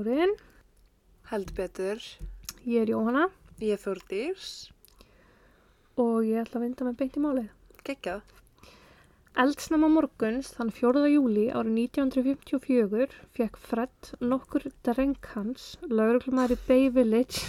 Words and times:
Morðskurinn. 0.00 0.30
Held 1.28 1.50
betur. 1.56 1.98
Ég 2.64 2.80
er 2.86 2.88
Jóhanna 2.88 3.26
Ég 3.60 3.72
er 3.74 3.78
Þórdís. 3.82 4.70
og 6.00 6.24
ég 6.24 6.40
ætla 6.40 6.56
að 6.56 6.62
vinda 6.64 6.84
með 6.86 6.94
beint 7.00 7.16
í 7.16 7.20
málið. 7.20 7.48
Gekkjað. 7.84 8.22
Eldsnama 9.36 9.90
morguns 9.92 10.54
þann 10.56 10.70
4. 10.72 11.02
júli 11.12 11.44
árið 11.52 11.76
1954 11.82 13.12
fekk 13.36 13.58
Fred 13.60 14.10
nokkur 14.24 14.64
dreng 14.88 15.18
hans, 15.34 15.76
lauruglumæri 15.84 16.56
Bay 16.66 16.88
Village, 16.88 17.44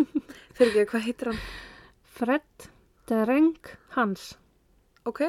Fyrir 0.58 0.84
ekki, 0.84 0.90
hvað 0.92 1.06
heitir 1.08 1.30
hann? 1.32 1.40
Fred 2.04 2.68
dreng 3.08 3.56
hans, 3.96 4.34
Ok. 5.08 5.22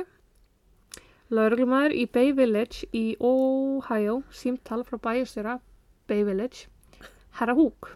lauruglumæður 1.32 1.96
í 1.96 2.04
Bay 2.12 2.34
Village 2.36 2.84
í 2.92 3.16
Ohio, 3.22 4.24
símtal 4.30 4.84
frá 4.84 5.00
bæjastjóra 5.00 5.56
Bay 6.08 6.24
Village, 6.28 6.68
Herra 7.40 7.56
Húk. 7.58 7.92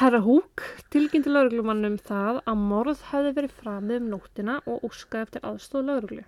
Herra 0.00 0.18
Húk 0.24 0.62
tilkynnti 0.94 1.30
lauruglumannum 1.32 1.96
það 2.10 2.38
að 2.52 2.62
morð 2.70 3.02
hefði 3.10 3.32
verið 3.38 3.58
framið 3.62 3.98
um 4.00 4.08
nóttina 4.14 4.56
og 4.72 4.86
óskaði 4.88 5.26
eftir 5.26 5.44
aðstóð 5.50 5.84
lauruglu. 5.90 6.24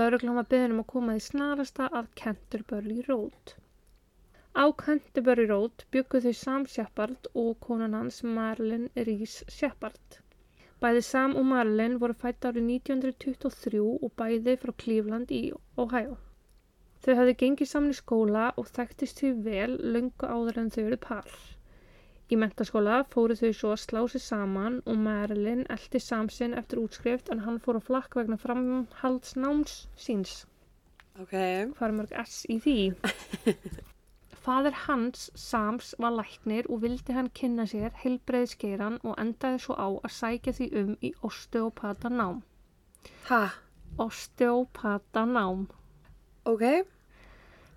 Lauruglan 0.00 0.38
var 0.40 0.48
beðin 0.54 0.74
um 0.74 0.82
að 0.82 0.90
koma 0.94 1.14
því 1.14 1.22
snarasta 1.28 1.88
að 2.00 2.10
Canterbury 2.20 2.98
Road. 3.08 3.54
Á 4.62 4.64
Canterbury 4.84 5.46
Road 5.50 5.86
byggu 5.96 6.20
þau 6.26 6.34
Sam 6.40 6.68
Shepard 6.74 7.30
og 7.44 7.56
konan 7.68 7.96
hans 7.98 8.20
Marilyn 8.36 8.86
Reese 9.08 9.48
Shepard. 9.56 10.20
Bæði 10.84 11.02
Sam 11.08 11.34
og 11.40 11.48
Marilyn 11.54 11.98
voru 12.04 12.18
fætt 12.26 12.46
árið 12.50 12.70
1923 12.76 13.82
og 13.88 14.14
bæði 14.20 14.58
frá 14.62 14.76
Cleveland 14.84 15.34
í 15.40 15.42
Ohio. 15.86 16.18
Þau 17.04 17.18
hafði 17.18 17.34
gengið 17.40 17.68
saman 17.68 17.92
í 17.92 17.98
skóla 17.98 18.44
og 18.60 18.70
þekktist 18.72 19.18
því 19.20 19.30
vel 19.44 19.72
löngu 19.94 20.28
áður 20.28 20.62
en 20.62 20.70
þau 20.72 20.84
eru 20.86 21.00
par. 21.02 21.34
Í 22.32 22.38
mentaskóla 22.40 23.02
fóru 23.12 23.36
þau 23.36 23.50
svo 23.52 23.72
að 23.74 23.82
slá 23.82 24.00
sig 24.08 24.22
saman 24.24 24.78
og 24.88 25.00
Marilyn 25.04 25.66
eldi 25.74 26.00
samsinn 26.00 26.56
eftir 26.56 26.80
útskrift 26.80 27.28
en 27.34 27.42
hann 27.44 27.60
fór 27.66 27.76
á 27.76 27.82
flakk 27.84 28.16
vegna 28.16 28.38
framhaldsnáms 28.40 29.74
síns. 30.00 30.46
Ok. 31.20 31.34
Hvað 31.76 31.84
er 31.88 31.94
mörg 31.98 32.14
S 32.24 32.38
í 32.48 32.56
því? 32.64 32.78
Fadir 34.44 34.74
hans, 34.86 35.28
Sams, 35.40 35.92
var 36.00 36.16
læknir 36.16 36.66
og 36.72 36.82
vildi 36.82 37.14
hann 37.16 37.30
kynna 37.36 37.68
sér 37.68 37.92
heilbreiðskeiran 38.00 38.98
og 39.04 39.20
endaði 39.20 39.60
svo 39.66 39.76
á 39.76 39.88
að 39.92 40.16
sækja 40.16 40.56
því 40.56 40.72
um 40.80 40.90
í 41.04 41.12
osteopata 41.28 42.10
nám. 42.12 42.42
Ha? 43.28 43.44
Osteopata 44.00 45.28
nám. 45.28 45.68
Ok. 46.48 46.64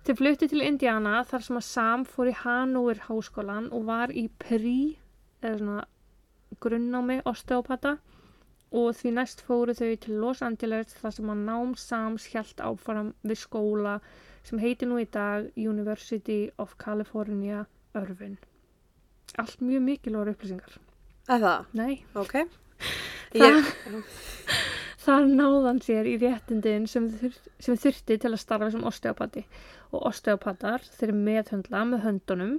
Þau 0.06 0.14
fluttu 0.16 0.48
til 0.48 0.64
Indiana 0.64 1.22
þar 1.28 1.44
sem 1.44 1.58
að 1.60 1.66
Sam 1.68 2.04
fór 2.08 2.30
í 2.30 2.36
Hanover 2.42 3.00
háskólan 3.08 3.70
og 3.76 3.88
var 3.88 4.12
í 4.14 4.28
prí, 4.40 4.96
eða 5.42 5.58
svona 5.60 5.84
grunnnámi 6.62 7.18
osteopata 7.28 7.98
og 8.78 8.96
því 8.98 9.12
næst 9.16 9.42
fóru 9.46 9.74
þau 9.76 9.92
til 10.00 10.16
Los 10.22 10.42
Angeles 10.44 10.96
þar 11.00 11.14
sem 11.16 11.30
að 11.32 11.44
nám 11.48 11.74
Sams 11.80 12.26
hjælt 12.32 12.60
áfram 12.64 13.12
við 13.24 13.40
skóla 13.42 13.98
sem 14.48 14.60
heitir 14.62 14.88
nú 14.90 15.00
í 15.00 15.06
dag 15.12 15.48
University 15.56 16.50
of 16.58 16.76
California 16.80 17.64
Irvine. 17.96 18.38
Allt 19.36 19.60
mjög 19.60 19.84
mikilvægur 19.84 20.32
upplýsingar. 20.32 20.78
Það? 21.28 21.64
Nei, 21.76 22.04
Ok. 22.16 22.34
Ég, 23.36 23.66
þar 25.08 25.28
náðan 25.32 25.78
sér 25.80 26.08
í 26.08 26.18
réttindin 26.20 26.84
sem, 26.90 27.06
þur, 27.08 27.36
sem 27.64 27.76
þurfti 27.80 28.18
til 28.20 28.32
að 28.34 28.40
starfa 28.42 28.68
sem 28.74 28.84
osteopati 28.90 29.44
og 29.88 30.02
osteopatar 30.10 30.84
þeir 30.98 31.14
meðhöndla 31.16 31.84
með 31.88 32.02
höndunum 32.04 32.58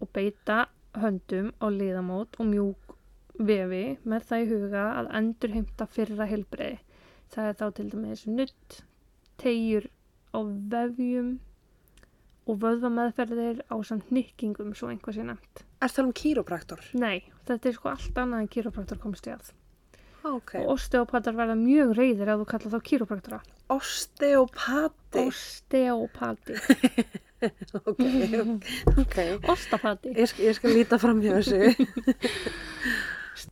og 0.00 0.10
beita 0.12 0.66
höndum 1.00 1.52
á 1.56 1.66
liðamót 1.72 2.36
og 2.36 2.50
mjúk 2.50 2.96
vefi 3.40 3.84
með 4.04 4.26
það 4.28 4.42
í 4.42 4.48
huga 4.50 4.82
að 4.98 5.08
endur 5.20 5.54
heimta 5.54 5.86
fyrra 5.88 6.26
heilbreiði. 6.28 6.80
Það 7.32 7.48
er 7.48 7.56
þá 7.60 7.66
til 7.78 7.86
dæmis 7.94 8.24
nutt, 8.28 8.80
tegjur 9.40 9.86
á 10.36 10.38
vefjum 10.74 11.30
og 12.50 12.60
vöðvameðferðir 12.60 13.62
á 13.72 13.76
samt 13.86 14.12
nikkingum 14.12 14.74
svo 14.76 14.90
einhvað 14.90 15.16
sé 15.16 15.24
nefnt. 15.30 15.64
er 15.80 15.94
það 15.96 16.04
um 16.04 16.12
kýrópraktor? 16.20 16.84
Nei, 16.98 17.24
þetta 17.48 17.70
er 17.70 17.78
sko 17.78 17.94
allt 17.94 18.20
annað 18.20 18.44
en 18.44 18.52
kýrópraktor 18.58 19.00
komst 19.00 19.30
í 19.30 19.32
að. 19.32 19.54
Ok. 20.28 20.54
Og 20.60 20.74
osteopatar 20.74 21.36
verða 21.36 21.56
mjög 21.56 21.94
reyðir 21.96 22.28
ef 22.28 22.42
þú 22.42 22.46
kalla 22.50 22.72
þá 22.74 22.80
kýrópraktora. 22.88 23.38
Osteopati. 23.72 25.22
Osteopati. 25.24 26.58
ok. 27.90 28.02
Ok. 29.00 29.16
Ostapati. 29.48 30.12
Ég 30.18 30.34
ég 30.44 30.58
skal 30.58 30.76
líta 30.76 30.98
fram 31.00 31.22
hjá 31.24 31.38
þessu. 31.38 31.72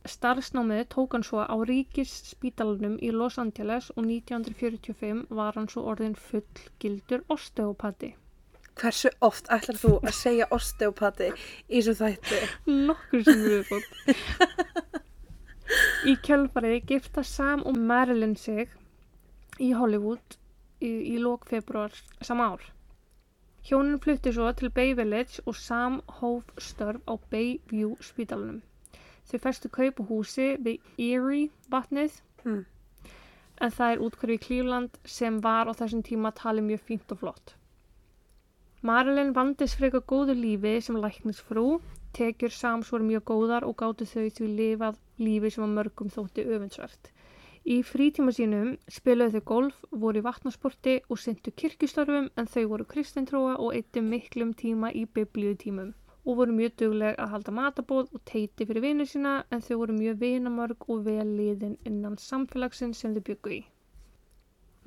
Starfsnámið 0.05 0.85
tók 0.93 1.15
hann 1.17 1.25
svo 1.25 1.41
á 1.41 1.55
ríkisspítalunum 1.65 2.99
í 3.01 3.09
Los 3.15 3.39
Angeles 3.41 3.89
og 3.95 4.05
1945 4.05 5.25
var 5.33 5.57
hann 5.57 5.69
svo 5.71 5.87
orðin 5.89 6.13
fullgildur 6.13 7.25
osteopati. 7.33 8.13
Hversu 8.79 9.09
oft 9.25 9.49
ætlar 9.51 9.79
þú 9.81 9.97
að 10.03 10.15
segja 10.15 10.47
osteopati 10.55 11.33
í 11.67 11.81
svo 11.83 11.97
þætti? 11.97 12.45
Nokkur 12.69 13.25
sem 13.25 13.45
við 13.47 13.63
fótt. 13.71 15.08
Í 16.09 16.15
kjölfarið 16.25 16.85
gifta 16.91 17.23
Sam 17.23 17.65
og 17.69 17.77
Marilyn 17.77 18.35
sig 18.35 18.69
í 19.59 19.71
Hollywood 19.75 20.37
í, 20.81 20.89
í 20.89 21.17
lók 21.19 21.45
februar 21.49 21.93
sama 22.21 22.53
ár. 22.53 22.63
Hjónin 23.67 23.99
flutti 24.01 24.31
svo 24.33 24.47
til 24.55 24.71
Bay 24.71 24.95
Village 24.97 25.43
og 25.45 25.57
Sam 25.59 25.99
hóf 26.21 26.47
störf 26.57 27.03
á 27.05 27.13
Bayview 27.29 27.95
spítalunum. 28.01 28.63
Þau 29.29 29.39
festu 29.43 29.69
kaup 29.69 29.99
á 30.01 30.03
húsi 30.09 30.55
við 30.57 30.79
Erie 30.97 31.49
vatnið 31.69 32.21
Hmm. 32.43 32.65
en 33.59 33.71
það 33.75 33.93
er 33.93 34.01
útkverfi 34.05 34.35
í 34.37 34.41
Cleveland 34.43 34.97
sem 35.03 35.39
var 35.43 35.67
á 35.67 35.75
þessum 35.75 36.03
tíma 36.07 36.31
talið 36.31 36.67
mjög 36.69 36.83
fínt 36.87 37.11
og 37.11 37.19
flott. 37.19 37.55
Marilyn 38.81 39.33
vandist 39.35 39.75
frekar 39.75 40.05
góðu 40.07 40.37
lífi 40.39 40.77
sem 40.81 40.95
læknisfrú, 40.95 41.81
tekjur 42.17 42.53
Sams 42.55 42.91
voru 42.93 43.05
mjög 43.07 43.23
góðar 43.31 43.65
og 43.67 43.77
gáttu 43.81 44.07
þau 44.09 44.27
því 44.37 44.49
lifað 44.59 44.99
lífi 45.25 45.51
sem 45.55 45.65
að 45.65 45.75
mörgum 45.77 46.11
þótti 46.15 46.45
öfundsvert. 46.55 47.11
Í 47.75 47.77
frítíma 47.85 48.33
sínum 48.35 48.69
spilaðu 48.97 49.39
þau 49.39 49.47
golf, 49.53 49.79
voru 50.03 50.21
í 50.21 50.25
vatnasporti 50.25 50.95
og 51.09 51.19
syndu 51.23 51.51
kirkjustörfum 51.61 52.29
en 52.35 52.51
þau 52.53 52.63
voru 52.73 52.85
kristintrúa 52.93 53.57
og 53.57 53.75
eittu 53.79 54.03
miklum 54.05 54.53
tíma 54.61 54.93
í 54.95 55.05
biblíutímum 55.05 55.91
og 56.25 56.37
voru 56.37 56.53
mjög 56.55 56.75
dugleg 56.81 57.15
að 57.17 57.31
halda 57.33 57.51
matabóð 57.57 58.13
og 58.13 58.21
teiti 58.31 58.65
fyrir 58.69 58.83
vinir 58.83 59.07
sína 59.09 59.33
en 59.55 59.63
þau 59.65 59.75
voru 59.81 59.97
mjög 59.97 60.21
vinamörg 60.23 60.87
og 60.93 61.03
vel 61.07 61.27
liðin 61.39 61.77
innan 61.89 62.17
samfélagsins 62.21 63.01
sem 63.03 63.15
þau 63.15 63.23
byggu 63.29 63.53
í. 63.57 63.59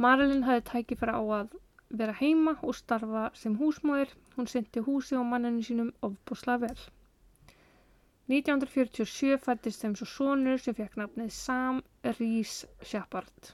Marilyn 0.03 0.47
hafði 0.47 0.65
tækifæra 0.71 1.19
á 1.19 1.23
að 1.39 1.57
vera 2.01 2.15
heima 2.21 2.55
og 2.63 2.77
starfa 2.79 3.25
sem 3.41 3.57
húsmóðir. 3.61 4.13
Hún 4.37 4.49
syndi 4.49 4.81
húsi 4.87 5.19
og 5.19 5.27
manninu 5.29 5.65
sínum 5.67 5.91
ofbúslega 6.09 6.67
vel. 6.67 6.85
1947 8.33 9.37
fættist 9.45 9.83
þeim 9.85 9.95
svo 9.99 10.07
sonur 10.09 10.61
sem 10.65 10.77
fekk 10.79 10.95
nafnið 11.01 11.33
Sam 11.37 11.81
Reese 12.19 12.69
Shepard. 12.91 13.51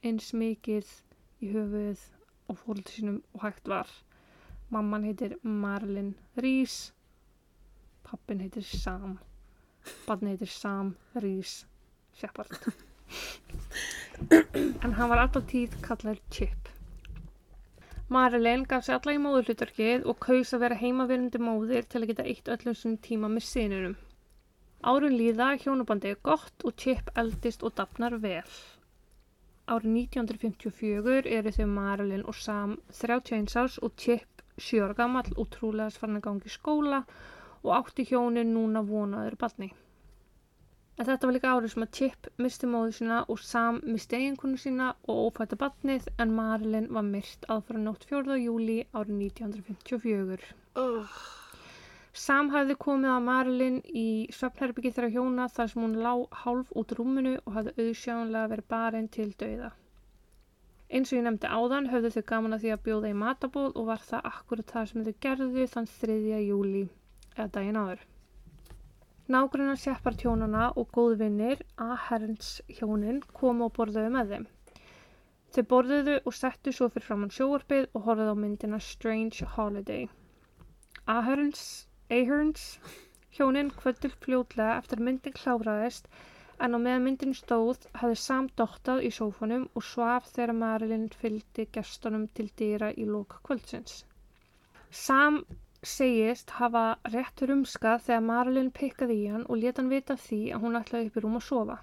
Eins 0.00 0.30
mikið 0.42 0.88
í 1.44 1.50
höfuð 1.52 2.00
og 2.48 2.60
fólk 2.62 2.92
sínum 2.94 3.18
og 3.34 3.44
hægt 3.44 3.68
var. 3.68 3.90
Mamman 4.72 5.04
heitir 5.04 5.34
Marilyn 5.42 6.14
Reese. 6.40 6.94
Pappin 8.08 8.40
heitir 8.40 8.64
Sam. 8.64 9.18
Barni 10.06 10.32
heitir 10.32 10.48
Sam 10.54 10.94
Reese 11.20 11.66
Shepard. 12.16 12.56
en 14.84 14.92
hann 14.96 15.10
var 15.12 15.20
alltaf 15.26 15.44
tíð 15.52 15.76
kallar 15.84 16.16
Chip. 16.30 16.72
Marilyn 18.08 18.64
gaf 18.72 18.88
sér 18.88 19.02
alla 19.02 19.18
í 19.18 19.20
móðurhlutverkið 19.26 20.08
og 20.08 20.18
kaus 20.30 20.56
að 20.56 20.64
vera 20.64 20.80
heimavirandi 20.80 21.44
móðir 21.44 21.84
til 21.88 22.02
að 22.02 22.10
geta 22.14 22.28
eitt 22.32 22.50
öllum 22.56 22.80
sem 22.80 22.96
tíma 23.10 23.28
með 23.36 23.48
sinunum. 23.52 24.00
Árun 24.84 25.14
líða, 25.16 25.46
hjónubandi 25.62 26.10
er 26.12 26.18
gott 26.28 26.64
og 26.68 26.74
Chip 26.76 27.06
eldist 27.20 27.62
og 27.64 27.72
dafnar 27.78 28.18
vel. 28.20 28.56
Árið 29.64 29.94
1954 30.00 31.30
eru 31.36 31.52
þau 31.56 31.68
Marilyn 31.72 32.24
og 32.28 32.36
Sam 32.36 32.74
31 32.92 33.54
árs 33.62 33.78
og 33.86 33.94
Chip 34.02 34.42
7 34.66 34.82
ára 34.84 34.96
gamall 34.98 35.30
og 35.40 35.48
trúlega 35.54 35.94
svarn 35.94 36.18
að 36.18 36.26
gangi 36.26 36.52
skóla 36.52 36.98
og 37.62 37.70
átti 37.78 38.04
hjónin 38.10 38.52
núna 38.52 38.82
vonaður 38.90 39.38
barni. 39.40 39.70
En 40.98 41.08
þetta 41.08 41.26
var 41.30 41.34
líka 41.38 41.54
árið 41.54 41.72
sem 41.72 41.86
að 41.86 41.94
Chip 42.00 42.28
misti 42.44 42.70
móðu 42.74 42.92
sína 42.98 43.22
og 43.32 43.40
Sam 43.42 43.80
misti 43.86 44.20
eiginkonu 44.20 44.60
sína 44.66 44.90
og 45.08 45.22
ófætti 45.30 45.58
barnið 45.64 46.10
en 46.20 46.36
Marilyn 46.36 46.90
var 46.98 47.08
myrt 47.08 47.48
aðfara 47.56 47.80
nótt 47.86 48.04
4. 48.12 48.36
júli 48.42 48.76
árið 48.92 49.16
1954. 49.30 50.52
Oh. 50.84 51.16
Sam 52.22 52.50
hafði 52.54 52.76
komið 52.78 53.10
að 53.10 53.24
Marilyn 53.26 53.78
í 53.90 54.08
svefnherbyggi 54.34 54.92
þeirra 54.94 55.14
hjóna 55.16 55.48
þar 55.50 55.70
sem 55.72 55.82
hún 55.82 55.96
lá 56.04 56.12
hálf 56.44 56.68
út 56.78 56.92
rúminu 56.98 57.32
og 57.40 57.56
hafði 57.56 57.72
auðsjáanlega 57.88 58.50
verið 58.52 58.68
barinn 58.74 59.08
til 59.16 59.32
dauða. 59.40 59.70
Eins 60.94 61.10
og 61.10 61.18
ég 61.18 61.24
nefndi 61.26 61.50
áðan 61.50 61.88
höfðu 61.90 62.12
þau 62.14 62.24
gaman 62.28 62.54
að 62.54 62.64
því 62.64 62.72
að 62.74 62.82
bjóða 62.88 63.10
í 63.10 63.16
matabóð 63.22 63.70
og 63.80 63.88
var 63.88 64.04
það 64.10 64.28
akkurat 64.30 64.74
það 64.76 64.90
sem 64.90 65.06
þau 65.08 65.14
gerðu 65.26 65.64
þann 65.72 65.88
3. 65.94 66.18
júli 66.44 66.82
eða 67.34 67.46
daginn 67.56 67.78
áður. 67.82 68.04
Nágrannar 69.34 69.80
seppar 69.80 70.18
tjónana 70.20 70.68
og 70.78 70.90
góðvinnir 70.94 71.64
að 71.80 71.94
herrns 72.06 72.50
hjónin 72.78 73.22
komu 73.40 73.66
og 73.66 73.74
borðuðu 73.78 74.12
með 74.14 74.34
þeim. 74.34 74.46
Þau 75.56 75.64
borðuðu 75.70 76.14
og 76.22 76.36
settu 76.36 76.76
svo 76.76 76.90
fyrir 76.92 77.08
framann 77.08 77.34
sjóarpið 77.34 77.88
og 77.90 78.06
horfðu 78.06 78.30
á 78.30 78.36
myndina 78.44 78.80
Strange 78.82 79.48
Holiday. 79.56 80.06
Ahern's, 81.08 81.64
Ahern's 82.18 82.64
hjónin 83.36 83.72
kvöldur 83.80 84.12
fljótlega 84.24 84.78
eftir 84.80 85.00
að 85.00 85.06
myndin 85.08 85.36
kláraðist 85.38 86.08
en 86.64 86.76
á 86.76 86.78
meðan 86.78 87.04
myndin 87.08 87.34
stóð 87.38 87.86
hafði 88.00 88.18
Sam 88.22 88.48
dottað 88.60 89.02
í 89.08 89.10
sófanum 89.16 89.64
og 89.74 89.86
svaf 89.88 90.28
þegar 90.36 90.52
Marilyn 90.60 91.08
fylgdi 91.22 91.66
gestunum 91.76 92.28
til 92.38 92.46
dýra 92.60 92.92
í 92.94 93.06
lók 93.08 93.40
kvöldsins. 93.48 93.96
Sam 95.04 95.40
segist 95.94 96.54
hafa 96.60 96.84
réttur 97.14 97.52
umskað 97.56 98.04
þegar 98.06 98.24
Marilyn 98.28 98.70
pikkaði 98.78 99.16
í 99.24 99.26
hann 99.32 99.48
og 99.48 99.60
leta 99.64 99.82
hann 99.82 99.90
vita 99.92 100.16
því 100.26 100.40
að 100.54 100.66
hún 100.66 100.78
ætlaði 100.80 101.10
upp 101.10 101.18
í 101.18 101.24
rúm 101.24 101.40
að 101.40 101.46
sofa. 101.48 101.78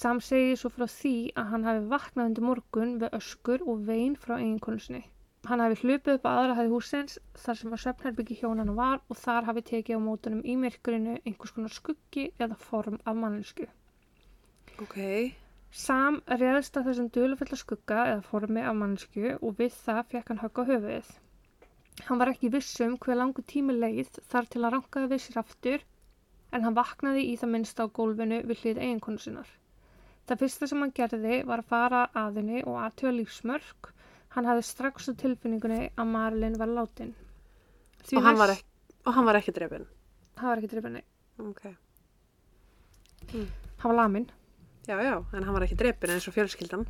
Sam 0.00 0.18
segir 0.20 0.58
svo 0.60 0.72
frá 0.74 0.88
því 0.92 1.14
að 1.40 1.52
hann 1.52 1.68
hafi 1.70 1.86
vaknað 1.92 2.32
undir 2.32 2.48
morgun 2.50 2.96
við 3.04 3.14
öskur 3.20 3.62
og 3.64 3.86
vein 3.92 4.18
frá 4.24 4.34
eiginkonusni. 4.40 5.06
Hann 5.46 5.62
hafi 5.62 5.76
hlupið 5.82 6.16
upp 6.16 6.28
að 6.28 6.38
aðra 6.40 6.54
hæði 6.58 6.70
húsins 6.72 7.18
þar 7.38 7.58
sem 7.60 7.74
að 7.76 7.82
söfnherbyggi 7.84 8.38
hjónana 8.40 8.76
var 8.76 9.02
og 9.06 9.18
þar 9.20 9.48
hafi 9.48 9.62
tekið 9.70 9.98
á 9.98 10.06
mótunum 10.06 10.40
í 10.42 10.56
myrkurinu 10.58 11.18
einhvers 11.22 11.54
konar 11.54 11.74
skuggi 11.74 12.24
eða 12.42 12.56
form 12.68 12.96
af 13.04 13.20
mannsku. 13.20 13.68
Ok. 14.82 14.96
Sam 15.76 16.18
reðst 16.40 16.78
að 16.78 16.88
þessum 16.90 17.12
dölufella 17.14 17.58
skugga 17.60 18.00
eða 18.14 18.24
formi 18.30 18.64
af 18.64 18.74
mannsku 18.80 19.36
og 19.36 19.56
við 19.60 19.76
það 19.84 20.02
fekk 20.14 20.32
hann 20.32 20.42
högg 20.42 20.60
á 20.60 20.68
höfuðið. 20.70 21.12
Hann 22.06 22.20
var 22.20 22.30
ekki 22.32 22.50
vissum 22.52 22.96
hver 23.04 23.18
langu 23.20 23.42
tími 23.52 23.76
leið 23.76 24.18
þar 24.32 24.48
til 24.52 24.64
að 24.64 24.74
rankaði 24.74 25.12
við 25.12 25.22
sér 25.24 25.38
aftur 25.42 25.86
en 26.56 26.66
hann 26.66 26.76
vaknaði 26.76 27.22
í 27.30 27.36
það 27.40 27.52
minnst 27.54 27.80
á 27.80 27.84
gólfinu 27.98 28.42
við 28.50 28.62
hlið 28.62 28.82
eiginkonu 28.82 29.22
sinnar. 29.22 29.48
Það 30.26 30.42
fyrsta 30.42 30.68
sem 30.70 30.82
hann 30.82 30.94
gerði 30.98 31.38
var 31.48 31.62
að 31.62 31.70
fara 31.70 32.02
að 32.22 32.40
henni 32.40 32.62
og 32.64 32.78
aðtöða 32.82 33.14
lífsmörk. 33.20 33.90
Hann 34.36 34.44
hafði 34.44 34.64
strax 34.68 35.08
á 35.08 35.12
tilfinningunni 35.16 35.90
að 35.96 36.10
Marilyn 36.12 36.58
var 36.60 36.68
látin. 36.68 37.14
Því 38.04 38.18
Og 38.20 38.26
hann, 38.26 38.36
var 38.36 38.52
hann 39.08 39.28
var 39.28 39.38
ekki 39.40 39.54
drefin. 39.56 39.86
Hann 40.36 40.50
var 40.52 40.60
ekki 40.60 40.68
drifinu. 40.74 41.00
Ok. 41.40 41.62
Hann 43.32 43.88
var 43.88 43.96
lamin. 43.96 44.26
Já, 44.86 44.98
já, 45.00 45.16
en 45.32 45.42
hann 45.42 45.56
var 45.56 45.64
ekki 45.64 45.78
drefin 45.80 46.12
eins 46.12 46.28
og 46.28 46.36
fjölskyldan. 46.36 46.84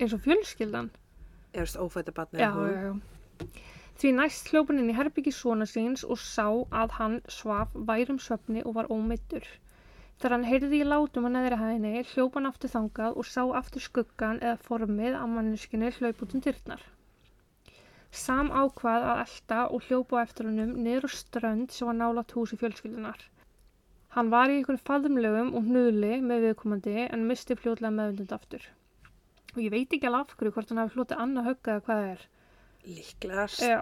Eins 0.00 0.16
og 0.16 0.24
fjölskyldan. 0.26 0.90
Ég 1.54 1.62
veist, 1.62 1.78
ófættu 1.78 2.12
batni. 2.16 2.42
Já, 2.42 2.50
já, 2.50 2.90
já. 2.90 3.46
Því 4.00 4.12
næst 4.16 4.50
hljópan 4.50 4.78
inn 4.80 4.90
í 4.90 4.96
herbyggi 4.96 5.32
svona 5.36 5.66
síns 5.68 6.02
og 6.02 6.18
sá 6.18 6.46
að 6.72 6.94
hann 6.98 7.16
svaf 7.30 7.72
værum 7.74 8.18
svefni 8.18 8.62
og 8.64 8.74
var 8.78 8.90
ómeittur. 8.90 9.46
Þegar 10.20 10.34
hann 10.36 10.48
heyrði 10.50 10.78
í 10.82 10.84
látum 10.84 11.26
að 11.26 11.32
neðri 11.38 11.56
hæðinni 11.56 12.00
hljóp 12.12 12.34
hann 12.36 12.48
aftur 12.48 12.70
þangað 12.74 13.14
og 13.16 13.28
sá 13.32 13.40
aftur 13.56 13.80
skuggan 13.80 14.40
eða 14.44 14.58
formið 14.66 15.14
að 15.16 15.30
manneskinu 15.34 15.88
hlaup 15.96 16.24
út 16.26 16.34
um 16.36 16.42
dyrnar. 16.44 16.82
Sam 18.22 18.50
ákvað 18.52 19.06
að 19.12 19.20
elda 19.22 19.60
og 19.70 19.86
hljópa 19.86 20.18
á 20.20 20.22
eftir 20.26 20.50
hannum 20.50 20.74
niður 20.84 21.06
á 21.08 21.10
strönd 21.14 21.72
sem 21.72 21.88
var 21.88 21.96
nálat 22.02 22.34
húsi 22.36 22.58
fjölskyldunar. 22.60 23.22
Hann 24.16 24.32
var 24.34 24.52
í 24.52 24.58
einhverjum 24.58 24.82
faðumlegum 24.90 25.54
og 25.54 25.70
hnuðli 25.70 26.16
með 26.26 26.44
viðkomandi 26.48 26.96
en 27.06 27.24
misti 27.30 27.56
fljótlega 27.56 27.94
meðvindund 27.94 28.36
aftur. 28.36 28.64
Og 29.54 29.62
ég 29.64 29.72
veit 29.72 29.96
ekki 29.96 30.10
alveg 30.10 30.34
af 30.34 30.36
hverju 30.36 30.54
hvort 30.58 30.74
hann 30.74 30.82
hafi 30.82 30.98
hlotið 30.98 31.24
annað 31.24 31.48
högga 31.52 31.76
eða 31.78 31.86
hvað 31.86 32.02
það 32.02 32.10
er. 32.12 32.26
Líklegast. 32.90 33.64
Já. 33.64 33.80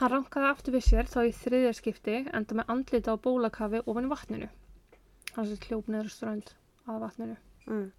Hann 0.00 0.14
rankaði 0.14 0.52
aftur 0.52 0.78
við 0.78 0.86
sér 0.92 1.10
þá 1.10 1.20
í 1.24 1.34
þriðja 1.42 1.76
skipti 1.80 2.20
enda 2.38 2.60
með 2.60 2.74
andlita 2.76 3.16
á 3.16 3.22
bólakafi 3.24 3.82
ofan 3.86 4.06
í 4.06 4.12
vatninu. 4.14 4.52
Hann 5.34 5.46
sér 5.46 5.66
hljóp 5.68 5.88
neður 5.92 6.08
strönd 6.10 6.48
að 6.90 7.02
vatninu. 7.04 7.34
Mm. 7.70 7.90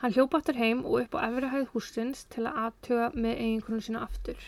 Hann 0.00 0.14
hljóp 0.16 0.34
aftur 0.36 0.58
heim 0.58 0.82
og 0.84 0.96
upp 1.04 1.14
á 1.14 1.24
efri 1.28 1.50
hæð 1.52 1.68
húsins 1.74 2.24
til 2.34 2.42
að 2.48 2.58
aðtuga 2.62 3.06
með 3.14 3.38
eiginkonun 3.44 3.84
sína 3.86 4.02
aftur. 4.06 4.42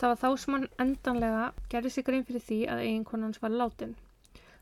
Það 0.00 0.10
var 0.12 0.20
þá 0.22 0.40
sem 0.44 0.56
hann 0.56 0.66
endanlega 0.84 1.44
gerði 1.74 1.92
sig 1.94 2.06
grein 2.08 2.26
fyrir 2.30 2.46
því 2.48 2.58
að 2.72 2.82
eiginkonan 2.86 3.28
hans 3.28 3.42
var 3.44 3.54
látin. 3.60 3.94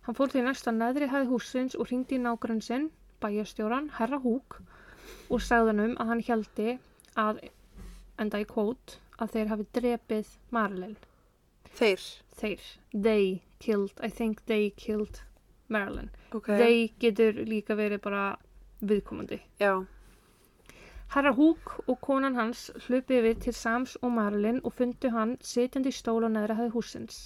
Hann 0.03 0.19
fór 0.19 0.35
því 0.35 0.45
næsta 0.49 0.75
neðri 0.75 1.09
hæð 1.15 1.31
húsins 1.31 1.79
og 1.79 1.89
hringdi 1.89 2.19
í 2.19 2.23
nágrann 2.27 2.61
sinn, 2.67 2.91
bæjastjóran, 3.23 3.89
herra 4.01 4.19
Húk, 4.27 4.59
og 5.31 5.41
sagði 5.41 5.73
hann 5.73 5.85
um 5.87 5.97
að 6.03 6.13
hann 6.13 6.27
hjaldi 6.29 6.79
að, 7.25 7.43
enda 8.19 8.43
í 8.43 8.49
kvót, 8.51 8.99
að 9.23 9.37
þeir 9.37 9.53
hafi 9.55 9.71
drepið 9.79 10.37
Marilyn. 10.51 10.97
Þeir. 11.79 12.09
Þeir, 12.43 12.71
they 12.93 13.43
killed, 13.63 13.95
I 14.03 14.11
think 14.11 14.43
they 14.51 14.75
killed 14.77 15.23
Marilyn. 15.75 16.13
Ok. 16.37 16.53
They 16.61 16.87
getur 17.03 17.43
líka 17.49 17.77
verið 17.79 18.03
bara 18.07 18.25
viðkomandi. 18.83 19.41
Já. 19.63 19.75
Herra 21.13 21.35
Húk 21.37 21.75
og 21.87 21.99
konan 22.01 22.39
hans 22.41 22.71
hlupi 22.87 23.19
yfir 23.21 23.37
til 23.45 23.53
Sams 23.53 23.99
og 24.01 24.15
Marilyn 24.17 24.63
og 24.65 24.73
fundu 24.79 25.11
hann 25.13 25.37
sitjandi 25.45 25.93
í 25.93 25.97
stól 25.97 26.25
á 26.25 26.31
neðra 26.33 26.57
hæði 26.57 26.73
húsins. 26.77 27.19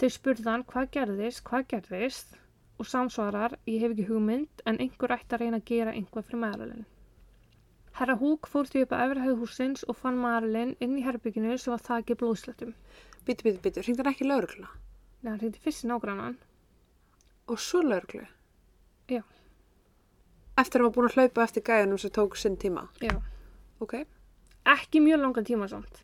Þau 0.00 0.08
spurði 0.14 0.48
hann 0.48 0.64
hvað 0.70 0.90
gerðist, 0.94 1.42
hvað 1.44 1.66
gerðist 1.74 2.38
og 2.80 2.88
Sam 2.88 3.10
svarar, 3.12 3.56
ég 3.68 3.84
hef 3.84 3.92
ekki 3.94 4.08
hugmynd 4.08 4.64
en 4.68 4.80
einhver 4.84 5.14
ætti 5.16 5.36
að 5.36 5.44
reyna 5.44 5.60
að 5.60 5.68
gera 5.70 5.94
einhvað 5.96 6.26
fyrir 6.30 6.42
Marilyn. 6.42 6.86
Herra 7.96 8.16
Húk 8.20 8.48
fór 8.52 8.68
því 8.68 8.82
upp 8.84 8.90
að 8.92 9.04
efri 9.06 9.22
hæði 9.24 9.36
húsins 9.42 9.84
og 9.88 9.96
fann 9.96 10.18
Marilyn 10.20 10.74
inn 10.84 10.98
í 11.00 11.04
herbygginu 11.04 11.54
sem 11.60 11.72
var 11.72 11.84
þakið 11.86 12.18
blóðslettum. 12.22 12.74
Bítu, 13.24 13.46
bítu, 13.46 13.62
bítu. 13.64 13.84
Hringdi 13.84 14.04
hann 14.04 14.12
ekki 14.12 14.26
laurugluna? 14.28 14.68
Nei, 15.22 15.30
hann 15.30 15.40
reyndi 15.40 15.62
fyrst 15.64 15.86
í 15.86 15.88
nágrannan. 15.88 16.36
Og 17.46 17.60
svo 17.62 17.82
lauruglu? 17.82 18.24
Já. 19.10 19.22
Eftir 20.58 20.82
að 20.82 20.88
var 20.88 20.94
búin 20.96 21.08
að 21.10 21.16
hlaupa 21.18 21.44
eftir 21.44 21.62
gæjunum 21.62 22.00
sem 22.02 22.10
tók 22.10 22.36
sinn 22.40 22.56
tíma? 22.58 22.88
Já. 23.02 23.14
Ok. 23.80 24.00
Ekki 24.66 25.02
mjög 25.04 25.22
langan 25.22 25.46
tíma 25.46 25.68
samt. 25.70 26.02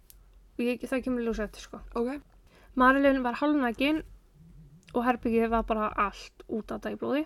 Og 0.58 0.64
ég, 0.66 0.84
það 0.86 1.02
kemur 1.06 1.26
ljósa 1.26 1.48
eftir 1.48 1.64
sko. 1.64 1.80
Ok. 1.98 2.20
Marilyn 2.78 3.24
var 3.24 3.40
hálfnægin 3.40 4.02
og 4.94 5.06
herbyggið 5.06 5.50
var 5.50 5.66
bara 5.66 5.90
allt 6.06 6.44
út 6.46 6.70
að 6.70 6.86
dæblóði. 6.86 7.24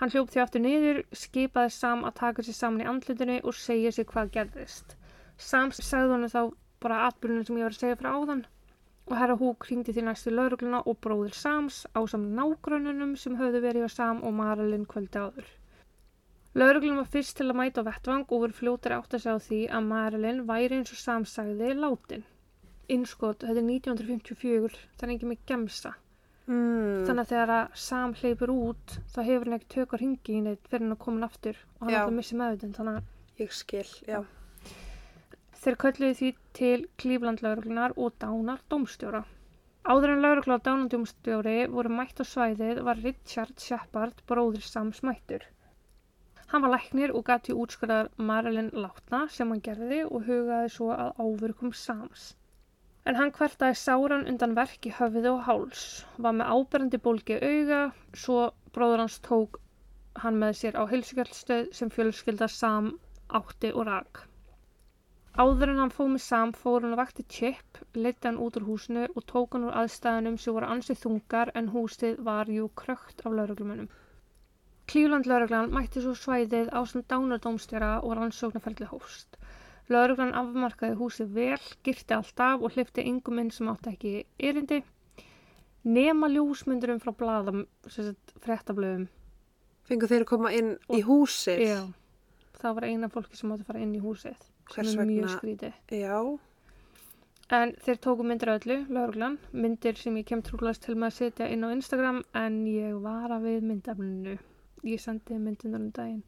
Hann 0.00 0.10
hljóp 0.10 0.32
því 0.32 0.40
aftur 0.42 0.64
niður, 0.64 1.02
skipaði 1.12 1.74
Sam 1.74 2.06
að 2.08 2.16
taka 2.22 2.42
sér 2.46 2.56
saman 2.56 2.82
í 2.82 2.88
andlutinu 2.88 3.36
og 3.44 3.58
segja 3.58 3.92
sér 3.92 4.08
hvað 4.08 4.32
gerðist. 4.38 4.96
Sam 5.36 5.74
sagði 5.76 6.16
hann 6.16 6.32
þá 6.32 6.42
bara 6.82 7.04
atbyrjunum 7.10 7.44
sem 7.46 7.60
ég 7.60 7.68
var 7.68 7.76
að 7.76 7.82
segja 7.84 8.00
frá 8.00 8.10
áðan 8.16 8.46
og 9.08 9.16
herra 9.18 9.36
Húk 9.40 9.66
hringdi 9.68 9.94
því 9.94 10.04
næstu 10.06 10.32
laurugluna 10.32 10.82
og 10.90 10.98
bróðir 11.04 11.34
Sams 11.36 11.82
á 11.96 12.00
saman 12.06 12.36
nágrununum 12.38 13.16
sem 13.18 13.38
höfðu 13.40 13.62
verið 13.64 13.88
á 13.88 13.90
Sam 13.94 14.22
og 14.26 14.34
Marilyn 14.38 14.86
kvöldi 14.90 15.22
áður. 15.22 15.48
Lauruglun 16.54 17.00
var 17.00 17.08
fyrst 17.14 17.38
til 17.38 17.48
að 17.48 17.58
mæta 17.60 17.82
á 17.82 17.88
vettvang 17.88 18.26
og 18.28 18.44
voru 18.44 18.58
fljótari 18.58 18.98
átt 18.98 19.16
að 19.16 19.24
segja 19.24 19.38
á 19.40 19.46
því 19.46 19.60
að 19.78 19.88
Marilyn 19.88 20.44
væri 20.50 20.78
eins 20.78 20.92
og 20.92 21.00
Sam 21.00 21.24
sagði 21.24 21.72
látin. 21.78 22.26
Innskot, 22.92 23.46
þetta 23.46 23.62
er 23.62 23.68
1954, 23.70 24.82
það 24.98 25.08
er 25.08 25.14
ekki 25.16 25.30
með 25.30 25.46
gemsa. 25.48 25.94
Mm. 26.50 27.06
Þannig 27.06 27.22
að 27.22 27.32
þegar 27.32 27.54
að 27.56 27.80
Sam 27.86 28.14
hleypur 28.18 28.52
út, 28.52 28.98
þá 29.14 29.20
hefur 29.22 29.48
hann 29.48 29.58
ekki 29.58 29.72
tök 29.76 29.94
á 29.94 29.96
ringi 30.02 30.36
í 30.36 30.44
neitt 30.44 30.68
fyrir 30.68 30.84
hann 30.84 30.96
að 30.98 31.04
koma 31.06 31.28
aftur 31.30 31.56
og 31.78 31.86
hann 31.86 31.94
er 31.94 32.00
alltaf 32.02 32.16
missi 32.18 32.38
meðutund. 32.38 32.76
Þannig 32.76 33.00
að 33.00 33.10
Ég 33.40 33.52
skil, 33.56 33.88
já. 34.06 34.20
Þeir 35.62 35.76
kölluðu 35.84 36.14
því 36.18 36.28
til 36.58 36.84
Cleveland 36.98 37.42
lauruglunar 37.44 37.92
og 38.04 38.14
Dánar 38.22 38.62
dómstjóra. 38.72 39.20
Áður 39.86 40.12
en 40.14 40.22
laurugla 40.24 40.56
og 40.58 40.64
Dánar 40.66 40.88
dómstjóri 40.90 41.56
voru 41.70 41.92
mætt 41.98 42.22
á 42.22 42.24
svæðið 42.26 42.80
var 42.88 43.02
Richard 43.06 43.58
Shepard 43.62 44.22
bróðir 44.30 44.64
Sams 44.66 45.02
mættur. 45.06 45.44
Hann 46.52 46.66
var 46.66 46.74
læknir 46.74 47.14
og 47.16 47.24
gæti 47.28 47.54
útskurðar 47.54 48.10
Marilyn 48.30 48.72
látna 48.84 49.20
sem 49.36 49.54
hann 49.54 49.62
gerði 49.68 50.00
og 50.08 50.26
hugaði 50.26 50.72
svo 50.74 50.90
að 50.96 51.22
ávirkum 51.26 51.72
Sams. 51.82 52.24
En 53.06 53.16
hann 53.18 53.32
hvertaði 53.38 53.78
sáran 53.84 54.26
undan 54.32 54.58
verk 54.58 54.90
í 54.90 54.92
höfði 54.98 55.30
og 55.30 55.40
háls, 55.46 55.86
var 56.18 56.36
með 56.40 56.52
áberandi 56.56 57.00
bólgi 57.06 57.38
auga, 57.38 57.80
svo 58.24 58.50
bróður 58.74 59.04
hans 59.04 59.22
tók 59.28 59.62
hann 60.26 60.42
með 60.42 60.58
sér 60.60 60.76
á 60.78 60.82
heilsugjöldstöð 60.90 61.72
sem 61.78 61.94
fjölskylda 61.94 62.50
Sam 62.50 62.92
átti 63.40 63.72
og 63.72 63.88
rak. 63.88 64.26
Áður 65.32 65.70
en 65.72 65.78
hann 65.80 65.92
fóð 65.96 66.08
með 66.12 66.20
Sam 66.26 66.50
fór 66.52 66.82
hann 66.84 66.92
að 66.92 66.98
vakti 67.00 67.22
Chip, 67.32 67.78
leiti 67.96 68.28
hann 68.28 68.36
út 68.36 68.58
úr 68.58 68.66
húsinu 68.66 69.06
og 69.16 69.24
tók 69.30 69.54
hann 69.56 69.62
úr 69.64 69.78
aðstæðunum 69.80 70.34
sem 70.36 70.52
voru 70.52 70.68
ansið 70.68 70.98
þungar 71.06 71.52
en 71.56 71.70
húsið 71.72 72.20
var 72.26 72.50
jú 72.52 72.66
krökt 72.76 73.24
af 73.24 73.32
lauruglumunum. 73.38 73.88
Cleveland 74.92 75.30
lauruglan 75.30 75.72
mætti 75.72 76.02
svo 76.04 76.12
svæðið 76.20 76.68
á 76.76 76.84
sem 76.84 77.06
dánardómstjara 77.08 77.94
og 78.04 78.12
rannsóknarferðli 78.18 78.90
hóst. 78.90 79.40
Lauruglan 79.88 80.36
afmarkaði 80.36 81.00
húsið 81.00 81.32
vel, 81.40 81.64
girti 81.80 82.18
allt 82.18 82.44
af 82.50 82.60
og 82.60 82.76
hlifti 82.76 83.08
yngum 83.08 83.40
inn 83.40 83.50
sem 83.56 83.72
átti 83.72 83.94
ekki 83.94 84.14
erindi. 84.36 84.82
Nema 85.88 86.28
ljósmyndurum 86.28 87.00
frá 87.00 87.16
sagt, 87.88 88.36
fréttablöðum. 88.44 89.08
Fengu 89.88 90.06
þeir 90.12 90.26
að 90.26 90.32
koma 90.36 90.52
inn 90.52 90.74
í 90.92 91.00
húsið? 91.00 91.64
Já. 91.64 91.82
það 92.60 92.74
var 92.74 92.84
eina 92.84 93.08
fólki 93.08 93.36
sem 93.36 93.50
átti 93.50 93.64
að 93.64 93.70
fara 93.72 93.80
inn 93.80 93.96
í 93.96 94.02
húsið. 94.04 94.51
Hvers 94.70 94.94
er 94.94 95.04
mjög 95.04 95.26
vegna? 95.26 95.36
skrítið. 95.38 95.72
Já, 95.90 96.38
En 97.52 97.72
þeir 97.84 97.98
tóku 98.00 98.24
myndir 98.24 98.48
af 98.48 98.62
öllu, 98.62 98.78
lauruglan, 98.88 99.34
myndir 99.52 99.96
sem 100.00 100.14
ég 100.16 100.24
kem 100.24 100.40
trúlast 100.42 100.82
til 100.86 100.94
með 100.94 101.10
að 101.10 101.16
setja 101.18 101.48
inn 101.52 101.64
á 101.66 101.68
Instagram 101.74 102.22
en 102.34 102.64
ég 102.66 102.94
vara 103.02 103.36
við 103.42 103.60
myndafninu. 103.68 104.38
Ég 104.88 105.00
sendi 105.00 105.36
myndunar 105.38 105.80
um 105.80 105.90
daginn. 105.90 106.22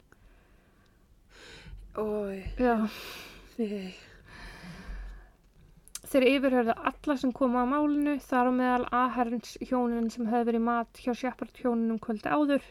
ói, 1.97 2.43
Já. 2.59 2.89
nei, 3.57 3.95
Þeir 6.05 6.23
yfirhörðu 6.29 6.73
alla 6.77 7.15
sem 7.17 7.31
koma 7.33 7.63
á 7.65 7.67
málinu, 7.67 8.19
þar 8.21 8.47
á 8.47 8.53
meðal 8.53 8.85
aðherrns 8.93 9.57
hjónin 9.65 10.11
sem 10.13 10.27
hefði 10.29 10.45
verið 10.51 10.61
mat 10.67 11.01
hjá 11.01 11.13
Shepard 11.17 11.57
hjóninum 11.57 11.97
kvöldi 11.99 12.29
áður. 12.29 12.61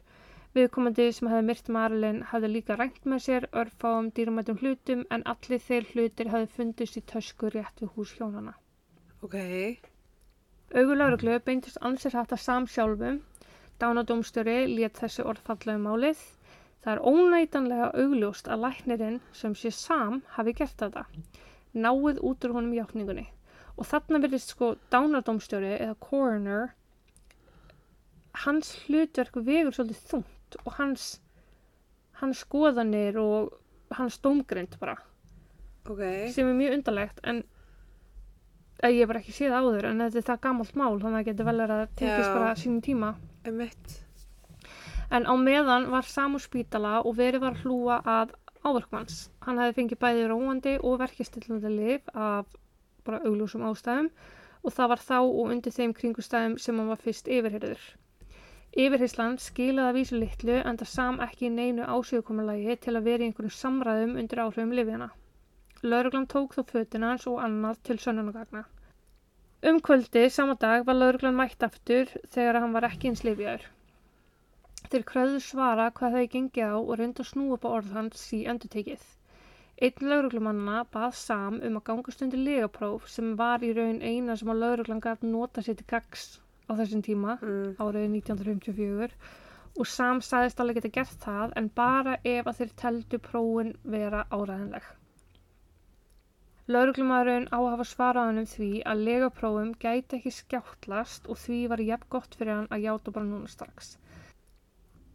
Viðkomandi 0.55 1.09
sem 1.11 1.27
hefði 1.27 1.45
myrt 1.49 1.69
Marilyn 1.75 2.19
hefði 2.31 2.49
líka 2.53 2.75
rænt 2.79 3.07
með 3.11 3.23
sér 3.25 3.45
örfáum 3.63 4.11
dýrmætum 4.15 4.61
hlutum 4.61 5.01
en 5.17 5.25
allir 5.33 5.63
þeir 5.65 5.89
hlutir 5.89 6.29
hefði 6.31 6.51
fundist 6.59 6.99
í 7.01 7.03
tösku 7.13 7.49
rétt 7.51 7.83
við 7.83 7.91
hús 7.97 8.13
hjónana. 8.19 8.53
ok, 9.27 9.35
Augulauruglu 10.75 11.41
beintist 11.49 11.81
ansir 11.89 12.15
hægt 12.15 12.37
að 12.37 12.45
samsjálfum. 12.45 13.19
Dánadómstjóri 13.83 14.55
lét 14.71 15.01
þessi 15.03 15.25
orð 15.27 15.43
falla 15.49 15.75
um 15.75 15.89
málið. 15.89 16.23
Það 16.85 16.93
er 16.93 17.03
ónætanlega 17.11 17.91
augljóst 18.05 18.51
að 18.51 18.63
læknirinn 18.67 19.19
sem 19.41 19.55
sé 19.59 19.75
sam 19.75 20.23
hafi 20.37 20.55
gert 20.61 20.79
þetta. 20.85 21.05
Náið 21.75 22.23
út 22.31 22.47
úr 22.47 22.55
honum 22.61 22.79
játningunni. 22.79 23.27
Og 23.75 23.91
þarna 23.91 24.23
verðist 24.23 24.55
sko 24.55 24.77
dánadómstjóri 24.95 25.75
eða 25.81 25.99
coroner 26.09 26.71
hans 28.43 28.73
hlutverk 28.85 29.37
vegur 29.47 29.75
svolítið 29.75 30.07
þungt 30.11 30.44
og 30.63 30.77
hans, 30.79 31.09
hans 32.21 32.45
skoðanir 32.45 33.19
og 33.21 33.55
hans 33.95 34.21
dómgrind 34.23 34.79
bara. 34.81 34.97
Ok, 35.85 36.01
sem 36.33 36.49
er 36.49 36.57
mjög 36.57 36.79
undarlegt 36.79 37.21
en 37.29 37.43
ég 38.85 39.03
hef 39.03 39.11
bara 39.11 39.21
ekki 39.21 39.35
séð 39.37 39.55
áður 39.59 39.91
en 39.91 40.01
þetta 40.05 40.21
er 40.21 40.27
það 40.31 40.41
gamalt 40.47 40.79
mál 40.81 40.95
þannig 41.01 41.11
að 41.11 41.19
það 41.19 41.29
getur 41.29 41.49
vel 41.49 41.59
verið 41.61 41.83
að 41.83 41.93
tekist 42.01 42.29
Já. 42.29 42.35
bara 42.35 42.55
sínum 42.61 42.81
tíma. 42.85 43.11
Emitt, 43.45 43.99
en 45.13 45.29
á 45.29 45.35
meðan 45.37 45.91
var 45.93 46.09
Sam 46.09 46.37
á 46.37 46.41
spítala 46.41 46.95
og 47.05 47.19
verið 47.19 47.45
var 47.45 47.61
hlúa 47.61 47.99
að 48.01 48.33
áverkmanns 48.65 49.29
hann 49.45 49.61
hefði 49.61 49.77
fengið 49.79 50.01
bæði 50.01 50.29
róandi 50.31 50.75
og 50.81 50.97
verkistillandi 51.03 51.73
lif 51.75 52.09
af 52.15 52.49
bara 53.05 53.21
auglúsum 53.29 53.67
ástæðum 53.69 54.09
og 54.65 54.73
það 54.73 54.91
var 54.95 55.03
þá 55.05 55.19
og 55.21 55.53
undir 55.53 55.75
þeim 55.77 55.93
kringustæðum 55.99 56.57
sem 56.59 56.81
hann 56.81 56.89
var 56.89 57.03
fyrst 57.05 57.29
yfirheyrður 57.29 57.85
Yfirheyslan 58.83 59.37
skilaði 59.39 59.87
að 59.89 59.97
vísu 59.97 60.17
litlu 60.19 60.55
en 60.69 60.79
það 60.79 60.89
sam 60.93 61.19
ekki 61.27 61.45
í 61.47 61.51
neinu 61.57 61.85
ásögukomulagi 61.97 62.75
til 62.87 62.95
að 62.99 63.05
vera 63.09 63.23
í 63.23 63.29
einhverjum 63.29 63.53
samræðum 63.57 64.17
undir 64.23 64.41
áhrifum 64.45 64.73
lifjana. 64.75 65.07
Lauruglan 65.93 66.27
tók 66.33 66.57
þó 66.57 66.65
fötin 66.73 67.07
hans 67.07 67.29
og 67.31 67.39
annað 67.45 67.79
til 67.89 67.97
sönnunagagna. 68.03 68.65
Um 69.71 69.79
kvöldi 69.89 70.25
sama 70.39 70.59
dag 70.67 70.89
var 70.89 70.99
lauruglan 70.99 71.39
mætt 71.39 71.63
aftur 71.69 72.11
þegar 72.35 72.59
hann 72.65 72.75
var 72.75 72.89
ekki 72.91 73.13
eins 73.13 73.23
lifjaður. 73.29 73.71
Þeir 74.91 75.07
kröðu 75.13 75.39
svara 75.47 75.87
hvað 76.01 76.19
þau 76.19 76.27
gengið 76.35 76.75
á 76.75 76.79
og 76.81 76.95
reyndu 76.99 77.23
að 77.23 77.31
snúa 77.31 77.61
upp 77.61 77.71
á 77.71 77.75
orð 77.79 77.97
hans 78.01 78.27
í 78.35 78.43
endurtekið. 78.51 79.05
Einn 79.87 80.09
lauruglumanna 80.11 80.83
bað 80.97 81.15
Sam 81.23 81.63
um 81.63 81.79
að 81.79 81.87
gangast 81.93 82.27
undir 82.27 82.43
legapróf 82.51 83.07
sem 83.19 83.37
var 83.39 83.63
í 83.63 83.71
raun 83.79 84.03
eina 84.03 84.35
sem 84.43 84.51
að 84.51 84.65
lauruglan 84.67 85.05
gæti 85.07 85.31
nota 85.31 85.63
sér 85.63 85.79
til 85.79 85.93
gags 85.95 86.33
á 86.69 86.73
þessum 86.79 87.03
tíma 87.05 87.39
mm, 87.41 87.77
árið 87.83 88.07
1954 88.19 89.17
og 89.75 89.89
Sam 89.91 90.21
sagðist 90.23 90.61
alveg 90.63 90.79
geta 90.79 90.93
gert 90.99 91.17
það 91.25 91.55
en 91.61 91.71
bara 91.79 92.19
ef 92.23 92.47
að 92.47 92.61
þeir 92.61 92.77
teldu 92.83 93.19
prófin 93.23 93.73
vera 93.95 94.23
áræðanleg. 94.31 94.85
Lauruglumæðurinn 96.65 97.51
á 97.53 97.59
að 97.59 97.71
hafa 97.75 97.85
svarað 97.91 98.29
hann 98.31 98.41
um 98.41 98.47
því 98.49 98.69
að 98.89 99.03
legaprófum 99.09 99.73
gæti 99.83 100.17
ekki 100.17 100.31
skjáttlast 100.33 101.27
og 101.29 101.37
því 101.43 101.59
var 101.73 101.83
jafn 101.85 102.09
gott 102.15 102.39
fyrir 102.39 102.55
hann 102.55 102.71
að 102.73 102.87
játa 102.87 103.13
bara 103.17 103.29
núna 103.29 103.51
strax. 103.53 103.99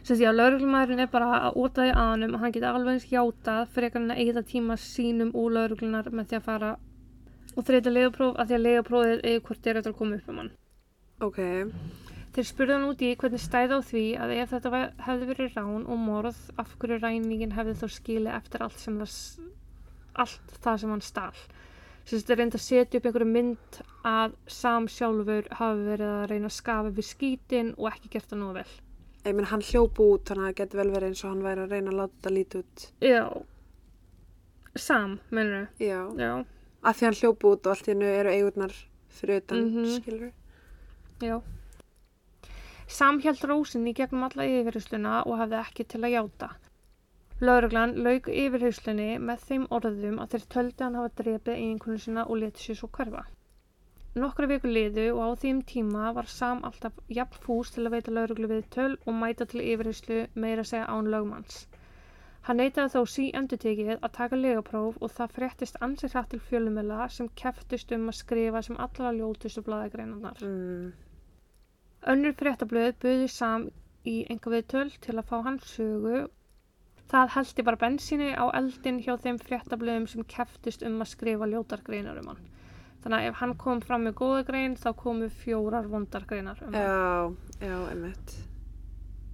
Sess 0.04 0.22
ég 0.22 0.30
að 0.30 0.38
lauruglumæðurinn 0.38 1.06
er 1.08 1.10
bara 1.16 1.32
að 1.48 1.58
óta 1.64 1.88
því 1.88 1.96
að 1.96 2.12
hann 2.12 2.28
og 2.30 2.44
hann 2.44 2.54
geti 2.54 2.70
alveg 2.70 2.94
eins 2.94 3.10
játað 3.10 3.74
fyrir 3.74 3.96
hann 3.96 4.14
að 4.14 4.22
eigða 4.26 4.46
tíma 4.52 4.78
sínum 4.84 5.34
úr 5.34 5.56
lauruglunar 5.58 6.12
með 6.14 6.30
því 6.30 6.38
að 6.38 6.48
fara 6.52 6.72
og 7.56 7.66
þreita 7.66 7.96
legapróf 7.96 8.38
að 8.38 8.52
því 8.52 8.60
að 8.60 8.66
legaprófið 8.68 9.28
eða 9.32 9.46
hvort 9.48 9.68
er 9.72 9.80
þetta 9.80 9.96
að 9.96 10.02
koma 10.04 10.20
upp 10.20 10.30
um 10.30 10.44
hann. 10.44 10.52
Ok, 11.22 11.40
Þeir 12.30 12.46
spurðu 12.46 12.74
hann 12.76 12.84
út 12.92 13.00
í 13.02 13.16
hvernig 13.18 13.42
stæði 13.42 13.74
á 13.74 13.82
því 13.82 14.02
að 14.22 14.32
ef 14.38 14.52
þetta 14.54 14.70
ve- 14.72 14.94
hefði 15.08 15.28
verið 15.32 15.56
rán 15.58 15.88
og 15.90 15.98
morð, 15.98 16.38
af 16.62 16.76
hverju 16.80 17.00
ræningin 17.02 17.56
hefði 17.58 17.74
þó 17.82 17.88
skilið 17.90 18.36
eftir 18.38 18.62
allt, 18.62 18.78
sem 18.80 19.00
það, 19.00 19.16
allt 20.16 20.54
það 20.62 20.78
sem 20.80 20.90
hann 20.94 21.02
stál. 21.02 21.40
Sérst, 22.06 22.28
þeir 22.30 22.38
reynda 22.38 22.58
að 22.58 22.66
setja 22.68 23.00
upp 23.02 23.06
einhverju 23.10 23.28
mynd 23.34 23.80
að 24.06 24.36
Sam 24.48 24.88
sjálfur 24.88 25.50
hafi 25.58 25.84
verið 25.90 26.14
að 26.14 26.30
reyna 26.32 26.48
að 26.52 26.56
skafa 26.60 26.94
við 27.00 27.06
skítin 27.10 27.74
og 27.78 27.90
ekki 27.92 28.10
gert 28.16 28.30
það 28.30 28.40
nú 28.44 28.54
vel. 28.54 28.70
ég 29.26 29.36
minn 29.36 29.46
hann 29.52 29.62
hljóp 29.62 30.00
út 30.00 30.24
þannig 30.30 30.46
að 30.46 30.50
það 30.54 30.56
getur 30.62 30.80
vel 30.80 30.92
verið 30.94 31.08
eins 31.10 31.24
og 31.26 31.30
hann 31.34 31.44
væri 31.44 31.62
að 31.66 31.72
reyna 31.76 31.92
að 31.92 31.98
láta 32.00 32.16
þetta 32.22 32.36
lítið 32.38 32.60
út, 32.64 32.86
Já. 33.02 33.26
Sam, 34.76 35.20
mennur 35.34 35.68
já, 35.82 36.00
Já, 36.18 36.32
að 36.86 36.96
því 36.96 37.06
hann 37.10 37.18
hljóp 37.20 37.44
út 37.50 37.66
og 37.68 37.74
allt 37.74 37.88
í 37.90 37.92
hennu 37.94 38.06
eru 38.06 38.30
eigurnar 38.32 38.74
fyrir 39.10 39.42
utan, 39.42 39.66
Mhm. 39.66 39.86
skilur 39.98 40.32
já. 41.24 41.40
Sam 42.98 43.20
held 43.24 43.44
rósin 43.50 43.88
í 43.90 43.94
gegnum 43.98 44.26
alla 44.28 44.46
yfirheysluna 44.50 45.18
og 45.30 45.40
hafði 45.42 45.58
ekki 45.62 45.86
til 45.94 46.00
að 46.04 46.14
játa. 46.16 46.48
Lauruglan 47.48 47.98
lauk 48.06 48.30
yfirheyslunni 48.44 49.10
með 49.28 49.44
þeim 49.50 49.68
orðum 49.78 50.18
að 50.24 50.34
þeir 50.34 50.48
töldu 50.56 50.86
hann 50.86 50.98
hafa 51.00 51.12
drepið 51.22 51.60
eiginkonu 51.60 52.00
sinna 52.06 52.26
og 52.26 52.42
leti 52.44 52.66
sér 52.66 52.80
svo 52.80 52.90
hverfa. 52.98 53.22
Nokkra 54.20 54.48
viku 54.50 54.72
liðu 54.74 55.06
og 55.14 55.22
á 55.22 55.30
þeim 55.44 55.62
tíma 55.70 56.10
var 56.18 56.28
Sam 56.34 56.64
alltaf 56.70 56.98
jafn 57.18 57.44
fús 57.44 57.70
til 57.76 57.86
að 57.86 57.94
veita 57.96 58.16
lauruglu 58.16 58.50
við 58.52 58.66
töl 58.76 58.94
og 59.06 59.20
mæta 59.22 59.46
til 59.52 59.62
yfirheyslu 59.62 60.18
meira 60.46 60.66
segja 60.72 60.90
án 60.90 61.12
lögmanns. 61.14 61.60
Hann 62.48 62.58
neitaði 62.58 62.92
þó 62.96 63.12
sí 63.14 63.28
endurtekið 63.38 63.92
að 63.98 64.16
taka 64.18 64.40
legapróf 64.40 64.98
og 65.00 65.12
það 65.16 65.36
fréttist 65.38 65.78
ansið 65.86 66.16
hratt 66.16 66.32
til 66.34 66.40
fjölumela 66.50 67.06
sem 67.14 67.30
keftust 67.42 67.94
um 67.96 68.10
að 68.10 68.18
skrifa 68.24 68.64
sem 68.66 68.80
allra 68.88 69.14
ljótustu 69.20 69.64
blaðagreinarnar. 69.68 70.42
mm, 70.42 71.09
Önnur 72.08 72.36
fréttablöð 72.40 72.94
buðu 73.04 73.28
Sam 73.28 73.66
í 74.08 74.22
enga 74.32 74.54
viðtöl 74.54 74.90
til 75.04 75.18
að 75.18 75.26
fá 75.28 75.40
hans 75.44 75.72
sögu. 75.74 76.28
Það 77.10 77.32
heldi 77.34 77.66
bara 77.66 77.80
bensíni 77.82 78.30
á 78.38 78.46
eldin 78.56 79.02
hjá 79.04 79.16
þeim 79.20 79.40
fréttablöðum 79.42 80.06
sem 80.08 80.28
keftist 80.30 80.86
um 80.86 81.02
að 81.02 81.12
skrifa 81.16 81.50
ljótar 81.50 81.82
greinar 81.84 82.22
um 82.22 82.30
hann. 82.32 82.46
Þannig 83.04 83.18
að 83.18 83.30
ef 83.30 83.40
hann 83.40 83.56
kom 83.64 83.82
fram 83.82 84.06
með 84.08 84.16
góða 84.20 84.46
grein 84.48 84.78
þá 84.80 84.90
komu 85.00 85.28
fjórar 85.42 85.90
vondar 85.92 86.28
greinar 86.30 86.62
um 86.66 86.74
hann. 86.74 87.36
já, 87.60 87.68
já, 87.68 87.78
emitt 87.92 88.38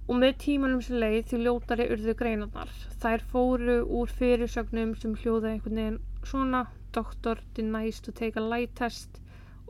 Og 0.06 0.20
með 0.22 0.36
tímanum 0.38 0.82
sem 0.86 1.00
leið 1.02 1.24
því 1.30 1.38
ljótari 1.42 1.86
urðu 1.90 2.14
greinarnar. 2.18 2.70
Þær 3.02 3.24
fóru 3.32 3.78
úr 4.00 4.12
fyrirsögnum 4.18 4.94
sem 5.02 5.16
hljóða 5.18 5.50
einhvern 5.50 5.80
veginn 5.80 6.00
svona 6.22 6.66
Doctor 6.94 7.42
denies 7.56 7.98
to 8.00 8.12
take 8.12 8.38
a 8.38 8.44
lie 8.44 8.70
test 8.78 9.18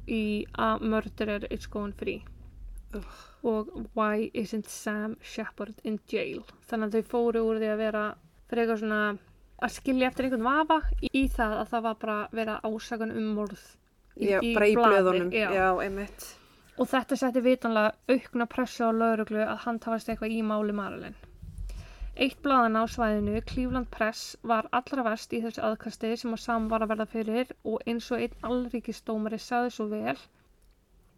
í 0.07 0.45
A 0.55 0.77
murderer 0.79 1.49
is 1.51 1.67
going 1.67 1.97
free. 1.97 2.21
Og 3.47 3.71
Why 3.95 4.31
isn't 4.35 4.71
Sam 4.73 5.17
Shepard 5.23 5.81
in 5.85 5.99
jail? 6.11 6.43
Þannig 6.71 6.89
að 6.89 6.97
þau 6.97 7.11
fóru 7.13 7.45
úr 7.47 7.61
því 7.63 7.73
að 7.73 7.83
vera 7.85 8.05
fyrir 8.51 8.63
eitthvað 8.65 8.83
svona 8.83 9.03
að 9.57 9.77
skilja 9.77 10.09
eftir 10.11 10.27
einhvern 10.29 10.47
vafa 10.47 10.81
í, 11.01 11.11
í 11.13 11.27
það 11.33 11.61
að 11.61 11.71
það 11.75 11.87
var 11.87 12.01
bara 12.03 12.17
vera 12.37 12.57
ásakan 12.67 13.15
um 13.17 13.31
morð 13.39 13.63
í, 14.17 14.31
já, 14.31 14.41
í 14.43 14.75
blöðunum, 14.77 15.31
já. 15.33 15.49
já, 15.55 15.69
og 16.77 16.91
þetta 16.91 17.17
setti 17.17 17.43
vitanlega 17.45 17.95
aukna 18.13 18.47
pressu 18.53 18.89
á 18.89 18.91
lauruglu 18.93 19.41
að 19.45 19.63
hann 19.65 19.81
tafast 19.81 20.11
eitthvað 20.13 20.35
í 20.37 20.43
máli 20.45 20.77
Marilyn. 20.77 21.17
Eitt 22.17 22.39
blaðana 22.45 22.85
á 22.85 22.87
svæðinu, 22.89 23.41
Cleveland 23.45 23.91
Press, 23.93 24.39
var 24.41 24.69
allra 24.77 25.03
verst 25.05 25.35
í 25.37 25.43
þessu 25.45 25.61
aðkasti 25.69 26.15
sem 26.17 26.33
að 26.33 26.43
Sam 26.47 26.69
var 26.71 26.85
að 26.85 26.95
verða 26.95 27.07
fyrir 27.13 27.51
og 27.69 27.83
eins 27.85 28.09
og 28.13 28.25
einn 28.25 28.47
allríkistómari 28.51 29.41
sagði 29.41 29.75
svo 29.75 29.89
vel 29.91 30.17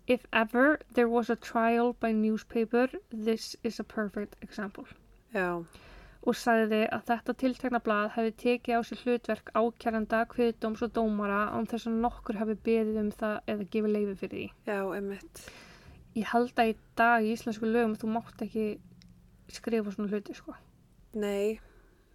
If 0.09 0.25
ever 0.33 0.79
there 0.95 1.09
was 1.09 1.29
a 1.31 1.37
trial 1.37 1.93
by 2.01 2.13
newspaper, 2.13 2.89
this 3.13 3.57
is 3.63 3.79
a 3.81 3.85
perfect 3.85 4.37
example. 4.43 4.85
já, 5.35 5.65
Og 6.27 6.35
sagði 6.35 6.81
að 6.93 7.05
þetta 7.09 7.35
tiltekna 7.41 7.79
blað 7.85 8.09
hefði 8.17 8.33
tekið 8.43 8.75
á 8.75 8.81
sig 8.85 8.99
hlutverk 9.05 9.51
ákjæranda, 9.55 10.23
kviðdóms 10.33 10.83
og 10.83 10.91
dómara 10.97 11.45
án 11.55 11.69
þess 11.71 11.87
að 11.89 12.01
nokkur 12.03 12.39
hefði 12.41 12.57
beðið 12.67 12.99
um 13.05 13.11
það 13.21 13.37
eða 13.55 13.67
gefið 13.75 13.93
leiði 13.95 14.17
fyrir 14.23 14.35
því. 14.41 14.49
já, 14.67 14.81
emitt 14.99 15.43
Ég 16.17 16.25
held 16.33 16.53
að 16.59 16.69
í 16.73 16.77
dag 16.97 17.23
í 17.23 17.33
íslensku 17.37 17.69
lögum 17.69 17.95
þú 18.01 18.11
mátt 18.17 18.43
ekki 18.43 18.67
skrifa 19.49 19.93
svona 19.95 20.11
hluti, 20.11 20.35
sko. 20.35 20.55
nei, 21.15 21.61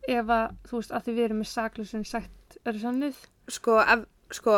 Ef 0.07 0.27
að, 0.27 0.55
þú 0.67 0.75
veist, 0.81 0.91
að 0.91 1.03
því 1.05 1.13
við 1.15 1.23
erum 1.29 1.39
með 1.39 1.47
saklusin 1.53 2.03
sagt 2.05 2.57
er 2.65 2.73
sannið. 2.73 3.15
sko, 3.47 3.77
ef, 3.79 4.03
sko 4.35 4.57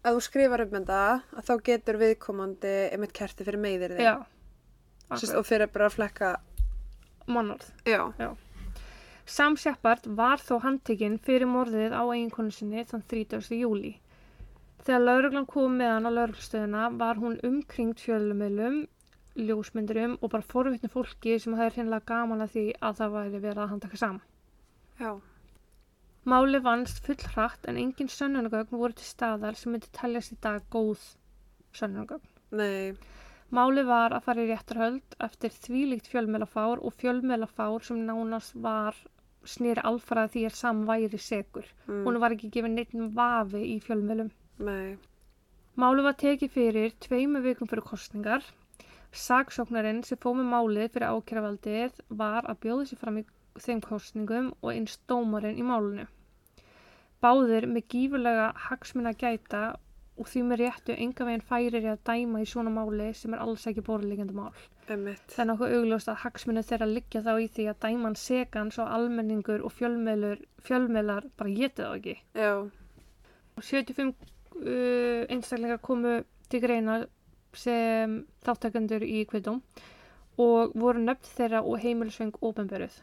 ef 0.00 0.14
þú 0.16 0.20
skrifar 0.24 0.64
um 0.64 0.70
þetta 0.74 1.00
að 1.36 1.48
þá 1.48 1.54
getur 1.70 1.98
viðkomandi 2.00 2.74
emitt 2.96 3.12
kerti 3.16 3.46
fyrir 3.46 3.60
meiðir 3.60 3.96
þig 3.98 4.06
Já. 4.06 4.14
Sist, 5.18 5.34
og 5.34 5.44
fyrir 5.48 5.70
bara 5.72 5.88
að 5.90 5.96
flekka 5.98 6.36
Mannorð. 7.30 7.66
já, 7.84 8.34
Sam 9.30 9.56
Shepard 9.56 10.06
var 10.18 10.40
þó 10.42 10.56
handtekinn 10.64 11.18
fyrir 11.22 11.46
morðið 11.46 11.92
á 11.94 12.02
eiginkonu 12.02 12.50
sinni 12.50 12.82
þann 12.82 13.04
30. 13.06 13.50
júli. 13.60 13.92
Þegar 14.82 15.04
lauruglan 15.04 15.46
kom 15.46 15.76
með 15.78 15.92
hann 15.92 16.08
á 16.08 16.16
lauruglustöðuna 16.16 16.86
var 16.98 17.20
hún 17.20 17.36
umkringt 17.46 18.00
fjölumilum, 18.02 18.80
ljósmyndurum 19.38 20.16
og 20.18 20.32
bara 20.32 20.46
forvittni 20.46 20.90
fólki 20.90 21.36
sem 21.38 21.54
hefði 21.54 21.82
hreinlega 21.82 22.08
gaman 22.10 22.42
að 22.42 22.56
því 22.56 22.64
að 22.80 22.96
það 23.02 23.14
væri 23.18 23.42
verið 23.44 23.62
að 23.62 23.70
handtaka 23.74 24.00
Sam. 24.00 24.18
Já. 24.98 25.12
Máli 26.28 26.60
vannst 26.60 27.00
full 27.04 27.22
hratt 27.32 27.64
en 27.70 27.78
engin 27.80 28.10
sönnunagögn 28.12 28.76
voru 28.76 28.92
til 28.92 29.06
staðar 29.08 29.56
sem 29.56 29.72
myndi 29.72 29.88
teljast 29.96 30.34
í 30.34 30.36
dag 30.44 30.66
góð 30.74 31.00
sönnunagögn. 31.72 32.28
Nei. 32.60 32.92
Máli 33.50 33.82
var 33.88 34.12
að 34.14 34.26
fara 34.26 34.44
í 34.44 34.50
réttarhöld 34.50 35.16
eftir 35.26 35.54
þvílíkt 35.54 36.10
fjölmjölafár 36.12 36.82
og 36.84 36.94
fjölmjölafár 37.00 37.86
sem 37.88 38.04
nánast 38.04 38.54
var 38.66 38.98
snýri 39.48 39.80
alfaraði 39.90 40.34
því 40.34 40.44
að 40.50 40.58
Sam 40.58 40.84
væri 40.86 41.18
segur. 41.18 41.66
Mm. 41.88 42.04
Hún 42.04 42.20
var 42.22 42.36
ekki 42.36 42.52
gefið 42.52 42.76
neitt 42.76 42.94
vafi 43.16 43.64
í 43.72 43.80
fjölmjölum. 43.86 44.30
Nei. 44.68 44.98
Máli 45.80 46.04
var 46.04 46.20
tekið 46.20 46.52
fyrir 46.52 46.96
tveimu 47.00 47.40
vikum 47.48 47.70
fyrir 47.70 47.86
kostningar. 47.86 48.44
Saksóknarinn 49.10 50.04
sem 50.06 50.20
fóð 50.20 50.42
með 50.42 50.50
málið 50.52 50.90
fyrir 50.94 51.16
ákjæravaldið 51.16 52.02
var 52.20 52.44
að 52.44 52.60
bjóða 52.66 52.88
sér 52.90 53.00
fram 53.00 53.22
í 53.22 53.24
þeim 53.58 53.82
kostningum 53.84 54.50
og 54.60 54.72
eins 54.72 54.98
dómarinn 55.10 55.58
í 55.58 55.66
málunu. 55.66 56.06
Báðir 57.20 57.66
með 57.68 57.88
gífurlega 57.92 58.50
hagsmuna 58.68 59.12
gæta 59.12 59.64
og 60.20 60.28
því 60.28 60.42
með 60.46 60.60
réttu 60.60 60.96
enga 60.96 61.26
veginn 61.26 61.44
færir 61.44 61.84
í 61.84 61.90
að 61.90 62.02
dæma 62.08 62.42
í 62.42 62.48
svona 62.48 62.72
máli 62.72 63.08
sem 63.16 63.34
er 63.34 63.42
alls 63.44 63.66
ekki 63.68 63.84
borðlegjandi 63.84 64.36
mál. 64.36 64.52
Emmitt. 64.90 65.22
Það 65.30 65.42
er 65.44 65.48
nokkuð 65.50 65.74
augljóst 65.76 66.10
að 66.10 66.20
hagsmunu 66.24 66.64
þeirra 66.66 66.88
liggja 66.90 67.22
þá 67.24 67.30
í 67.38 67.46
því 67.54 67.66
að 67.70 67.78
dæman 67.84 68.16
segan 68.18 68.72
svo 68.74 68.88
almenningur 68.90 69.64
og 69.64 69.72
fjölmeilar 69.76 71.28
bara 71.38 71.54
getið 71.56 71.86
þá 71.86 71.94
ekki. 72.00 72.16
Já. 72.34 72.52
75 73.60 74.12
uh, 74.60 75.24
einstaklingar 75.30 75.80
komu 75.84 76.20
til 76.50 76.62
greina 76.64 77.00
sem 77.56 78.20
þáttakendur 78.44 79.04
í 79.06 79.24
kvitum 79.30 79.60
og 80.40 80.74
voru 80.78 81.02
nöfn 81.02 81.32
þeirra 81.36 81.62
og 81.64 81.80
heimilisveng 81.82 82.36
ofinberuð. 82.40 82.98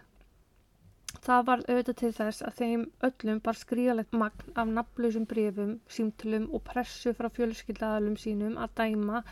Það 1.27 1.41
var 1.49 1.61
auðvitað 1.67 1.95
til 1.99 2.09
þess 2.15 2.43
að 2.47 2.59
þeim 2.61 2.83
öllum 3.03 3.39
bar 3.43 3.57
skrýðalegt 3.59 4.13
magn 4.15 4.53
af 4.55 4.69
nafnlausum 4.71 5.25
brefum, 5.27 5.73
símtölum 5.91 6.45
og 6.55 6.61
pressu 6.69 7.11
frá 7.17 7.27
fjölskyldaðalum 7.35 8.15
sínum 8.21 8.55
að 8.63 8.77
dæma 8.79 9.23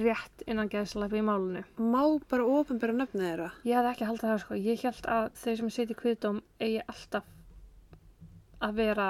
rétt 0.00 0.42
innan 0.50 0.70
geðslafi 0.72 1.20
í 1.20 1.22
málunu. 1.22 1.62
Má 1.78 2.02
bara 2.26 2.48
ofinbæra 2.50 2.96
nöfnið 2.98 3.28
þeirra? 3.28 3.46
Ég 3.62 3.78
hefði 3.78 3.92
ekki 3.92 4.08
haldið 4.08 4.32
það 4.32 4.42
sko. 4.42 4.58
Ég 4.58 4.82
held 4.88 5.08
að 5.14 5.28
þeir 5.44 5.60
sem 5.60 5.70
siti 5.76 5.94
í 5.94 6.00
kvitum 6.00 6.42
eigi 6.58 6.82
alltaf 6.82 7.30
að 8.66 8.80
vera 8.82 9.08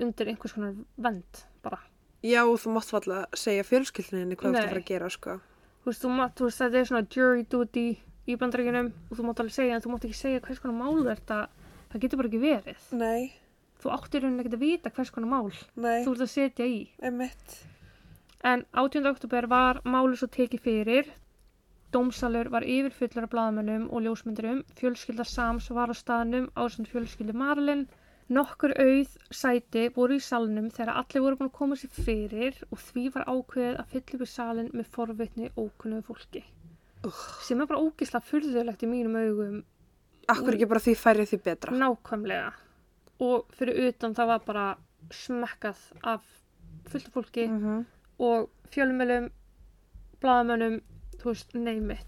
undir 0.00 0.32
einhvers 0.32 0.56
konar 0.56 0.80
vend 0.96 1.44
bara. 1.66 1.82
Já, 2.24 2.40
þú 2.40 2.72
mátt 2.72 2.88
falla 2.94 3.20
að 3.26 3.38
segja 3.44 3.68
fjölskyldinni 3.68 4.40
hvað 4.40 4.48
þú 4.48 4.56
Nei. 4.56 4.62
að 4.62 4.72
fara 4.72 4.80
að 4.80 4.90
gera, 4.94 5.12
sko. 5.12 5.36
Þú 5.84 5.90
veist, 5.90 6.04
þú 6.06 6.16
mátt, 6.16 6.36
þú 6.38 6.48
veist, 6.48 6.64
þetta 6.64 6.80
er 6.80 6.88
svona 6.88 7.08
jury 7.12 7.44
duty 7.52 7.86
í 8.28 8.36
bandaríkunum 8.40 8.90
og 9.10 9.18
þú 9.18 9.26
mátt 9.26 9.42
alveg 9.42 9.56
segja 9.56 9.76
en 9.76 9.84
þú 9.84 9.92
mátt 9.92 10.06
ekki 10.08 10.18
segja 10.18 10.42
hvers 10.44 10.62
konar 10.62 10.78
mál 10.80 11.04
þetta, 11.08 11.40
það 11.92 12.04
getur 12.04 12.20
bara 12.20 12.30
ekki 12.30 12.42
verið. 12.44 12.86
Nei. 13.00 13.32
Þú 13.82 13.92
áttir 13.92 14.24
rauninni 14.24 14.44
ekki 14.44 14.56
að 14.56 14.64
vita 14.64 14.92
hvers 14.96 15.12
konar 15.12 15.32
mál 15.32 15.50
Nei. 15.76 16.04
þú 16.06 16.14
ert 16.14 16.24
að 16.24 16.32
setja 16.32 16.68
í. 16.68 16.78
Emmitt. 17.04 17.58
En 18.44 18.64
18. 18.72 19.06
oktober 19.08 19.48
var 19.48 19.82
máli 19.84 20.16
svo 20.20 20.28
tekið 20.32 20.64
fyrir. 20.64 21.10
Dómsalur 21.94 22.48
var 22.50 22.64
yfirfullur 22.66 23.26
af 23.26 23.30
blaðamönnum 23.32 23.84
og 23.92 24.02
ljósmyndurum. 24.04 24.64
Fjölskylda 24.80 25.24
Sams 25.28 25.68
var 25.70 25.92
á 25.92 25.96
staðnum 25.96 26.48
á 26.58 26.66
svona 26.66 26.90
fjölskyldu 26.90 27.36
Marlin. 27.38 27.86
Nokkur 28.34 28.72
auð 28.80 29.14
sæti 29.36 29.86
voru 29.94 30.16
í 30.16 30.24
salnum 30.26 30.70
þegar 30.72 30.96
allir 31.02 31.24
voru 31.26 31.38
búin 31.38 31.50
að 31.50 31.58
koma 31.60 31.76
sér 31.76 31.92
fyrir 32.06 32.60
og 32.70 32.80
því 32.80 33.04
var 33.14 33.28
ákveðið 33.28 33.80
að 33.82 33.90
fylla 33.92 34.18
upp 34.18 34.26
í 34.26 34.30
salin 34.32 34.70
með 34.72 34.92
forvitni 34.96 35.50
ókunnugu 35.60 36.06
fólki. 36.08 36.44
Sem 37.42 37.60
er 37.60 37.66
bara 37.66 37.80
ógislega 37.82 38.24
furðulegt 38.24 38.82
í 38.82 38.86
mínum 38.90 39.16
augum 39.16 39.64
Akkur 40.28 40.54
ekki 40.56 40.68
bara 40.68 40.80
því 40.80 40.94
færri 40.96 41.26
því 41.28 41.38
betra. 41.44 41.72
nákvæmlega. 41.76 42.52
Og 43.20 43.44
fyrir 43.52 43.88
utan 43.88 44.14
það 44.14 44.26
var 44.26 44.38
bara 44.46 44.76
smekkað 45.12 45.76
af 46.02 46.22
fullt 46.88 47.06
af 47.06 47.12
fólki 47.12 47.46
Mm 47.48 47.60
-hmm. 47.60 47.84
og 48.18 48.48
fjölmjölum, 48.70 49.30
blaðamönnum, 50.20 50.80
þú 51.18 51.24
veist, 51.24 51.52
neymið. 51.54 52.06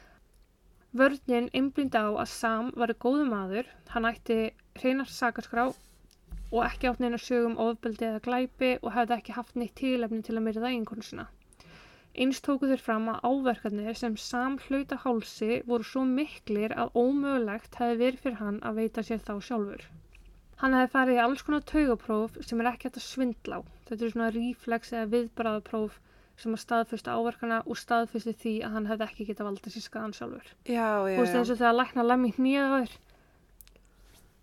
Vörninn 0.95 1.51
einblindi 1.53 1.99
á 1.99 2.09
að 2.09 2.29
Sam 2.29 2.73
var 2.77 2.89
góðu 2.89 3.29
maður, 3.29 3.67
hann 3.89 4.05
ætti 4.05 4.53
hreinar 4.75 5.07
sakarskrá 5.07 5.75
og 6.53 6.65
ekki 6.65 6.89
átt 6.89 7.01
neina 7.01 7.19
sögum 7.19 7.59
ofbeldi 7.59 8.05
eða 8.05 8.21
glæpi 8.21 8.79
og 8.83 8.93
hefði 8.93 9.17
ekki 9.19 9.33
haft 9.33 9.57
neitt 9.57 9.75
tilefni 9.75 10.23
til 10.23 10.37
að 10.37 10.43
myrða 10.43 10.69
eiginkonsuna. 10.71 11.27
Eins 11.27 11.36
tóku 12.47 12.71
þeir 12.71 12.81
fram 12.81 13.09
að 13.13 13.21
áverkarnir 13.29 13.97
sem 13.99 14.17
Sam 14.17 14.57
hlauta 14.67 14.97
hálsi 15.03 15.63
voru 15.67 15.85
svo 15.85 16.05
miklir 16.09 16.73
að 16.73 16.95
ómögulegt 16.97 17.77
hefði 17.77 17.99
verið 18.03 18.23
fyrir 18.25 18.41
hann 18.41 18.61
að 18.63 18.81
veita 18.81 19.03
sér 19.05 19.21
þá 19.21 19.35
sjálfur. 19.41 19.85
Hann 20.63 20.73
hefði 20.73 20.93
farið 20.95 21.19
í 21.19 21.23
alls 21.23 21.43
konar 21.45 21.65
taugapróf 21.69 22.39
sem 22.41 22.61
er 22.61 22.71
ekki 22.71 22.89
hægt 22.89 22.97
að 22.97 23.05
svindla 23.05 23.61
á. 23.61 23.61
Þetta 23.89 24.05
er 24.07 24.13
svona 24.15 24.31
reflex 24.33 24.93
eða 24.95 25.11
viðbræðapróf 25.13 25.99
sem 26.41 26.57
að 26.57 26.63
staðfesta 26.63 27.17
áverkana 27.17 27.59
og 27.65 27.77
staðfesti 27.81 28.33
því 28.41 28.55
að 28.65 28.73
hann 28.77 28.89
hefði 28.91 29.09
ekki 29.11 29.27
getað 29.29 29.51
valdið 29.51 29.77
sér 29.77 29.85
skadan 29.85 30.17
sjálfur. 30.17 30.49
Já, 30.65 30.89
já, 31.09 31.17
Þú 31.17 31.21
veist 31.21 31.37
eins 31.41 31.53
og 31.53 31.61
þegar 31.61 31.77
lækna 31.77 32.07
lemmi 32.07 32.33
á 32.57 32.69
þér. 32.77 32.97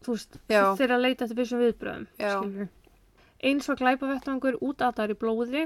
Þú 0.04 0.16
veist, 0.16 0.40
þeir 0.50 0.86
eru 0.86 0.96
að 0.98 1.04
leita 1.08 1.26
eftir 1.26 1.40
vissum 1.40 1.62
viðbröðum. 1.64 2.08
Já. 2.20 2.32
skilurðu. 2.38 2.70
Eins 3.44 3.70
og 3.70 3.80
glæpavettvangur 3.82 4.58
útataður 4.64 5.14
í 5.14 5.20
blóði, 5.20 5.64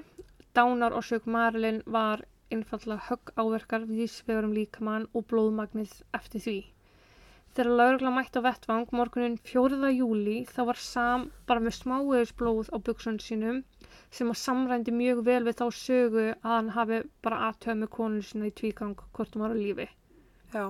dánar 0.57 0.95
og 0.97 1.05
sög 1.05 1.27
Marilyn 1.37 1.83
var 1.85 2.25
einfallega 2.51 3.03
högg 3.09 3.31
áverkar 3.41 3.85
vísvegurum 3.89 4.53
líkamann 4.57 5.05
og 5.13 5.25
blóðmagnið 5.31 5.93
eftir 6.19 6.43
því. 6.45 6.57
Þegar 7.57 7.69
laurugla 7.79 8.11
mætti 8.13 8.37
á 8.37 8.45
vettvang 8.45 8.91
morgunin 8.93 9.35
4. 9.49 9.89
júli 9.97 10.35
þá 10.49 10.59
var 10.69 10.79
Sam 10.87 11.23
bara 11.49 11.63
með 11.65 11.77
smáeðis 11.77 12.33
blóð 12.41 12.67
á 12.69 12.77
buksunum 12.89 13.21
sínum 13.25 13.63
sem 14.17 14.29
að 14.33 14.41
samrændi 14.43 14.93
mjög 14.93 15.23
vel 15.29 15.39
við 15.47 15.57
þá 15.61 15.65
sögu 15.79 16.25
að 16.27 16.51
hann 16.51 16.69
hafi 16.75 16.99
bara 17.25 17.39
aðtöð 17.47 17.79
með 17.79 17.91
konun 17.97 18.27
sína 18.27 18.51
í 18.51 18.53
tvígang 18.61 18.93
hvort 19.17 19.33
hún 19.33 19.45
var 19.45 19.57
á 19.57 19.61
lífi. 19.61 19.87
Já. 20.53 20.65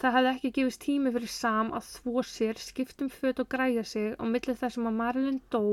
Það 0.00 0.16
hefði 0.16 0.32
ekki 0.32 0.52
gefist 0.58 0.82
tími 0.86 1.12
fyrir 1.12 1.34
Sam 1.34 1.74
að 1.76 1.92
þvó 1.98 2.24
sér, 2.24 2.64
skiptum 2.70 3.12
föt 3.12 3.44
og 3.44 3.50
græja 3.52 3.84
sig 3.84 4.16
á 4.16 4.24
milli 4.24 4.56
þessum 4.62 4.88
að 4.88 4.98
Marilyn 5.02 5.42
dó 5.52 5.64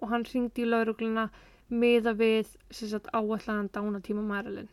og 0.00 0.08
hann 0.08 0.24
ringdi 0.32 0.64
í 0.64 0.70
laurugluna 0.72 1.28
miða 1.70 2.14
við 2.16 2.54
áætlaðan 3.12 3.70
dánatíma 3.74 4.22
Marilyn. 4.24 4.68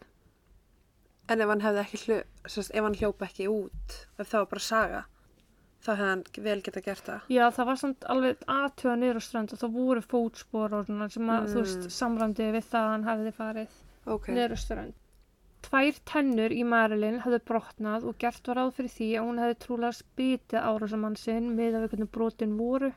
En 1.29 1.41
ef 1.41 1.49
hann 1.49 1.61
hefði 1.65 1.81
ekki 1.83 1.99
sérst, 2.45 2.71
ef 2.73 2.83
hann 2.85 2.95
hljópa 2.99 3.25
ekki 3.25 3.47
út, 3.49 3.95
ef 4.21 4.29
það 4.29 4.43
var 4.43 4.49
bara 4.51 4.61
saga, 4.65 4.99
þá 5.81 5.89
hefði 5.95 6.09
hann 6.09 6.23
vel 6.45 6.61
geta 6.61 6.81
gert 6.85 7.05
það. 7.07 7.21
Já, 7.33 7.45
það 7.55 7.65
var 7.71 7.79
samt 7.81 8.05
alveg 8.13 8.43
aðtöða 8.47 8.97
niður 9.01 9.17
á 9.17 9.23
strönd 9.25 9.53
og 9.55 9.59
það 9.63 9.73
voru 9.79 10.03
fótspor 10.05 10.73
og 10.77 10.85
svona 10.85 11.09
sem 11.11 11.29
að, 11.33 11.47
þú 11.53 11.63
veist, 11.63 11.81
Mm. 11.87 11.95
samræmdi 11.97 12.51
við 12.53 12.69
það 12.69 12.83
að 12.85 12.93
hann 12.93 13.09
hefði 13.09 13.33
farið 13.39 13.81
Ok. 14.05 14.27
niður 14.27 14.53
á 14.53 14.57
strönd. 14.65 14.93
Tvær 15.65 15.97
tennur 16.05 16.51
í 16.53 16.63
Marilyn 16.63 17.21
hefðu 17.23 17.39
brotnað 17.41 18.03
og 18.05 18.17
gert 18.19 18.45
var 18.47 18.55
ráð 18.57 18.73
fyrir 18.77 18.91
því 18.93 19.07
að 19.17 19.25
hún 19.25 19.39
hefði 19.41 19.55
trúlega 19.65 19.97
spitið 19.97 20.61
árásamann 20.61 21.17
sinn 21.17 21.55
með 21.57 21.73
að 21.73 21.81
við 21.81 21.89
hvernig 21.95 22.11
brotin 22.11 22.57
voru. 22.57 22.93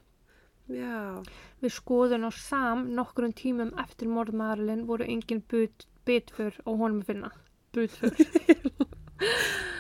Já. 0.69 1.25
Við 1.65 1.73
skoðun 1.73 2.29
á 2.29 2.31
Sam 2.37 2.89
nokkrum 2.97 3.33
tímum 3.33 3.71
eftir 3.81 4.11
morð 4.13 4.37
Marilyn 4.37 4.85
voru 4.89 5.07
engin 5.09 5.41
but, 5.49 5.87
bitfur 6.05 6.53
á 6.69 6.71
honum 6.71 7.01
að 7.01 7.13
finna. 7.13 7.31
Butfur. 7.73 8.13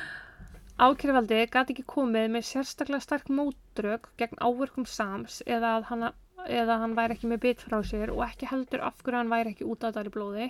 Ákjörvaldi 0.86 1.42
gæti 1.50 1.74
ekki 1.74 1.84
komið 1.90 2.28
með 2.32 2.46
sérstaklega 2.52 3.02
sterk 3.02 3.28
mótrök 3.34 4.08
gegn 4.20 4.40
áverkum 4.40 4.86
Sams 4.86 5.40
eða 5.44 5.74
að 5.78 5.88
hann, 5.90 6.04
eða 6.46 6.76
hann 6.84 6.94
væri 6.96 7.16
ekki 7.16 7.30
með 7.32 7.42
bitfur 7.44 7.76
á 7.76 7.80
sér 7.90 8.12
og 8.14 8.22
ekki 8.28 8.48
heldur 8.48 8.84
af 8.86 9.02
hverju 9.02 9.18
hann 9.18 9.32
væri 9.32 9.52
ekki 9.52 9.66
út 9.68 9.84
á 9.84 9.90
þar 9.90 10.08
í 10.08 10.14
blóði. 10.14 10.48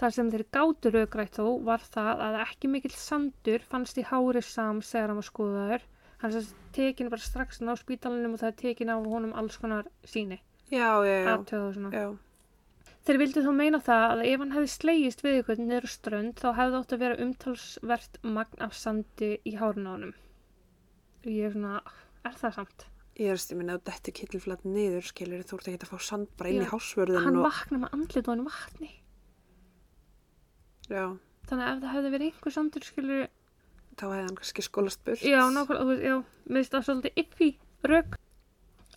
Það 0.00 0.14
sem 0.16 0.32
þeir 0.32 0.46
gátu 0.56 0.94
raugrætt 0.94 1.38
þó 1.38 1.46
var 1.68 1.84
það 1.94 2.24
að 2.26 2.40
ekki 2.46 2.72
mikill 2.72 2.94
sandur 2.96 3.68
fannst 3.70 4.00
í 4.00 4.06
hári 4.08 4.42
Sams 4.46 4.90
þegar 4.94 5.12
hann 5.12 5.20
var 5.20 5.28
skoðaður. 5.28 5.86
Hann 6.18 6.34
sem 6.34 6.46
tekin 6.74 7.10
bara 7.12 7.22
strax 7.22 7.62
á 7.62 7.74
spítalinum 7.78 8.34
og 8.34 8.42
það 8.42 8.52
er 8.52 8.60
tekin 8.62 8.90
af 8.90 9.06
honum 9.06 9.34
alls 9.38 9.58
konar 9.60 9.86
síni 10.04 10.40
Já, 10.70 11.00
já, 11.06 11.40
já. 11.92 12.16
Þeir 13.08 13.18
vildi 13.22 13.40
þó 13.40 13.52
meina 13.56 13.78
það 13.80 14.02
að 14.12 14.22
ef 14.28 14.42
hann 14.42 14.50
hefði 14.52 14.70
slegist 14.74 15.22
við 15.24 15.38
ykkur 15.40 15.62
á 15.64 15.86
strönd 15.88 16.40
þá 16.42 16.48
hefði 16.58 16.80
átt 16.80 16.92
að 16.92 17.02
vera 17.04 17.20
umtalsvert 17.24 18.18
magn 18.36 18.64
af 18.66 18.74
sandi 18.76 19.30
í 19.48 19.54
hárun 19.56 19.88
á 19.88 19.92
honum. 19.94 20.12
Og 21.24 21.30
ég 21.32 21.48
er 21.48 21.54
svona, 21.54 21.80
er 22.28 22.36
það 22.36 22.54
samt? 22.58 22.84
Ég 23.18 23.32
er 23.32 23.40
stið 23.40 23.60
minna 23.62 23.78
að 23.78 23.88
þetta 23.88 24.14
kittilflat 24.18 24.68
niður, 24.68 25.08
skilur, 25.08 25.46
þú 25.48 25.56
ert 25.56 25.70
ekki 25.72 25.88
að 25.88 25.94
fá 25.94 26.04
sand 26.10 26.28
bara 26.36 26.52
inn 26.52 26.66
í 26.66 26.68
hásvörðun 26.68 27.24
Hann 27.24 27.40
og... 27.40 27.48
vakna 27.48 27.80
með 27.86 27.96
andlit 27.96 28.28
og 28.28 28.34
hann 28.34 28.44
vatni. 28.50 28.90
Já. 30.92 31.04
Þannig 31.48 31.64
að 31.64 31.72
ef 31.72 31.80
það 31.80 31.96
hefði 31.96 32.12
verið 32.12 32.28
einhver 32.28 32.58
sandur 32.58 32.86
skilur 32.90 33.24
þá 33.98 34.06
hefði 34.06 34.24
hann 34.24 34.38
kannski 34.38 34.64
skólast 34.64 35.04
burt. 35.06 35.24
Já, 35.26 35.42
nákvæmlega, 35.52 35.98
já, 36.06 36.16
mér 36.48 36.62
finnst 36.62 36.74
það 36.74 36.86
svolítið 36.88 37.22
ippi 37.22 37.50
rauk. 37.92 38.18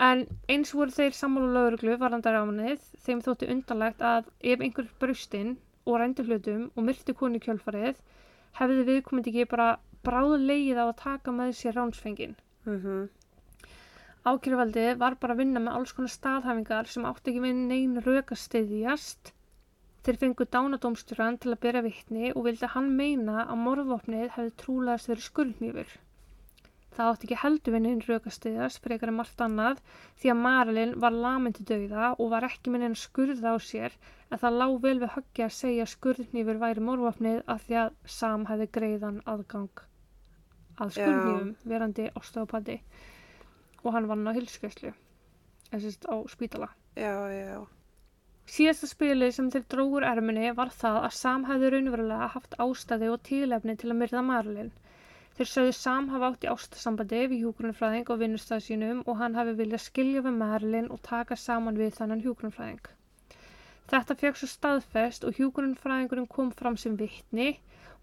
En 0.01 0.23
eins 0.49 0.71
voru 0.73 0.95
þeir 0.95 1.13
sammála 1.13 1.51
lögreglu 1.57 1.97
varandar 2.01 2.39
ámanið, 2.41 2.83
þeim 3.05 3.21
þótti 3.25 3.49
undanlegt 3.53 4.01
að 4.01 4.29
ef 4.53 4.63
einhver 4.63 4.87
brustinn 5.01 5.57
og 5.85 5.99
rændi 6.01 6.25
hlutum 6.25 6.69
og 6.75 6.85
myrti 6.87 7.15
konu 7.17 7.41
kjölfarið, 7.43 7.99
hefði 8.57 8.85
viðkomandi 8.87 9.33
ekki 9.33 9.49
bara 9.51 9.71
bráðulegið 10.05 10.79
á 10.81 10.85
að 10.87 10.99
taka 11.03 11.33
með 11.35 11.57
sér 11.59 11.77
ránsfengin. 11.77 12.37
Mm 12.65 13.09
Ákjörvaldi 14.21 14.83
var 15.01 15.15
bara 15.17 15.33
að 15.33 15.39
vinna 15.41 15.61
með 15.63 15.77
alls 15.79 15.91
konar 15.97 16.11
staðhæfingar 16.13 16.89
sem 16.93 17.05
átti 17.09 17.31
ekki 17.31 17.39
með 17.41 17.61
neyn 17.71 17.95
rauk 18.05 18.33
að 18.35 18.37
styðjast. 18.37 19.31
Þeir 20.01 20.17
fengu 20.21 20.45
dánadómstjóran 20.53 21.35
til 21.41 21.51
að 21.53 21.59
byrja 21.65 21.81
vittni 21.85 22.29
og 22.31 22.45
vildi 22.47 22.69
hann 22.75 22.87
meina 22.97 23.43
að 23.43 23.59
morðvopnið 23.65 24.31
hefði 24.35 24.53
trúlegast 24.61 25.09
verið 25.11 25.27
skurðnýfur. 25.27 25.91
Það 26.91 27.09
átti 27.09 27.27
ekki 27.27 27.37
heldur 27.39 27.75
við 27.75 27.83
neyn 27.85 28.01
rauk 28.03 28.25
að 28.27 28.33
styðjast 28.35 28.81
frekar 28.83 29.11
en 29.11 29.15
margt 29.19 29.43
annað 29.45 29.77
því 30.19 30.31
að 30.33 30.39
Marilyn 30.45 30.95
var 31.03 31.15
lamin 31.25 31.53
til 31.55 31.65
dauða 31.69 32.09
og 32.17 32.31
var 32.33 32.47
ekki 32.47 32.73
með 32.73 32.83
neyn 32.83 32.97
skurða 32.99 33.53
á 33.55 33.57
sér 33.63 33.95
en 34.27 34.41
það 34.41 34.57
lág 34.61 34.73
vel 34.85 34.97
við 35.03 35.13
höggi 35.15 35.45
að 35.45 35.53
segja 35.59 35.87
skurðnýfur 35.93 36.59
væri 36.65 36.83
morðvopnið 36.87 37.39
af 37.55 37.63
því 37.67 37.77
að 37.83 37.95
Sam 38.17 38.47
hefði 38.49 38.67
greiðan 38.79 39.21
aðgang 39.35 39.85
að 40.81 40.95
skurðnýfum 40.97 41.53
verandi 41.75 42.09
ástofapatti 42.11 42.79
og 43.85 43.93
hann 43.95 44.09
vann 44.11 44.27
á 44.27 44.35
hilskeslu 44.35 44.91
þessist 45.71 46.09
á 46.11 46.15
spítala. 46.27 46.73
Já, 46.99 47.15
já. 47.31 47.61
Síðasta 48.49 48.87
spilið 48.89 49.33
sem 49.35 49.49
þeir 49.53 49.65
drógur 49.73 50.05
erminni 50.07 50.51
var 50.57 50.71
það 50.75 50.97
að 51.07 51.13
Sam 51.17 51.43
hefði 51.49 51.69
raunverulega 51.73 52.29
haft 52.33 52.55
ástæði 52.65 53.09
og 53.13 53.21
tílefni 53.27 53.75
til 53.79 53.91
að 53.91 53.99
myrða 54.01 54.23
Marilyn. 54.29 54.71
Þeir 55.37 55.49
sögðu 55.51 55.75
Sam 55.77 56.09
hafa 56.11 56.31
átt 56.31 56.47
í 56.47 56.49
ástasambandi 56.51 57.21
við 57.31 57.43
hjúgrunafræðing 57.45 58.09
og 58.11 58.19
vinnustæð 58.23 58.63
sínum 58.65 59.03
og 59.05 59.21
hann 59.21 59.37
hafi 59.39 59.53
viljað 59.61 59.85
skilja 59.85 60.25
við 60.25 60.39
Marilyn 60.41 60.89
og 60.91 61.03
taka 61.07 61.37
saman 61.43 61.79
við 61.79 61.93
þannan 61.99 62.25
hjúgrunafræðing. 62.25 62.89
Þetta 63.91 64.17
fekk 64.23 64.41
svo 64.41 64.51
staðfest 64.51 65.27
og 65.27 65.39
hjúgrunafræðingurinn 65.39 66.29
kom 66.35 66.51
fram 66.51 66.77
sem 66.79 66.97
vittni. 66.99 67.53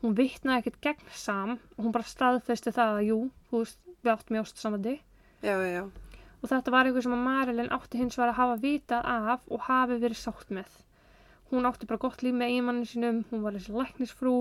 Hún 0.01 0.17
vittnaði 0.17 0.63
ekkert 0.63 0.81
gegn 0.89 1.15
Sam 1.27 1.59
og 1.59 1.85
hún 1.85 1.95
bara 1.99 2.09
staðfesti 2.15 2.73
það 2.73 2.97
að 2.97 3.07
jú, 3.11 3.21
þú 3.51 3.63
veist, 3.65 3.81
við 4.03 4.15
áttum 4.15 4.39
í 4.39 4.43
ástasambandi 4.45 4.99
Já, 5.43 5.55
já. 5.63 6.08
Og 6.43 6.49
þetta 6.53 6.75
var 6.75 6.87
eitthvað 6.89 7.07
sem 7.07 7.17
að 7.17 7.25
Marilyn 7.27 7.73
átti 7.75 7.99
hins 8.01 8.19
vegar 8.19 8.33
að 8.35 8.39
hafa 8.41 8.59
vitað 8.63 9.09
af 9.15 9.49
og 9.51 9.65
hafi 9.67 9.99
verið 10.03 10.21
sátt 10.23 10.53
með. 10.55 10.71
Hún 11.51 11.67
átti 11.69 11.89
bara 11.89 12.03
gott 12.03 12.23
líf 12.23 12.35
með 12.37 12.53
eiginmannin 12.53 12.87
sínum, 12.91 13.21
hún 13.31 13.43
var 13.47 13.57
þessi 13.57 13.73
læknisfrú 13.75 14.35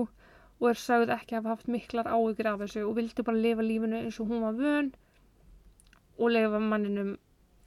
og 0.58 0.66
er 0.72 0.78
sagð 0.78 1.12
ekki 1.14 1.36
að 1.36 1.40
hafa 1.46 1.54
haft 1.56 1.70
miklar 1.72 2.10
áhyggjur 2.10 2.50
af 2.52 2.58
þessu 2.64 2.82
og 2.88 2.96
vildi 2.98 3.24
bara 3.26 3.42
lifa 3.44 3.64
lífinu 3.64 4.00
eins 4.02 4.18
og 4.20 4.28
hún 4.32 4.42
var 4.44 4.56
vön 4.58 4.90
og 6.18 6.32
lifa 6.34 6.58
manninum 6.62 7.14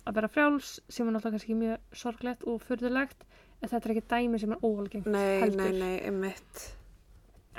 að 0.10 0.18
vera 0.18 0.30
frjáls 0.34 0.74
sem 0.92 1.08
er 1.08 1.16
náttúrulega 1.16 1.38
kannski 1.38 1.56
mjög 1.58 1.98
sorglegt 2.04 2.44
og 2.50 2.62
fyrðulegt 2.68 3.26
en 3.62 3.70
þetta 3.72 3.82
er 3.88 3.94
ekki 3.96 4.06
dæmi 4.14 4.40
sem 4.42 4.54
er 4.56 4.64
óalgengt 4.66 5.10
Nei, 5.14 5.40
heldur. 5.44 5.62
nei, 5.62 5.80
nei, 5.80 5.98
einmitt. 6.10 6.64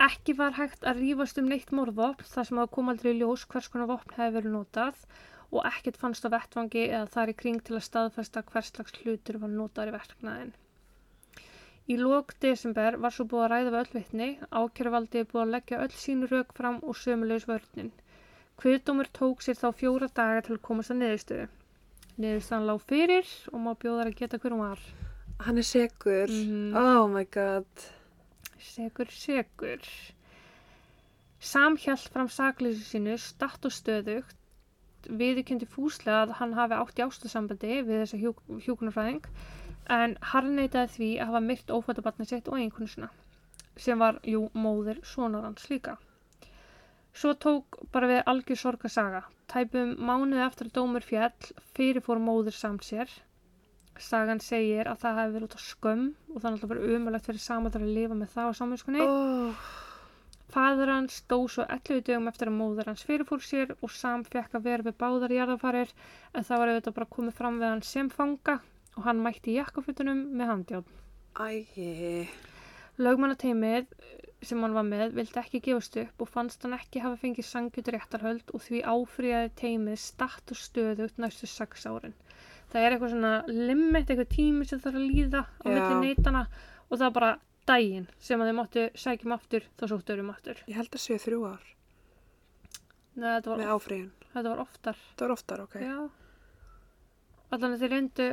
Ekki 0.02 0.35
var 0.38 0.56
hægt 0.56 0.85
að 0.88 1.00
rífast 1.04 1.38
um 1.38 1.48
neitt 1.52 1.70
morðvopn 1.74 2.26
þar 2.26 2.48
sem 2.48 2.58
það 2.58 2.70
kom 2.76 2.90
aldrei 2.92 3.12
í 3.12 3.18
ljós 3.20 3.44
hvers 3.52 3.68
konar 3.72 3.90
vopn 3.92 4.14
hefði 4.16 4.37
verið 4.38 4.54
notað 4.56 5.02
og 5.53 5.67
ekkert 5.69 5.99
fannst 6.01 6.25
á 6.25 6.33
vettvangi 6.33 6.85
eða 6.88 7.09
þar 7.15 7.33
í 7.33 7.38
kring 7.43 7.61
til 7.65 7.77
að 7.77 7.87
staðfesta 7.87 8.43
hvers 8.49 8.71
slags 8.73 8.95
hlutur 9.03 9.38
var 9.43 9.53
notaður 9.53 9.93
í 9.93 9.97
verknæðin. 9.99 10.53
Í 11.93 11.97
lók 11.99 12.33
desember 12.41 12.97
var 13.03 13.12
svo 13.12 13.27
búið 13.31 13.45
að 13.45 13.53
ræða 13.53 13.73
við 13.75 13.79
öll 13.81 13.95
vitni, 13.97 14.29
ákjörvaldi 14.49 15.25
búið 15.33 15.43
að 15.43 15.53
leggja 15.57 15.81
öll 15.85 15.97
sínu 16.05 16.29
rauk 16.31 16.55
fram 16.57 16.79
og 16.87 16.97
sömulegs 16.97 17.49
vörnin. 17.51 17.91
Kviðdómur 18.62 19.11
tók 19.19 19.43
sér 19.43 19.59
þá 19.59 19.69
fjóra 19.81 20.09
daga 20.15 20.45
til 20.47 20.57
að 20.57 20.65
komast 20.69 20.95
að 20.95 21.01
niðurstöðu. 21.03 21.47
Niðurstaðan 22.23 22.69
lág 22.71 22.85
fyrir 22.87 23.33
og 23.53 23.65
má 23.65 23.73
bjóðar 23.83 24.12
að 24.12 24.19
geta 24.21 24.38
hverjum 24.38 24.62
var. 24.62 24.85
Hann 25.43 25.59
er 25.59 25.67
segur. 25.67 26.31
Mhm. 26.31 26.77
Oh 26.79 27.09
my 27.11 27.25
god. 27.25 27.87
Segur, 28.62 29.11
segur. 29.11 29.88
Sam 31.41 31.77
hjælt 31.77 32.12
fram 32.15 32.29
sakleysu 32.31 32.85
sínu 32.87 33.19
statt 33.19 33.65
og 33.67 33.75
stöðugt 33.75 34.38
viðurkendi 35.09 35.69
fúslega 35.71 36.23
að 36.27 36.37
hann 36.41 36.55
hafi 36.59 36.79
átt 36.79 37.01
í 37.01 37.07
ástasambandi 37.07 37.81
við 37.87 38.05
þessa 38.05 38.21
hjú, 38.21 38.35
hjúkunarfræðing 38.67 39.27
en 39.97 40.17
hann 40.33 40.55
neitaði 40.57 40.95
því 40.97 41.11
að 41.19 41.33
hafa 41.33 41.45
myrt 41.49 41.75
ófættabatni 41.75 42.29
sitt 42.29 42.49
og 42.49 42.59
einhvern 42.61 42.91
svona 42.91 43.11
sem 43.81 43.99
var, 43.99 44.19
jú, 44.29 44.47
móðir 44.53 45.01
sonar 45.07 45.47
hans 45.47 45.69
líka. 45.71 45.97
Svo 47.12 47.35
tók 47.37 47.79
bara 47.93 48.09
við 48.09 48.23
algjör 48.29 48.61
sorgasaga. 48.61 49.23
Tæpum 49.53 49.95
mánuði 50.01 50.45
eftir 50.47 50.69
að 50.71 50.77
dómur 50.79 51.05
fjall 51.05 51.53
fyrirfór 51.77 52.21
móðir 52.23 52.57
samt 52.57 52.87
sér. 52.88 53.11
Sagan 54.01 54.41
segir 54.41 54.88
að 54.88 55.03
það 55.03 55.19
hefði 55.21 55.35
verið 55.35 55.49
út 55.49 55.57
á 55.57 55.61
skömm 55.61 56.05
og 56.33 56.38
það 56.38 56.47
er 56.49 56.55
alltaf 56.55 56.71
bara 56.73 56.93
umöðlegt 56.97 57.29
fyrir 57.29 57.45
samadar 57.45 57.85
að 57.85 57.97
lifa 57.99 58.17
með 58.17 58.33
það 58.33 58.49
á 58.49 58.53
saminskunni. 58.61 59.05
Oh, 59.05 59.67
Fadur 60.53 60.91
hans 60.93 61.23
dó 61.31 61.38
svo 61.49 61.65
11 61.65 62.03
dögum 62.05 62.29
eftir 62.29 62.51
að 62.51 62.59
móður 62.59 62.91
hans 62.91 63.05
fyrirfór 63.09 63.41
sér 63.41 63.71
og 63.79 63.93
Sam 63.97 64.25
fekk 64.29 64.59
að 64.59 64.67
vera 64.67 64.85
við 64.85 64.99
báðar 65.01 65.33
jarðafarir 65.33 65.93
en 66.35 66.45
það 66.45 66.61
var 66.61 66.73
auðvitað 66.73 66.97
bara 66.99 67.12
komið 67.17 67.38
fram 67.38 67.61
við 67.62 67.71
hann 67.71 67.85
sem 67.88 68.11
fanga 68.12 68.59
og 68.97 69.07
hann 69.07 69.23
mætti 69.25 69.55
jakkafutunum 69.57 70.27
með 70.37 70.51
handjárn. 70.53 70.99
ægi. 71.41 72.27
Lögmannateimið 73.01 73.87
sem 74.45 74.61
hann 74.61 74.75
var 74.77 74.85
með 74.85 75.15
vildi 75.17 75.41
ekki 75.41 75.61
gefast 75.65 75.97
upp 76.03 76.25
og 76.25 76.31
fannst 76.35 76.67
hann 76.67 76.77
ekki 76.77 77.01
hafa 77.01 77.17
fengið 77.23 77.49
sangjut 77.49 77.88
réttarhöld 77.95 78.53
og 78.53 78.65
því 78.67 78.83
áfríðaði 78.93 79.53
teimið 79.62 80.03
statt 80.03 80.53
og 80.53 80.61
stöðugt 80.61 81.23
næstu 81.23 81.49
sex 81.49 81.87
árin. 81.88 82.12
Það 82.73 82.85
er 82.85 82.97
eitthvað 82.97 83.15
svona 83.15 83.33
limit, 83.49 84.11
eitthvað 84.11 84.31
tími 84.37 84.69
sem 84.69 84.85
þarf 84.85 85.01
að 85.01 85.09
líða 85.15 85.43
á 85.49 85.65
milli 85.71 85.97
neitana 86.03 86.45
og 86.91 86.99
það 86.99 87.07
er 87.09 87.17
bara 87.17 87.33
daginn 87.66 88.09
sem 88.18 88.40
að 88.42 88.48
þeir 88.51 88.57
máttu 88.59 88.85
sækjum 89.05 89.35
aftur 89.37 89.66
þá 89.79 89.85
sóttu 89.92 90.16
um 90.20 90.31
aftur. 90.35 90.62
Ég 90.66 90.77
held 90.81 90.90
að 90.92 91.05
séu 91.05 91.18
þrjú 91.22 91.42
ár 91.53 91.68
Nei, 93.14 93.29
þetta, 93.37 93.51
var, 93.51 93.59
með 93.61 93.70
áfríðun. 93.75 94.11
þetta 94.33 94.48
var 94.48 94.61
oftar. 94.64 94.96
Það 95.16 95.27
var 95.27 95.35
oftar, 95.37 95.61
ok. 95.66 95.75
Já. 95.85 95.98
Allan 97.53 97.75
þeir 97.83 97.90
reyndu, 97.92 98.27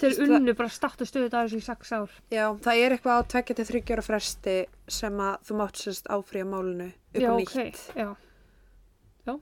þeir 0.00 0.08
Veist 0.10 0.20
það- 0.20 0.34
unnu 0.40 0.54
bara 0.58 0.68
statt 0.74 1.00
og 1.04 1.06
að 1.38 1.46
þessu 1.46 1.60
í 1.60 1.66
sex 1.68 1.92
ár. 1.94 2.10
Já, 2.34 2.46
það 2.66 2.80
er 2.82 2.96
eitthvað 2.96 3.20
á 3.22 3.28
tvekja 3.30 3.56
til 3.60 3.66
þryggjára 3.70 4.02
fresti 4.04 4.56
sem 4.88 5.20
að 5.22 5.36
þú 5.46 5.58
mátt 5.60 5.76
sérst 5.78 6.10
áfríða 6.10 6.48
málinu 6.50 6.88
upp 7.14 7.22
á 7.22 7.32
ok, 7.36 7.54
nýtt. 7.54 7.84
já. 7.94 8.08
Já. 9.26 9.38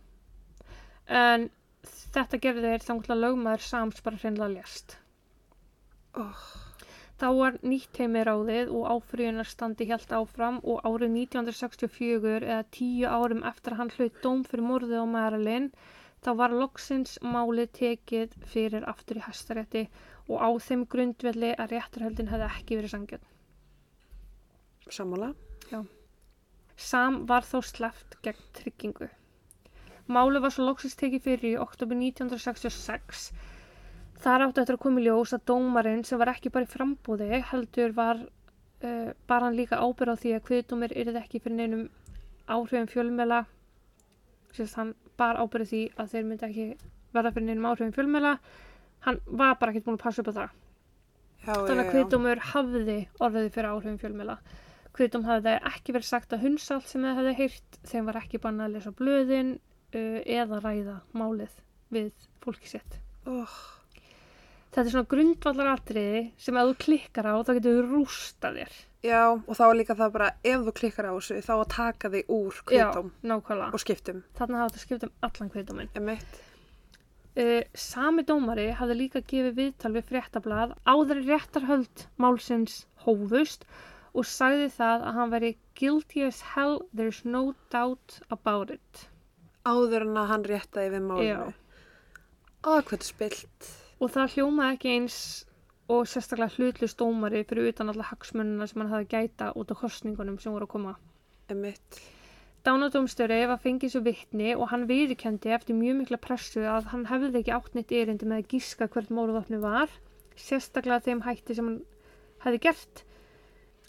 En 1.09 1.49
þetta 2.15 2.39
gerði 2.45 2.69
þeir 2.75 2.85
þá 2.85 2.93
að 3.09 3.23
lögmaður 3.25 3.61
Sams 3.71 4.01
bara 4.05 4.17
hreinlega 4.21 4.53
lést. 4.55 4.97
Oh, 6.15 6.45
Þá 7.23 7.27
var 7.39 7.59
nýtt 7.63 7.99
heimi 8.03 8.23
ráðið 8.27 8.71
og 8.75 8.87
áfrýjunarstandi 8.97 9.87
hjælt 9.91 10.15
áfram 10.19 10.57
og 10.73 10.81
árið 10.89 11.13
1964 11.21 12.33
eða 12.41 12.65
tíu 12.77 13.11
árum 13.19 13.45
eftir 13.51 13.77
að 13.77 13.83
hann 13.83 13.93
hlaut 13.97 14.17
dóm 14.25 14.43
fyrir 14.49 14.67
morðið 14.71 15.05
á 15.05 15.07
Marilyn 15.13 15.69
þá 16.25 16.31
var 16.41 16.57
loksins 16.57 17.15
málið 17.23 17.71
tekið 17.79 18.35
fyrir 18.51 18.87
aftur 18.91 19.21
í 19.21 19.25
hæstarétti 19.29 19.85
og 20.27 20.43
á 20.43 20.49
þeim 20.67 20.83
grundvelli 20.95 21.53
að 21.55 21.77
réttarhöldin 21.77 22.31
hefði 22.33 22.51
ekki 22.51 22.79
verið 22.81 22.95
sangjöld. 22.97 23.27
sammála. 24.99 25.31
Sam 26.77 27.21
var 27.31 27.47
þó 27.47 27.61
sleppt 27.63 28.17
gegn 28.27 28.49
tryggingu. 28.59 29.09
Málið 30.11 30.43
var 30.45 30.53
svo 30.53 30.67
loksins 30.67 30.97
tekið 31.01 31.23
fyrir 31.29 31.51
í 31.53 31.61
oktober 31.61 31.97
1966. 31.97 33.29
Þar 34.25 34.47
áttu 34.47 34.63
eftir 34.63 34.79
að 34.79 34.83
koma 34.87 35.03
í 35.03 35.05
ljós 35.05 35.35
að 35.37 35.45
dómarinn 35.51 36.05
sem 36.09 36.21
var 36.21 36.33
ekki 36.33 36.53
bara 36.53 36.65
í 36.65 36.73
frambúði 36.73 37.43
heldur 37.51 37.93
var 37.97 38.23
uh, 38.25 39.11
bara 39.29 39.49
hann 39.51 39.59
líka 39.59 39.81
ábyrð 39.83 40.17
á 40.17 40.21
því 40.23 40.35
að 40.37 40.47
kviðdómir 40.49 40.97
yrði 40.97 41.21
ekki 41.21 41.43
fyrir 41.45 41.59
neinum 41.61 41.85
áhrifum 42.49 42.89
fjölmela 42.89 43.45
sérst 44.55 44.79
hann 44.81 44.95
bara 45.21 45.45
ábyrð 45.45 45.73
því 45.73 45.83
að 46.01 46.15
þeir 46.15 46.29
myndi 46.31 46.49
ekki 46.49 46.69
verða 47.15 47.35
fyrir 47.35 47.51
neinum 47.51 47.69
áhrifum 47.69 47.93
fjölmela 47.97 48.39
hann 49.05 49.21
var 49.27 49.59
bara 49.61 49.75
ekkert 49.75 49.89
búin 49.89 49.99
að 49.99 50.05
passa 50.07 50.25
upp 50.25 50.33
á 50.33 50.39
það. 50.39 50.55
Já, 51.45 51.53
þannig 51.53 51.83
að 51.83 51.91
kviðdómur 51.93 52.43
hafði 52.53 52.99
orðið 53.21 53.51
fyrir 53.53 53.71
áhrifum 53.71 54.01
fjölmjöla. 54.01 54.39
Kviðdóm 54.97 55.27
hafði 55.29 55.55
ekki 55.69 55.95
verið 55.97 56.09
sagt 56.09 56.33
að 56.33 56.45
hunsa 56.47 56.79
allt 56.79 56.89
sem 56.89 57.05
það 57.05 57.19
hefði 57.21 57.35
heyrt, 57.43 57.79
þeim 57.91 58.09
var 58.09 58.21
ekki 58.23 58.41
bannað 58.41 58.69
að 58.71 58.77
lesa 58.79 58.93
blöðin 59.01 59.51
uh, 59.59 60.21
eða 60.25 60.61
ræða 60.65 60.99
málið 61.13 61.59
við 61.93 62.29
fólki 62.45 62.71
sitt. 62.71 62.97
Oh, 63.29 63.59
Þetta 64.75 64.89
er 64.89 64.91
svona 64.91 65.07
grundvallar 65.13 65.69
atriði 65.71 66.23
sem 66.43 66.57
að 66.59 66.73
þú 66.73 66.77
klikkar 66.83 67.29
á 67.31 67.35
þá 67.47 67.51
getur 67.55 67.77
þú 67.77 67.85
rústa 67.93 68.51
þér. 68.57 68.73
já, 69.05 69.21
og 69.37 69.53
þá 69.55 69.63
er 69.69 69.77
líka 69.79 69.95
það 70.01 70.15
bara, 70.17 70.31
ef 70.43 70.65
þú 70.67 70.73
klikkar 70.81 71.07
á 71.07 71.13
þessu, 71.15 71.37
þá 71.47 71.53
að 71.55 71.69
taka 71.75 72.11
þig 72.11 72.33
úr 72.35 72.59
nákvæmlega. 73.23 73.69
og 73.71 73.83
skiptum. 73.85 74.25
Þannig 74.35 74.59
hafa 74.59 74.73
þetta 74.73 74.83
skipt 74.83 75.07
um 75.07 75.15
allan. 75.29 75.89
Emitt. 76.01 76.41
Uh, 77.35 77.63
sami 77.75 78.23
dómari 78.23 78.69
hafði 78.79 78.95
líka 78.99 79.23
gefið 79.23 79.57
viðtal 79.59 79.93
við 79.95 80.11
fréttablað 80.11 80.75
áður 80.87 81.23
réttarhöld 81.27 82.05
málsins 82.23 82.85
hófust 83.07 83.65
og 84.15 84.27
sagði 84.31 84.69
það 84.71 85.07
að 85.09 85.17
hann 85.19 85.33
veri 85.33 85.53
guilty 85.75 86.23
as 86.27 86.41
hell, 86.55 86.81
there's 86.95 87.25
no 87.25 87.55
doubt 87.75 88.21
about 88.31 88.71
it. 88.71 89.07
Áður 89.67 90.07
en 90.07 90.19
að 90.19 90.31
hann 90.31 90.45
réttaði 90.51 90.95
við 90.95 91.09
málinu. 91.09 91.55
Ó, 92.63 92.79
hvað 92.83 93.01
er 93.01 93.09
spilt. 93.11 93.73
Og 94.05 94.11
það 94.13 94.35
hljómaði 94.35 94.77
ekki 94.77 94.91
eins 94.99 95.19
og 95.89 96.09
sérstaklega 96.09 96.53
hlutlust 96.59 96.99
dómari 97.01 97.41
fyrir 97.49 97.71
utan 97.71 97.89
alla 97.89 98.05
hagsmununa 98.11 98.67
sem 98.69 98.83
hann 98.83 98.93
hafði 98.93 99.07
gæta 99.15 99.47
út 99.57 99.73
á 99.73 99.77
kostningunum 99.81 100.37
sem 100.43 100.53
voru 100.53 100.69
að 100.69 100.75
koma. 100.75 100.93
Emitt. 101.53 102.03
Dánadómstöri 102.65 103.43
var 103.49 103.61
fengið 103.61 103.93
svo 103.93 104.01
vittni 104.05 104.55
og 104.57 104.71
hann 104.71 104.87
viðikendi 104.89 105.53
eftir 105.57 105.77
mjög 105.77 105.99
mikla 105.99 106.21
pressu 106.27 106.63
að 106.69 106.93
hann 106.93 107.09
hefði 107.11 107.43
ekki 107.43 107.57
átt 107.57 107.75
neitt 107.77 107.97
erindi 107.97 108.29
með 108.29 108.41
að 108.43 108.55
gíska 108.55 108.89
hvert 108.93 109.13
mórðvapni 109.13 109.61
var, 109.65 109.93
sérstaklega 110.37 111.05
þeim 111.05 111.21
hætti 111.27 111.59
sem 111.59 111.69
hann 111.69 111.83
hefði 112.47 112.63
gert. 112.69 113.05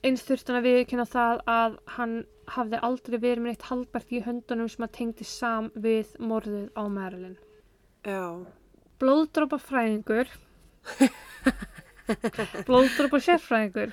Eins 0.03 0.27
þurfti 0.27 0.51
hann 0.51 0.59
að 0.59 0.67
viðkynna 0.67 1.07
það 1.11 1.47
að 1.59 1.79
hann 1.95 2.19
hafði 2.55 2.83
aldrei 2.89 3.17
verið 3.17 3.45
með 3.45 3.51
neitt 3.53 3.71
haldbært 3.71 4.11
í 4.11 4.21
höndunum 4.27 4.71
sem 4.71 4.87
að 4.87 4.95
tengdi 4.99 5.27
sam 5.31 5.71
við 5.75 6.11
morðið 6.19 6.67
á 6.75 6.83
Marilyn. 6.99 7.39
Já. 8.03 8.43
Blóðdrópa 9.01 9.57
fræðingur, 9.59 10.29
blóðdrópa 12.67 13.19
sérfræðingur, 13.25 13.91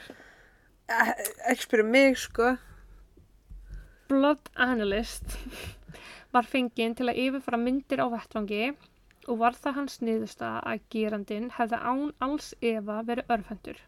Eh, 0.93 1.11
Ekki 1.49 1.63
spyrja 1.65 1.85
mig, 1.87 2.17
sko. 2.19 2.57
blood 4.11 4.51
analyst 4.61 5.37
var 6.35 6.43
fenginn 6.45 6.95
til 6.99 7.07
að 7.09 7.21
yfirfara 7.23 7.57
myndir 7.63 8.03
á 8.03 8.07
vettvangi 8.13 8.75
og 9.29 9.39
var 9.39 9.53
það 9.57 9.75
hans 9.79 9.99
niðursta 10.03 10.51
að 10.67 10.83
gerandin 10.93 11.47
hefði 11.55 11.79
án 11.81 12.13
alls 12.21 12.51
efa 12.61 12.99
verið 13.09 13.31
örfendur. 13.31 13.79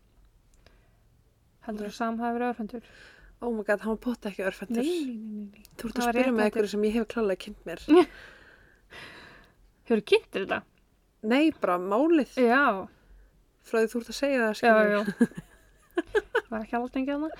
Heldur 1.66 1.90
þú 1.90 1.92
Sam 1.98 2.18
hafi 2.22 2.38
verið 2.38 2.48
örfendur? 2.55 2.83
Oh 3.42 3.53
my 3.53 3.62
god, 3.66 3.81
hann 3.85 3.96
var 3.98 4.03
potta 4.07 4.31
ekki 4.31 4.46
örfendur. 4.48 4.85
Nei, 4.87 5.05
nei, 5.05 5.16
nei, 5.18 5.48
nei. 5.53 5.62
Þú 5.77 5.88
ert 5.90 5.98
að 5.98 6.09
spyrja 6.09 6.31
eftir. 6.31 6.44
einhverju 6.46 6.68
sem 6.72 6.85
ég 6.88 6.94
hef 6.94 7.09
klálega 7.12 7.42
kynnt 7.44 7.66
mér. 7.68 7.83
Hefur 9.85 10.00
þú 10.00 10.07
kynntir 10.14 10.46
þetta? 10.46 10.62
Nei, 11.25 11.53
bara 11.61 11.79
málið. 11.81 12.35
Já, 12.45 12.65
Frá 13.65 13.81
því 13.81 13.89
þú 13.93 14.01
ert 14.01 14.11
að 14.13 14.17
segja 14.19 14.41
það, 14.43 14.51
já, 14.51 14.57
skilur. 14.61 14.91
já. 14.93 15.45
Var 16.51 16.59
ekki 16.61 16.77
alveg 16.77 16.99
engið 17.01 17.15
hana. 17.15 17.31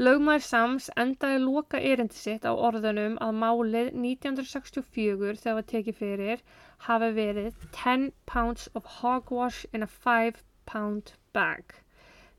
Lögmaður 0.00 0.44
Sams 0.46 0.86
endaði 0.98 1.40
loka 1.44 1.78
erindi 1.84 2.16
sitt 2.16 2.46
á 2.48 2.52
orðunum 2.56 3.18
að 3.20 3.36
málið 3.36 3.90
1964 4.00 5.36
þegar 5.42 5.58
var 5.58 5.66
tekið 5.68 5.98
fyrir 5.98 6.42
hafi 6.86 7.10
verið 7.18 7.66
10 7.76 8.06
pounds 8.30 8.70
of 8.74 8.88
hogwash 9.00 9.66
in 9.76 9.84
a 9.84 9.90
5 9.90 10.40
pound 10.70 11.12
bag 11.36 11.76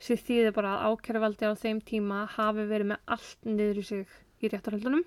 sem 0.01 0.17
þýðir 0.17 0.55
bara 0.57 0.73
að 0.79 0.95
ákæruvaldi 0.95 1.45
á 1.45 1.53
þeim 1.61 1.83
tíma 1.85 2.23
hafi 2.33 2.65
verið 2.65 2.91
með 2.95 3.13
allt 3.15 3.45
niður 3.45 3.81
í 3.83 3.87
sig 3.91 4.15
í 4.41 4.49
réttarhöldunum 4.49 5.03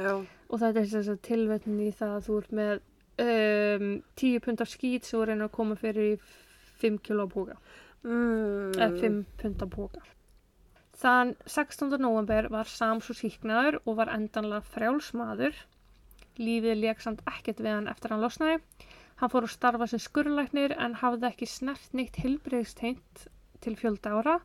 Já. 0.00 0.14
og 0.16 0.62
þetta 0.62 0.80
er 0.80 0.88
þess 0.94 1.12
að 1.12 1.20
tilvetnin 1.28 1.82
í 1.84 1.90
það 1.92 2.14
að 2.16 2.26
þú 2.30 2.38
ert 2.40 2.56
með 2.62 2.72
um, 3.24 4.02
10 4.16 4.40
pund 4.44 4.60
af 4.64 4.70
skít 4.70 5.04
sem 5.08 5.22
reynir 5.22 5.48
að 5.48 5.54
koma 5.58 5.76
fyrir 5.80 6.14
í 6.14 6.18
5 6.82 6.98
kilo 7.02 7.28
póka 7.28 7.58
Mm. 8.04 8.76
eða 8.78 9.00
5 9.00 9.24
pund 9.40 9.62
af 9.62 9.70
póka 9.74 10.00
Þann 10.98 11.32
16. 11.46 11.98
november 11.98 12.46
var 12.50 12.64
Sam 12.70 13.00
svo 13.02 13.14
síknaður 13.14 13.80
og 13.84 13.96
var 13.98 14.12
endanlega 14.14 14.62
frjálsmaður 14.74 15.58
Lífið 16.38 16.78
leik 16.78 17.00
samt 17.02 17.24
ekkert 17.26 17.58
við 17.58 17.74
hann 17.74 17.90
eftir 17.90 18.14
hann 18.14 18.22
losnaði 18.22 18.60
Hann 19.18 19.32
fór 19.32 19.48
að 19.48 19.54
starfa 19.56 19.86
sem 19.90 19.98
skurlæknir 19.98 20.76
en 20.78 20.94
hafði 21.00 21.26
ekki 21.32 21.46
snert 21.50 21.90
neitt 21.98 22.20
hilbreyðsteint 22.22 23.24
til 23.64 23.74
fjölda 23.74 24.14
ára 24.14 24.36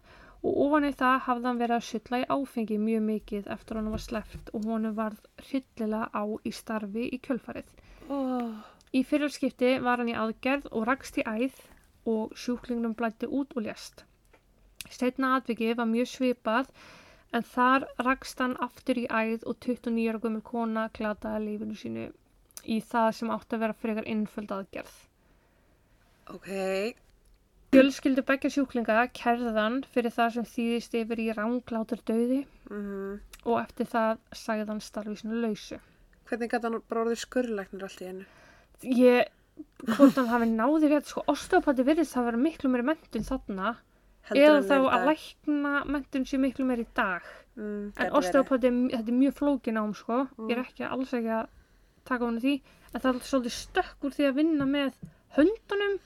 og 0.44 0.58
ofan 0.66 0.88
í 0.90 0.92
það 0.98 1.20
hafði 1.28 1.48
hann 1.48 1.60
verið 1.62 1.76
að 1.78 1.86
sulla 1.92 2.20
í 2.24 2.26
áfengi 2.36 2.78
mjög 2.82 3.04
mikið 3.10 3.52
eftir 3.54 3.78
hann 3.80 3.92
var 3.94 4.02
sleppt 4.04 4.50
og 4.58 4.66
honum 4.66 4.96
varð 4.98 5.22
hryllilega 5.46 6.10
á 6.10 6.24
í 6.44 6.52
starfi 6.52 7.06
í 7.16 7.20
kjölfarið. 7.24 7.70
Oh. 8.10 8.50
Í 8.94 9.02
fyrirskipti 9.10 9.78
var 9.82 9.98
hann 10.02 10.10
í 10.12 10.18
aðgerð 10.18 10.68
og 10.72 10.84
rakst 10.90 11.18
í 11.18 11.24
æð 11.26 11.62
og 12.10 12.34
sjúklingnum 12.38 12.94
blætti 13.00 13.30
út 13.30 13.56
og 13.58 13.66
lést. 13.68 14.04
Steitna 14.92 15.36
atvikið 15.38 15.78
var 15.80 15.88
mjög 15.90 16.10
svipað 16.12 16.70
en 17.34 17.46
þar 17.54 17.88
rakst 18.06 18.44
hann 18.44 18.58
aftur 18.62 19.00
í 19.02 19.08
æð 19.10 19.48
og 19.50 19.58
29 19.66 20.10
ára 20.12 20.22
gömur 20.26 20.44
kona 20.46 20.84
glataði 20.94 21.46
lífinu 21.48 21.78
sínu 21.80 22.04
í 22.70 22.78
það 22.92 23.10
sem 23.20 23.32
átti 23.34 23.58
að 23.58 23.64
vera 23.66 23.78
frekar 23.84 24.10
innföld 24.14 24.52
aðgerð. 24.58 24.94
Ok. 26.36 26.50
Fjölskyldu 27.74 28.22
begja 28.28 28.52
sjúklinga 28.54 29.08
kærðan 29.18 29.80
fyrir 29.96 30.14
það 30.14 30.36
sem 30.36 30.46
þýðist 30.52 30.94
yfir 31.00 31.24
í 31.24 31.32
ránglátur 31.40 32.04
döði 32.06 32.44
Mm. 32.70 33.20
og 33.46 33.58
eftir 33.60 33.86
það 33.92 34.22
sagði 34.40 34.68
hann 34.70 34.80
starfi 34.82 35.16
sínu 35.20 35.42
lausu. 35.44 35.80
Hvernig 36.30 36.50
gæti 36.52 36.64
hann 36.70 36.82
bara 36.90 37.04
orðið 37.06 37.22
skurrlæknir 37.24 37.84
allt 37.88 38.02
í 38.04 38.10
einu? 38.12 38.26
Ég, 38.84 39.32
hvort 39.96 40.16
hann 40.20 40.30
hafi 40.32 40.48
náði 40.50 40.90
rétt, 40.94 41.10
sko, 41.12 41.24
osteopati 41.28 41.86
virðist 41.88 42.16
það 42.16 42.30
vera 42.32 42.38
miklu 42.46 42.70
meiri 42.74 42.88
mentun 42.92 43.28
þarna 43.28 43.74
Heldur 44.30 44.44
eða 44.48 44.62
þá 44.70 44.94
að 44.96 45.06
lækna 45.10 45.72
mentun 45.92 46.26
sé 46.30 46.38
miklu 46.40 46.64
meiri 46.66 46.86
í 46.86 46.92
dag. 46.96 47.26
Mm, 47.60 47.90
En 48.00 48.14
osteopati, 48.16 48.70
þetta 48.94 49.12
er 49.12 49.18
mjög 49.20 49.34
flókin 49.36 49.80
ám, 49.82 49.92
sko. 50.00 50.22
Mm. 50.38 50.48
Ég 50.48 50.56
er 50.58 50.62
ekki 50.64 50.86
alls 50.88 51.12
ekki 51.14 51.34
að 51.42 51.50
taka 52.08 52.26
hann 52.30 52.40
því. 52.40 52.54
En 52.94 53.02
það 53.04 53.10
er 53.20 53.28
svolítið 53.28 53.56
stökk 53.58 54.08
úr 54.08 54.16
því 54.16 54.30
að 54.30 54.38
vinna 54.40 54.66
með 54.70 54.94
höndunum 55.36 55.98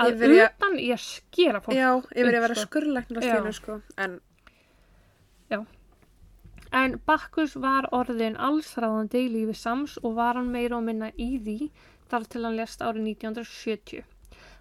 að 0.00 0.24
að- 0.26 0.34
utan 0.48 0.74
í 0.82 0.88
að 0.90 1.02
skera 1.04 1.60
fólk. 1.62 1.76
Já, 1.78 1.90
ég 2.16 2.26
verið 2.26 2.40
að 2.40 2.44
vera 2.48 2.54
sko. 2.58 2.66
skurrlæknir 2.66 3.16
allt 3.20 3.24
í 3.24 3.30
Já. 3.30 3.38
einu, 3.38 3.52
sko. 3.52 3.80
En, 3.96 4.20
En 6.72 7.00
Bakkus 7.06 7.56
var 7.58 7.88
orðin 7.96 8.36
allsráðandi 8.38 9.24
í 9.26 9.30
lífi 9.34 9.56
Sams 9.58 9.96
og 10.04 10.14
var 10.20 10.38
hann 10.38 10.52
meira 10.54 10.78
og 10.78 10.84
minna 10.86 11.10
í 11.18 11.32
því 11.42 11.70
þar 12.10 12.26
til 12.30 12.44
hann 12.46 12.56
lést 12.58 12.82
árið 12.84 13.08
1970. 13.16 14.04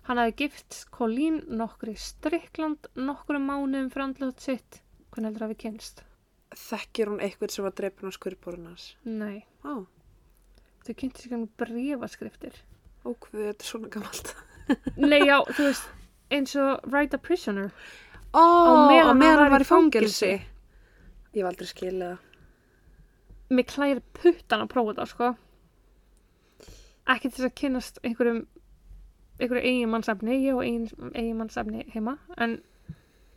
Hann 0.10 0.18
hafði 0.18 0.36
gift 0.42 0.84
Colleen 0.96 1.44
nokkri 1.60 1.94
Strickland 2.00 2.90
nokkru 2.98 3.38
mánuðum 3.38 3.92
fyrir 3.94 4.08
andlut 4.08 4.42
sitt. 4.42 4.82
Hvernig 5.14 5.30
heldur 5.30 5.46
það 5.46 5.54
við 5.54 5.62
kynst? 5.66 6.04
þekkir 6.58 7.12
hún 7.12 7.22
eitthvað 7.22 7.52
sem 7.54 7.66
var 7.66 7.74
dreipin 7.78 8.10
á 8.10 8.12
skurrborun 8.16 8.70
hans? 8.72 8.86
Nei, 9.06 9.44
Ó, 9.62 9.86
þau 10.86 10.94
kynnti 10.98 11.22
sig 11.22 11.34
um 11.38 11.48
brefaskriftir. 11.62 12.56
ó, 13.06 13.14
hvað 13.14 13.44
þetta 13.52 13.64
er 13.64 13.68
svona 13.70 13.90
gammalt. 13.94 14.32
Nei, 14.98 15.20
já, 15.30 15.38
þú 15.46 15.68
veist, 15.68 15.90
eins 16.34 16.56
og 16.58 16.88
Write 16.90 17.18
a 17.18 17.22
Prisoner. 17.22 17.70
Ó, 18.34 18.42
á 18.42 18.74
hann 18.82 19.22
meðan 19.22 19.44
hann 19.44 19.54
var 19.54 19.62
í 19.62 19.68
í 19.68 19.70
fangelsi. 19.70 20.32
Ég 21.34 21.44
hef 21.44 21.50
aldrei 21.50 21.70
skilið 21.70 22.06
það. 22.06 22.26
Mér 23.50 23.66
klæri 23.70 24.04
puttan 24.18 24.64
að 24.64 24.72
prófa 24.74 24.96
það, 25.00 25.12
sko. 25.14 25.30
Ekki 27.10 27.30
til 27.30 27.36
þess 27.36 27.48
að 27.50 27.56
kynnast 27.62 28.00
einhverjum, 28.06 28.44
einhverju 29.40 29.64
eiginmannsefni, 29.72 30.38
ég 30.44 30.58
og 30.58 30.66
eigin, 30.66 31.14
eiginmannsefni 31.16 31.86
heima, 31.96 32.18
en 32.38 32.60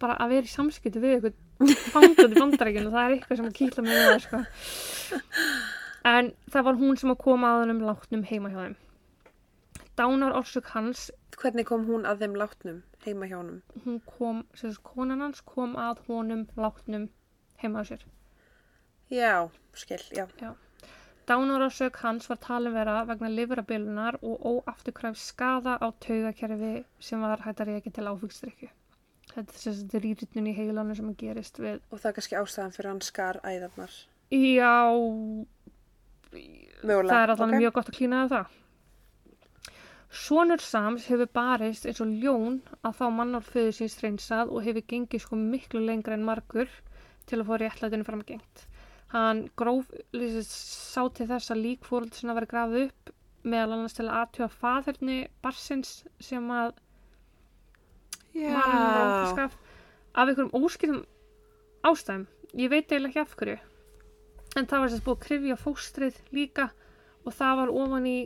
bara 0.02 0.18
að 0.20 0.34
vera 0.36 0.48
í 0.48 0.52
samskipti 0.52 1.00
við 1.00 1.16
einhvern 1.16 1.76
fangandi 1.94 2.40
bandarækjun 2.40 2.88
og 2.90 2.96
það 2.96 3.04
er 3.06 3.16
eitthvað 3.16 3.40
sem 3.40 3.48
að 3.48 3.58
kýtla 3.60 3.86
mig 3.86 4.00
við 4.02 4.18
sko. 4.26 4.42
En 6.12 6.32
það 6.50 6.68
var 6.68 6.78
hún 6.80 6.96
sem 6.98 7.12
að 7.12 7.20
koma 7.22 7.52
að 7.54 7.60
hennum 7.62 7.84
látnum 7.86 8.24
heima 8.26 8.50
hjá 8.50 8.60
þeim. 8.64 8.78
Dánar 10.00 10.34
orsök 10.34 10.72
hans, 10.74 11.10
Hvernig 11.42 11.66
kom 11.66 11.86
hún 11.88 12.04
að 12.06 12.20
þeim 12.22 12.34
látnum 12.38 12.82
heima 13.06 13.26
hjá 13.26 13.38
honum? 13.38 13.62
hún 13.84 14.00
kom, 14.06 14.42
þess 14.54 14.78
konan 14.84 15.22
hans 15.24 15.40
kom 15.42 15.72
að 15.80 16.02
honum 16.06 16.44
látnum 16.60 17.08
heima 17.62 17.82
á 17.82 17.84
sér. 17.88 18.04
Já, 19.12 19.48
skil, 19.74 20.02
já. 20.12 20.54
Dánarorsök 21.26 21.96
hans 22.02 22.28
var 22.28 22.38
talin 22.42 22.74
vera 22.74 23.04
vegna 23.06 23.28
livrabilunar 23.28 24.16
og 24.22 24.46
óafturkræf 24.52 25.16
skada 25.16 25.78
á 25.78 25.86
taugakerfi 26.00 26.84
sem 26.98 27.20
var 27.20 27.44
hægt 27.44 27.60
að 27.60 27.68
reyka 27.68 27.90
til 27.90 28.08
áfengstrykju. 28.10 28.70
Þetta 29.32 29.54
er 29.54 29.60
sem 29.60 29.74
sagt 29.74 29.94
rýrutnun 30.02 30.48
í 30.50 30.54
heilanum 30.56 30.96
sem 30.98 31.12
gerist 31.14 31.60
við. 31.62 31.78
Og 31.90 32.00
það 32.00 32.08
er 32.10 32.16
kannski 32.18 32.38
ástæðan 32.40 32.74
fyrir 32.74 32.90
hann 32.90 33.04
skar 33.06 33.38
æðarnar. 33.44 33.94
Já, 34.32 34.74
Mögulega. 36.82 37.12
það 37.12 37.22
er 37.22 37.34
alltaf 37.34 37.48
ok. 37.48 37.56
mjög 37.60 37.72
gott 37.78 37.92
að 37.92 37.96
klína 38.00 38.26
það. 38.32 38.58
Sónur 40.12 40.60
Sams 40.60 41.06
hefur 41.08 41.28
barist 41.32 41.86
eins 41.88 42.02
og 42.04 42.10
ljón 42.20 42.58
að 42.82 42.96
fá 42.98 43.06
mannálföðu 43.08 43.72
síns 43.76 44.00
reynsað 44.02 44.50
og 44.52 44.66
hefur 44.66 44.84
gengið 44.90 45.22
sko 45.24 45.38
miklu 45.38 45.80
lengra 45.86 46.18
en 46.18 46.26
margur 46.26 46.68
til 47.28 47.40
að 47.40 47.48
fá 47.48 47.54
réttlætinu 47.62 48.06
framgengt. 48.06 48.66
Hann 49.12 49.42
gróf, 49.60 49.90
sá 50.48 51.02
til 51.12 51.26
þess 51.28 51.52
að 51.52 51.62
lík 51.66 51.84
fóröld 51.84 52.14
sinna 52.16 52.36
verið 52.36 52.52
grafið 52.54 52.86
upp 52.86 53.12
meðal 53.42 53.74
annars 53.76 53.96
til 53.98 54.06
að 54.06 54.14
aðtjóða 54.20 54.56
faðurni 54.62 55.16
barsins 55.42 55.90
sem 56.22 56.46
að 56.54 56.72
Já. 58.32 58.52
var 58.54 58.70
hann 58.70 58.94
ráðskaf 58.96 59.58
af 60.14 60.28
einhverjum 60.28 60.54
óskilum 60.56 61.02
ástæðum. 61.84 62.26
Ég 62.56 62.70
veit 62.72 62.86
eiginlega 62.92 63.10
ekki 63.10 63.24
af 63.24 63.36
hverju. 63.40 63.58
En 64.56 64.68
það 64.68 64.82
var 64.84 64.92
að 64.92 65.04
búið 65.06 65.16
að 65.16 65.24
krifja 65.26 65.58
fóstrið 65.60 66.18
líka 66.36 66.68
og 67.24 67.36
það 67.36 67.58
var 67.62 67.74
ofan 67.82 68.08
í 68.08 68.16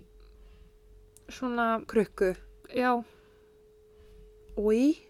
svona, 1.30 1.66
Krukku. 1.86 2.34
já, 2.74 3.02
Úi. 4.56 5.05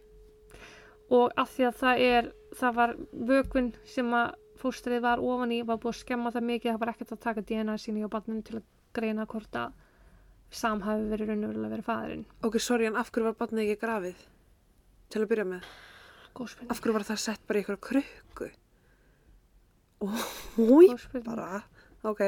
Og 1.11 1.33
af 1.39 1.51
því 1.55 1.67
að 1.69 1.79
það 1.81 2.05
er 2.11 2.29
það 2.57 2.77
var 2.81 2.95
vökvinn 3.31 3.73
sem 3.87 4.13
að 4.17 4.35
fóstrið 4.61 5.03
var 5.05 5.21
ofan 5.23 5.53
í 5.53 5.61
var 5.69 5.79
búið 5.83 5.93
að 5.95 6.01
skemma 6.01 6.33
það 6.35 6.47
mikið 6.51 6.73
það 6.73 6.81
var 6.83 6.93
ekkert 6.95 7.13
að 7.13 7.25
taka 7.27 7.45
DNA 7.47 7.77
síni 7.79 8.07
á 8.07 8.09
barninu 8.11 8.43
til 8.47 8.59
að 8.61 8.65
greina 8.97 9.27
hvort 9.29 9.61
að 9.61 9.75
Sam 10.57 10.81
hafi 10.85 11.09
verið 11.11 11.33
raunverulega 11.33 11.73
verið 11.75 11.87
fæðurinn 11.89 12.25
Ok, 12.47 12.59
sorry, 12.63 12.87
en 12.87 12.97
af 12.97 13.11
hverju 13.11 13.27
var 13.27 13.35
barnið 13.41 13.65
ekki 13.65 13.81
grafið? 13.83 14.21
Til 15.11 15.23
að 15.23 15.31
byrja 15.33 15.47
með. 15.51 15.67
góð 16.35 16.53
spurning, 16.53 16.71
Af 16.71 16.81
hverju 16.81 16.95
var 16.97 17.07
það 17.09 17.19
sett 17.25 17.43
bara 17.47 17.59
í 17.59 17.65
ykkur 17.65 17.81
krukku? 17.89 18.49
Spurning. 19.97 21.25
bara, 21.27 21.63
ok. 22.05 22.23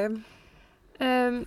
um, 0.99 1.39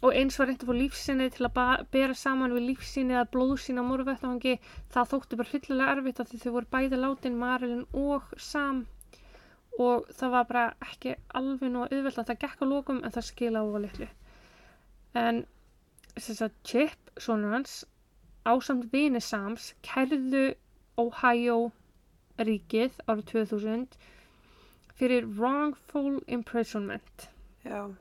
og 0.00 0.14
eins 0.16 0.38
var 0.40 0.48
reynd 0.48 0.62
að 0.64 0.70
fá 0.70 0.76
lífsinni 0.78 1.26
til 1.34 1.46
að 1.48 1.82
bera 1.92 2.16
saman 2.16 2.54
við 2.56 2.66
lífsinni 2.70 3.16
eða 3.16 3.28
blóðsýni 3.34 3.82
á 3.84 3.90
morðvettvangi. 3.90 4.54
Það 4.94 5.10
þótti 5.12 5.38
bara 5.40 5.52
fyllilega 5.52 5.96
erfitt 5.96 6.22
af 6.22 6.30
því 6.30 6.40
þau 6.44 6.52
voru 6.54 6.70
bæði 6.72 7.00
látin 7.02 7.38
Marilyn 7.40 7.84
og 8.04 8.32
Sam. 8.40 8.86
Og 9.78 10.08
það 10.16 10.34
var 10.36 10.48
bara 10.48 10.64
ekki 10.88 11.14
alveg 11.36 11.72
nú 11.74 11.84
að 11.84 12.10
það 12.16 12.40
gekk 12.46 12.64
á 12.64 12.66
lókum 12.72 13.02
en 13.04 13.14
það 13.16 13.28
skila 13.28 13.60
á 13.60 13.66
að 13.66 13.80
litlu. 13.84 14.08
En 15.20 15.44
þess 16.16 16.46
að 16.48 16.56
Chip, 16.64 17.12
sonur 17.20 17.54
hans 17.58 17.76
ásamt 18.48 18.88
vini 18.92 19.20
Sams 19.20 19.74
kærðu 19.84 20.54
Ohio 21.00 21.58
ríkið 22.40 22.96
árið 23.04 23.26
2000 23.34 24.00
fyrir 24.96 25.28
wrongful 25.36 26.20
imprisonment. 26.26 27.28
Já, 27.64 27.92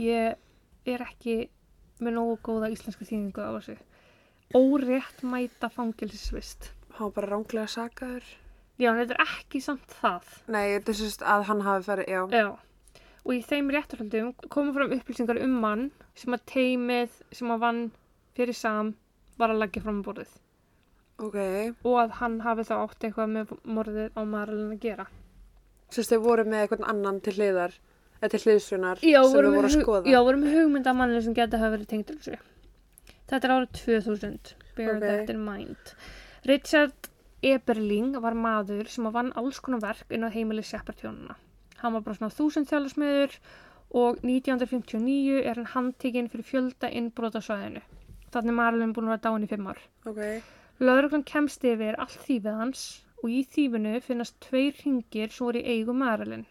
ég 0.00 0.41
er 0.88 1.04
ekki 1.06 1.36
með 2.02 2.16
nógu 2.18 2.38
góða 2.46 2.70
íslenska 2.74 3.06
þýðingu 3.06 3.42
á 3.42 3.50
þessu. 3.56 3.76
Órétt 4.52 5.22
mæta 5.24 5.70
fangilsvist 5.72 6.72
hann 6.96 7.06
var 7.06 7.12
bara 7.12 7.30
ránglega 7.32 7.66
sakaður. 7.66 8.24
já, 8.78 8.90
en 8.90 8.98
þetta 9.00 9.14
er 9.14 9.24
ekki 9.24 9.60
samt 9.62 9.96
það. 10.00 10.28
Nei, 10.48 10.66
þetta 10.76 10.92
er 10.92 10.98
sérst 10.98 11.22
að 11.22 11.44
hann 11.48 11.60
hafi 11.66 11.86
farið, 11.86 12.08
já. 12.08 12.22
já, 12.32 13.00
og 13.24 13.34
í 13.34 13.40
þeim 13.46 13.70
rétturhaldum 13.70 14.32
komum 14.48 14.74
fram 14.76 14.94
upplýsingar 14.96 15.40
um 15.44 15.58
mann 15.62 15.90
sem 16.18 16.34
að 16.34 16.46
teimið 16.52 17.18
sem 17.32 17.52
að 17.52 17.62
vann 17.66 17.82
fyrir 18.36 18.56
sam 18.56 18.94
var 19.38 19.52
að 19.52 19.62
leggja 19.62 19.84
fram 19.84 20.02
borðið. 20.04 20.34
Ok, 21.22 21.38
og 21.86 21.98
að 22.02 22.16
hann 22.18 22.40
hafi 22.42 22.66
þá 22.66 22.74
átt 22.80 23.04
eitthvað 23.06 23.34
með 23.36 23.54
morðið 23.64 24.16
á 24.18 24.20
Marilyn 24.26 24.74
að 24.74 24.82
gera. 24.82 25.06
Sérst 25.92 26.12
þau 26.12 26.24
voru 26.24 26.44
með 26.48 26.64
eitthvað 26.64 26.86
annan 26.88 27.20
til 27.22 27.36
hliðar, 27.36 27.76
eða 28.22 28.30
til 28.36 28.40
hliðsjónar 28.46 29.00
sem 29.02 29.28
vorum 29.34 29.52
þau 29.52 29.56
voru 29.58 29.68
að 29.68 29.76
við 29.76 29.82
skoða. 29.82 30.10
já, 30.14 30.18
vorum 30.22 30.44
með 30.46 30.56
hugmynd 30.60 30.86
af 30.92 30.96
manninu 31.00 31.22
sem 31.26 31.34
geta 31.34 31.58
hafa 31.60 31.74
verið 31.76 31.88
tengdur 31.92 32.18
þessu 32.22 32.38
þetta 33.32 33.48
er 33.48 33.54
árið 33.56 33.72
2000 33.82 34.54
bear 34.76 34.94
Ok. 34.96 35.00
that 35.04 35.30
in 35.30 35.42
mind. 35.44 35.94
Richard 36.46 37.08
Eberling 37.42 38.14
var 38.22 38.34
maður 38.38 38.86
sem 38.88 39.04
vann 39.12 39.32
alls 39.36 39.58
konar 39.60 39.80
verk 39.82 40.10
inn 40.14 40.22
á 40.24 40.30
heimili 40.30 40.62
Shepard-hjónuna 40.62 41.34
hann 41.82 41.92
var 41.96 42.04
bara 42.06 42.14
svona 42.16 42.30
þúsundþjálasmiður 42.38 43.36
og 43.92 44.20
1959 44.24 45.42
er 45.44 45.58
hann 45.58 45.66
handtekinn 45.74 46.30
fyrir 46.32 46.46
fjölda 46.48 46.88
innbrot 46.88 47.34
á 47.36 47.42
svæðinu. 47.44 47.82
Þannig 48.32 48.52
er 48.54 48.56
Marilyn 48.56 48.92
búin 48.96 49.10
að 49.10 49.16
vera 49.16 49.24
dáin 49.26 49.44
í 49.44 49.48
fimm 49.50 49.66
ár. 49.68 49.80
Ok, 50.08 50.20
Lögreglan 50.80 51.24
kemst 51.28 51.64
yfir 51.68 51.98
allt 52.00 52.16
þýfið 52.24 52.56
hans 52.60 52.84
og 53.22 53.28
í 53.34 53.42
þýfinu 53.52 53.98
finnast 54.06 54.38
tveir 54.46 54.78
ringir 54.84 55.28
sem 55.34 55.44
voru 55.44 55.60
í 55.60 55.74
eigu 55.74 55.92
Marilyn. 55.92 56.46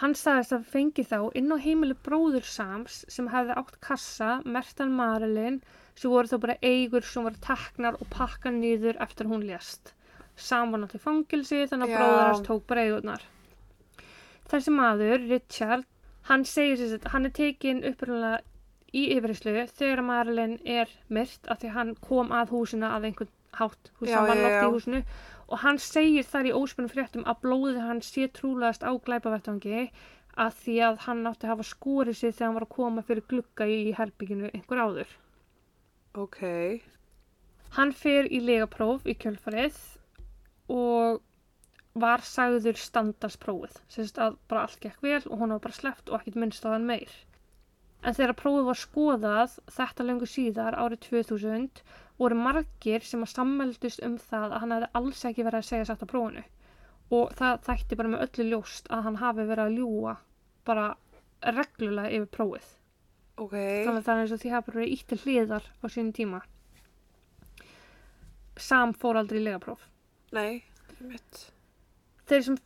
Hann 0.00 0.14
sagðist 0.18 0.54
að 0.56 0.70
fengi 0.72 1.04
þá 1.06 1.18
inn 1.38 1.52
á 1.54 1.56
heimili 1.62 1.94
bróður 2.06 2.46
Sams 2.50 3.02
sem 3.14 3.28
hefði 3.30 3.54
átt 3.60 3.76
kassa, 3.84 4.30
mertan 4.44 4.94
Marilyn, 4.98 5.60
sem 5.94 6.10
voru 6.10 6.30
þá 6.30 6.38
bara 6.42 6.56
eigur 6.66 7.06
sem 7.06 7.26
voru 7.26 7.38
teknar 7.44 7.98
og 8.00 8.08
pakkar 8.10 8.56
niður 8.56 8.98
eftir 9.04 9.30
hún 9.30 9.46
lést. 9.46 9.92
Sam 10.34 10.74
var 10.74 10.82
náttúrulega 10.82 11.04
fangilsi 11.04 11.60
þannig 11.70 11.92
að 11.92 12.00
bróður 12.00 12.24
hans 12.26 12.42
tók 12.48 12.64
bara 12.66 12.86
eigurnar. 12.88 13.28
Þessi 14.50 14.74
maður, 14.74 15.28
Richard, 15.30 15.86
hann 16.26 16.42
segir 16.48 16.80
sér 16.80 16.98
að 16.98 17.14
hann 17.14 17.28
er 17.28 17.36
tekin 17.38 17.84
upprunlega 17.86 18.42
í 18.94 19.04
yfirheyslu 19.14 19.54
þegar 19.78 20.02
Marilyn 20.06 20.58
er 20.66 20.90
myrt 21.06 21.46
af 21.50 21.62
því 21.62 21.72
hann 21.76 21.94
kom 22.02 22.34
að 22.34 22.52
húsina 22.54 22.90
að 22.96 23.08
einhvern 23.10 23.32
hátt, 23.54 23.90
já, 24.02 24.18
loft 24.26 24.42
já. 24.42 24.58
í 24.58 24.70
húsinu 24.74 25.04
og 25.48 25.60
hann 25.64 25.80
segir 25.82 26.26
þar 26.28 26.48
í 26.50 26.54
óspennum 26.56 26.92
fréttum 26.92 27.26
að 27.30 27.40
blóðið 27.44 27.80
hann 27.84 28.02
sé 28.04 28.28
trúlegast 28.38 28.86
á 28.86 28.90
glæpavettvangi 29.06 29.90
að 30.44 30.56
því 30.62 30.78
að 30.88 31.02
hann 31.06 31.26
átti 31.30 31.46
að 31.46 31.52
hafa 31.54 31.68
skorið 31.68 32.18
sig 32.20 32.34
þegar 32.34 32.46
hann 32.48 32.58
var 32.58 32.66
að 32.66 32.74
koma 32.78 33.04
fyrir 33.06 33.28
glugga 33.30 33.68
í 33.70 33.92
herbygginu 33.98 34.50
einhver 34.50 34.82
áður. 34.82 35.12
ok, 36.14 36.40
Hann 37.74 37.92
fer 37.98 38.28
í 38.30 38.38
legapróf 38.38 39.06
í 39.10 39.16
kjölfarið 39.18 39.78
og 40.70 41.22
var 41.98 42.22
sagður 42.26 42.78
standarsprófið, 42.78 43.78
sérst 43.90 44.18
að 44.22 44.36
bara 44.50 44.66
allt 44.66 44.80
gekk 44.82 45.02
vel 45.02 45.22
og 45.24 45.40
hún 45.40 45.54
var 45.54 45.62
bara 45.64 45.78
sleppt 45.78 46.10
og 46.10 46.20
ekkert 46.20 46.38
minnst 46.42 46.66
á 46.66 46.74
hann 46.74 46.86
meir. 46.86 47.10
En 48.04 48.16
þegar 48.16 48.36
prófið 48.36 48.66
var 48.68 48.78
skoðað 48.80 49.54
þetta 49.72 50.04
lengur 50.04 50.28
síðar 50.28 50.76
árið 50.76 51.00
2000 51.08 51.82
voru 52.20 52.36
margir 52.38 53.04
sem 53.06 53.24
að 53.24 53.32
sammeldust 53.32 54.02
um 54.06 54.18
það 54.20 54.50
að 54.50 54.60
hann 54.62 54.74
hefði 54.76 54.90
alls 55.00 55.24
ekki 55.30 55.46
verið 55.46 55.62
að 55.62 55.68
segja 55.70 55.88
satt 55.88 56.04
á 56.04 56.12
prófinu. 56.12 56.44
Og 57.14 57.32
það 57.38 57.62
þætti 57.68 57.98
bara 58.00 58.12
með 58.12 58.24
öllu 58.26 58.48
ljóst 58.50 58.90
að 58.92 59.04
hann 59.08 59.20
hafi 59.22 59.46
verið 59.48 59.64
að 59.64 59.78
ljúa 59.78 60.14
bara 60.68 60.86
reglulega 61.56 62.12
yfir 62.18 62.30
prófið. 62.36 62.68
Ok, 63.34 63.54
þannig 63.56 63.98
að 63.98 64.04
það 64.06 64.14
er 64.14 64.22
eins 64.22 64.34
og 64.34 64.42
því 64.42 64.52
bara 64.54 64.78
verið 64.78 64.92
ítt 64.94 65.08
til 65.10 65.18
hliðar 65.24 65.64
á 65.82 65.84
sínum 65.90 66.12
tíma. 66.14 66.40
Sam 68.54 68.94
fór 68.94 69.18
aldrei 69.18 69.40
í 69.40 69.44
legapróf. 69.48 69.82
Nei, 70.34 70.62
mitt. 71.02 71.40
þeir 72.30 72.44
sem 72.46 72.58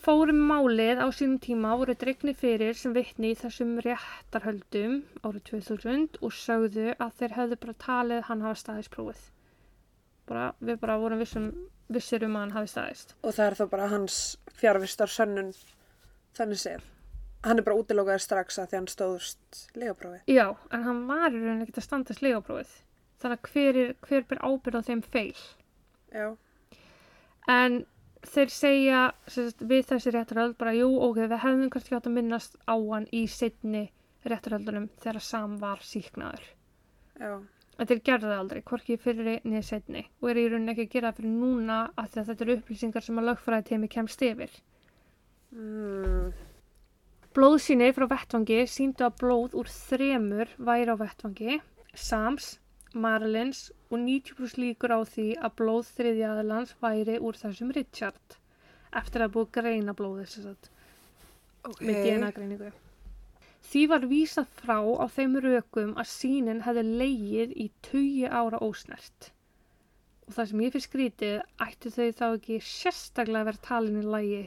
fórum 0.00 0.38
málið 0.48 1.00
á 1.02 1.06
sínum 1.12 1.38
tíma 1.42 1.74
voru 1.78 1.94
dregni 1.98 2.32
fyrir 2.36 2.76
sem 2.78 2.94
vitni 2.96 3.32
í 3.32 3.38
þessum 3.38 3.76
réttarhöldum 3.84 5.00
árið 5.24 5.42
2000 5.50 6.20
og 6.24 6.32
sögðu 6.36 6.94
að 6.96 7.12
þeir 7.20 7.36
hefðu 7.38 7.58
bara 7.64 7.76
talið 7.84 8.22
hann 8.28 8.44
hafa 8.46 8.60
staðist 8.62 8.92
prófið. 8.94 9.20
Bara, 10.30 10.50
við 10.60 10.78
bara 10.82 10.98
vorum 11.02 11.20
vissum, 11.20 11.50
vissir 11.90 12.24
um 12.26 12.36
að 12.38 12.44
hann 12.46 12.56
hafi 12.58 12.72
staðist. 12.72 13.14
Og 13.24 13.34
það 13.36 13.46
er 13.50 13.58
þá 13.58 13.64
bara 13.74 13.88
hans 13.90 14.18
fjárvistar 14.60 15.10
sönnun, 15.10 15.52
þannig 16.38 16.62
séð. 16.62 16.84
Hann 17.44 17.58
er 17.58 17.64
bara 17.64 17.80
útilokaður 17.80 18.20
strax 18.20 18.60
að 18.60 18.68
því 18.70 18.76
hann 18.80 18.90
stóðust 18.92 19.62
legaprófi. 19.80 20.20
já, 20.28 20.46
en 20.70 20.82
hann 20.84 21.06
var 21.08 21.32
í 21.32 21.40
rauninni 21.40 21.64
ekkert 21.64 21.80
að 21.80 21.86
standast 21.88 22.22
legaprófið 22.22 22.74
þannig 23.20 23.38
að 23.38 23.50
hver, 23.54 23.78
er, 23.80 23.94
hver 24.04 24.26
ber 24.28 24.42
ábyrð 24.44 24.76
á 24.76 24.82
þeim 24.88 25.02
feil 25.02 25.40
Já, 26.12 26.36
En 27.48 27.84
þeir 28.26 28.52
segja 28.52 29.00
sagt, 29.26 29.62
við 29.64 29.86
þessi 29.88 30.12
réttarhöld 30.14 30.56
bara 30.60 30.74
jú, 30.76 30.90
ok, 31.08 31.22
við 31.24 31.38
hefðum 31.44 31.70
kannski 31.72 31.96
átt 31.96 32.08
að 32.10 32.16
minnast 32.18 32.58
á 32.68 32.76
hann 32.76 33.06
í 33.16 33.24
setni 33.30 33.86
réttarhöldunum 34.28 34.90
þegar 35.00 35.24
Sam 35.24 35.56
var 35.60 35.80
síknaður. 35.84 36.44
já, 37.20 37.40
En 37.80 37.88
þeir 37.88 38.00
gerðu 38.04 38.28
það 38.28 38.38
aldrei, 38.42 38.60
hvorki 38.68 38.98
fyrir 39.00 39.40
niður 39.48 39.64
setni 39.64 40.02
og 40.20 40.30
er 40.30 40.36
í 40.36 40.48
rauninni 40.50 40.74
ekki 40.74 40.84
að 40.84 40.94
gera 40.94 41.12
fyrir 41.16 41.32
núna 41.32 41.78
að 41.96 42.18
þetta 42.18 42.44
eru 42.44 42.56
upplýsingar 42.58 43.06
sem 43.06 43.20
að 43.20 43.28
lögfræði 43.30 43.68
teimi 43.70 43.88
kemst 43.88 44.22
yfir. 44.22 44.50
mm, 45.54 46.32
Blóðsýni 47.30 47.92
frá 47.94 48.04
vettvangi 48.10 48.66
síndu 48.66 49.06
að 49.06 49.16
blóð 49.22 49.54
úr 49.60 49.68
þremur 49.70 50.48
væri 50.58 50.92
á 50.92 50.96
vettvangi, 50.98 51.60
Sams, 51.94 52.58
Marilyns 52.94 53.70
og 53.90 53.98
90% 54.02 54.58
líkur 54.58 54.94
á 54.94 55.00
því 55.06 55.26
að 55.38 55.56
blóð 55.60 55.90
þriðja 55.96 56.30
aðalans 56.34 56.76
væri 56.82 57.18
úr 57.22 57.38
þessum 57.38 57.72
Richard 57.76 58.36
eftir 59.00 59.24
að 59.24 59.34
búið 59.36 59.50
greina 59.58 59.94
blóðið 59.94 60.30
sem 60.32 60.46
sagt, 60.48 60.70
ok. 61.62 61.82
með 61.82 62.00
DNA 62.04 62.30
greiningu. 62.34 62.70
Því 63.70 63.82
var 63.92 64.06
vísað 64.10 64.48
frá 64.58 64.78
á 64.82 65.06
þeim 65.14 65.36
rökum 65.44 65.92
að 66.00 66.10
sínin 66.10 66.64
hefði 66.66 66.86
leigið 66.88 67.52
í 67.54 67.68
20 67.86 68.32
ára 68.34 68.58
ósnert. 68.66 69.30
Og 70.26 70.34
það 70.34 70.50
sem 70.50 70.64
ég 70.64 70.74
fyrir 70.74 70.86
skrítið 70.86 71.36
ættu 71.66 71.92
þau 71.94 72.08
þá 72.18 72.26
ekki 72.30 72.58
sérstaklega 72.66 73.44
að 73.44 73.50
vera 73.50 73.64
talin 73.68 74.00
í 74.00 74.06
lægi 74.06 74.42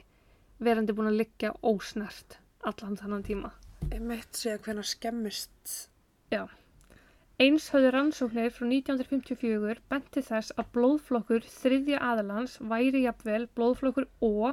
verandi 0.63 0.95
búin 0.95 1.11
að 1.11 1.21
liggja 1.21 1.53
ósnert 1.63 2.39
allan 2.67 2.99
þannan 2.99 3.23
tíma. 3.27 3.53
Ég 3.91 4.03
mitt 4.03 4.43
að 4.47 4.61
hvenær 4.67 4.87
skemmist. 4.87 5.79
Eins 7.41 7.65
höfðu 7.73 7.89
rannsóknir 7.95 8.51
frá 8.53 8.67
1954 8.69 9.79
benti 9.89 10.21
þess 10.21 10.53
að 10.53 10.67
blóðflokkur 10.75 11.47
þriðja 11.49 12.01
aðalans 12.11 12.59
væri 12.71 13.01
jafnvel 13.07 13.47
blóðflokkur 13.57 14.05
O 14.27 14.51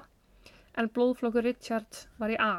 en 0.81 0.89
blóðflokkur 0.97 1.45
Richard 1.45 1.99
var 2.23 2.33
í 2.33 2.39
A. 2.41 2.55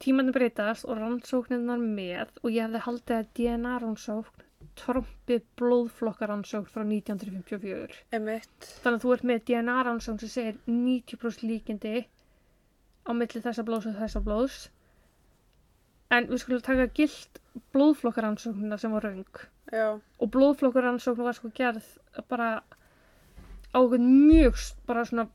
Tímanu 0.00 0.32
breytast 0.32 0.86
og 0.88 0.96
rannsóknirnar 1.02 1.82
með 1.82 2.40
og 2.40 2.54
ég 2.54 2.64
hefði 2.64 2.82
haldið 2.86 3.16
að 3.18 3.30
DNA 3.40 3.74
rannsókn 3.82 4.46
trompi 4.78 5.38
blóðflokkaransókn 5.60 6.72
frá 6.72 6.86
1954. 6.86 8.00
Ég 8.14 8.24
mitt. 8.24 8.68
Þannig 8.80 8.96
að 8.96 9.04
þú 9.04 9.12
ert 9.16 9.26
með 9.30 9.44
DNA 9.50 9.76
rannsókn 9.88 10.22
sem 10.22 10.32
segir 10.32 10.58
90% 10.70 11.44
líkindi 11.50 11.94
á 13.04 13.10
milli 13.12 13.44
þessa 13.44 13.66
blóðs 13.68 13.90
og 13.90 14.00
þessa 14.00 14.24
blóðs. 14.24 14.58
En 16.16 16.30
við 16.32 16.40
skulum 16.46 16.64
taka 16.64 16.88
gilt 16.96 17.42
blóðflokkaransóknina 17.74 18.78
sem 18.80 18.92
var 18.94 19.06
raung 19.08 19.40
Já, 19.72 19.88
og 19.98 20.30
blóðflokkaransókn 20.34 21.26
var 21.26 21.36
sko 21.36 21.50
gerð 21.54 21.86
bara 22.30 22.62
á 23.72 23.78
einhvern 23.78 24.06
mjög 24.28 24.60
bara 24.88 25.04
svona 25.04 25.28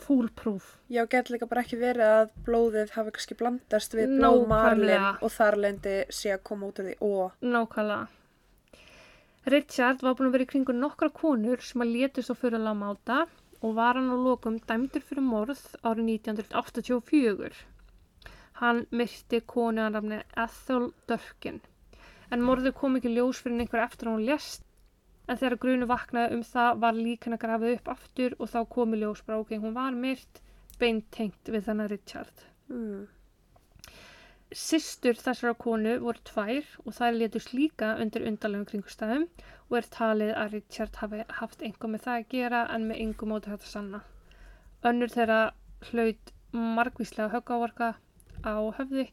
foolproof. 0.00 0.78
Já, 0.88 1.04
getur 1.06 1.36
líka 1.36 1.48
bara 1.50 1.62
ekki 1.64 1.78
verið 1.80 2.06
að 2.06 2.30
blóðið 2.46 2.94
hafi 2.96 3.12
kannski 3.16 3.36
blandast 3.38 3.94
við 3.94 4.16
blóð 4.16 4.46
Nákvæmlega. 4.48 5.02
Marlin 5.04 5.26
og 5.26 5.34
þar 5.34 5.58
lendi 5.64 5.96
sé 6.08 6.32
að 6.34 6.42
koma 6.48 6.70
út 6.70 6.80
úr 6.80 6.88
því 6.88 6.96
og 7.10 7.44
nákvæmlega. 7.44 8.08
Richard 9.50 10.02
var 10.04 10.16
búin 10.16 10.28
að 10.30 10.34
vera 10.36 10.46
í 10.46 10.50
kringu 10.50 10.76
nokkra 10.76 11.10
konur 11.16 11.62
sem 11.64 11.84
að 11.84 11.94
létust 11.96 12.32
á 12.32 12.34
fyrirlega 12.36 12.76
máta 12.76 13.20
og 13.60 13.76
var 13.76 13.96
hann 13.96 14.12
á 14.12 14.16
lokum 14.16 14.58
dæmdur 14.68 15.04
fyrir 15.04 15.24
morð 15.24 15.62
árið 15.84 16.10
1984 16.16 17.62
hann 18.60 18.82
myrti 19.00 19.40
konu 19.54 19.84
hann 19.84 19.96
rafni 19.96 20.22
Ethel 20.44 20.90
Durkin 21.10 21.60
en 22.34 22.44
morðið 22.46 22.76
kom 22.80 22.98
ekki 22.98 23.14
ljós 23.14 23.40
fyrir 23.42 23.62
einhver 23.64 23.84
eftir 23.84 24.10
að 24.10 24.18
hún 24.18 24.26
lést 24.28 24.66
en 25.30 25.38
þegar 25.38 25.60
grunu 25.62 25.88
vaknaði 25.90 26.36
um 26.36 26.44
það 26.46 26.82
var 26.84 26.98
líkan 26.98 27.36
að 27.36 27.42
grafið 27.44 27.76
upp 27.78 27.94
aftur 27.94 28.36
og 28.38 28.50
þá 28.52 28.60
kom 28.74 28.94
í 28.94 29.00
ljós 29.00 29.22
bara 29.26 29.40
ok, 29.42 29.56
hún 29.62 29.76
var 29.76 29.96
myrt 29.96 30.42
beintengt 30.80 31.50
við 31.54 31.66
þennan 31.68 31.90
Richard 31.92 32.44
mm. 32.72 33.08
Systur 34.50 35.14
þessara 35.14 35.54
konu 35.54 35.92
voru 36.02 36.22
tvær 36.26 36.70
og 36.82 36.94
þær 36.96 37.18
létust 37.20 37.52
líka 37.54 37.92
undir 38.02 38.24
undarlegum 38.26 38.66
kringustæðum 38.66 39.28
og 39.68 39.76
er 39.78 39.86
talið 39.94 40.32
að 40.34 40.56
Richard 40.56 40.98
hafi 40.98 41.20
haft 41.38 41.62
einhver 41.62 41.92
með 41.92 42.02
það 42.06 42.16
að 42.18 42.32
gera 42.32 42.62
en 42.74 42.88
með 42.88 43.02
einhver 43.04 43.30
móti 43.30 43.52
hægt 43.52 43.68
að 43.68 43.74
sanna. 43.76 44.00
Önnur 44.90 45.14
þeirra 45.14 45.38
hlaut 45.92 46.32
margvíslega 46.50 47.30
höggávarka 47.36 47.92
á 48.44 48.54
höfði 48.78 49.06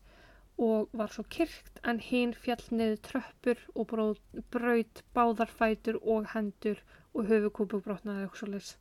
og 0.58 0.90
var 0.98 1.12
svo 1.14 1.24
kyrkt 1.30 1.80
en 1.86 2.00
hinn 2.02 2.34
fjall 2.34 2.64
niður 2.74 2.98
tröppur 3.06 3.60
og 3.78 3.92
braut 4.52 5.04
báðar 5.14 5.52
fætur 5.54 6.00
og 6.02 6.26
hendur 6.34 6.80
og 7.14 7.28
höfukúpu 7.30 7.82
brotnaði 7.86 8.26
og 8.30 8.38
svo 8.40 8.50
leys. 8.50 8.72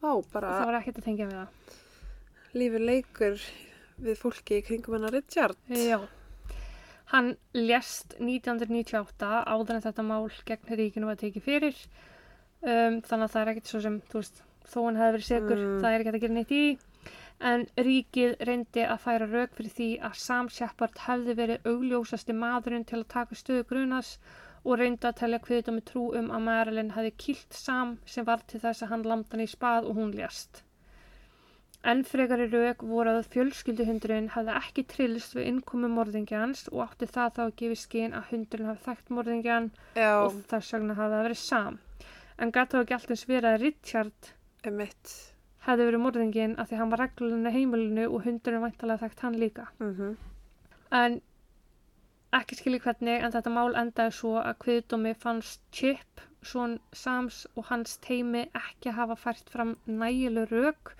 Á, 0.00 0.10
bara 0.32 0.52
Það 0.60 0.68
var 0.70 0.78
ekkert 0.80 1.00
að 1.02 1.06
tengja 1.08 1.26
við 1.28 1.36
það. 1.40 1.74
lífið 2.60 2.84
leikur 2.88 3.42
við 4.00 4.16
fólki 4.22 4.56
í 4.60 4.64
kringum 4.64 4.96
hennar 4.96 5.12
Richard. 5.14 5.58
Já. 5.68 5.98
Hann 7.10 7.32
lést 7.54 8.14
1998 8.22 9.30
áður 9.50 9.74
en 9.76 9.82
þetta 9.84 10.04
mál 10.06 10.30
gegn 10.48 10.76
ríkinu 10.78 11.10
var 11.10 11.18
tekið 11.20 11.42
fyrir. 11.44 11.76
Um, 12.62 13.00
þannig 13.02 13.26
að 13.26 13.32
það 13.34 13.42
er 13.42 13.50
ekkert 13.54 13.70
svo 13.72 13.80
sem, 13.84 13.98
þú 14.12 14.20
veist, 14.20 14.40
þó 14.70 14.78
hann 14.86 14.98
hefði 15.00 15.14
verið 15.16 15.28
segur, 15.28 15.60
Mm. 15.60 15.78
það 15.82 15.90
er 15.94 16.00
ekkert 16.04 16.14
að 16.18 16.24
gera 16.24 16.34
neitt 16.38 16.50
í. 16.54 16.64
En 17.40 17.62
ríkið 17.80 18.34
reyndi 18.44 18.82
að 18.84 19.02
færa 19.06 19.26
rauk 19.30 19.54
fyrir 19.56 19.72
því 19.76 19.88
að 20.08 20.16
Sam 20.22 20.48
Shepard 20.52 20.98
hefði 21.06 21.34
verið 21.38 21.68
augljósasti 21.70 22.36
maðurinn 22.36 22.84
til 22.88 22.98
að 23.00 23.10
taka 23.14 23.38
stöðu 23.40 23.64
grunas 23.70 24.10
og 24.64 24.76
reyndi 24.80 25.08
að 25.08 25.20
telja 25.22 25.40
kviðdómi 25.46 25.80
með 25.80 25.86
trú 25.90 26.02
um 26.20 26.28
að 26.36 26.44
Marilyn 26.48 26.90
hefði 26.96 27.12
kilt 27.24 27.56
Sam 27.56 27.94
sem 28.04 28.26
var 28.28 28.44
til 28.50 28.60
þess 28.60 28.84
að 28.84 28.92
hann 28.92 29.06
lamdi 29.08 29.32
hann 29.32 29.44
í 29.46 29.48
spað 29.48 29.88
og 29.88 29.96
hún 30.00 30.12
lést. 30.18 30.60
Enn 31.80 32.02
frekari 32.04 32.50
rauk 32.52 32.84
voru 32.84 33.14
að 33.16 33.30
fjölskylduhundurinn 33.32 34.28
hefði 34.34 34.56
ekki 34.60 34.84
trillist 34.92 35.32
við 35.36 35.48
innkomi 35.54 35.88
morðingjans 35.88 36.66
og 36.74 36.82
átti 36.84 37.08
það 37.08 37.32
þá 37.38 37.42
að 37.46 37.54
gefa 37.62 37.78
í 37.78 37.80
skinn 37.86 38.16
að 38.18 38.28
hundurinn 38.34 38.68
hafi 38.68 38.84
þekkt 38.90 39.14
morðingjan 39.16 39.70
Já, 39.96 40.12
og 40.26 40.42
þess 40.52 40.76
vegna 40.76 40.98
hafi 41.00 41.16
það 41.16 41.26
verið 41.30 41.42
Sam. 41.46 41.80
En 42.36 42.52
gæti 42.52 42.76
þá 42.76 42.82
ekki 42.82 42.98
alltaf 42.98 43.36
að 43.40 43.60
Richard 43.64 44.34
emitt. 44.68 45.14
Hefði 45.66 45.86
verið 45.88 46.02
morðingin 46.04 46.54
af 46.58 46.70
því 46.70 46.78
hann 46.80 46.92
var 46.92 47.02
reglunni 47.04 47.52
heimilinu 47.54 48.06
og 48.08 48.24
hundurinn 48.26 48.64
væntalega 48.64 49.04
þekkt 49.04 49.24
hann 49.26 49.40
líka. 49.42 49.66
Mm 49.80 50.16
En 50.98 51.20
ekki 52.38 52.56
skilji 52.58 52.80
hvernig 52.82 53.22
en 53.24 53.32
þetta 53.32 53.50
mál 53.54 53.76
endaði 53.78 54.14
svo 54.16 54.32
að 54.40 54.58
kviðdómi 54.64 55.12
fannst 55.24 55.60
Chip, 55.70 56.20
svon 56.42 56.78
Sams 56.92 57.46
og 57.54 57.64
hans 57.70 57.96
teimi 58.06 58.42
ekki 58.54 58.90
hafa 58.96 59.14
fært 59.14 59.50
fram 59.50 59.76
nægileg 59.86 60.50
rauk 60.52 60.94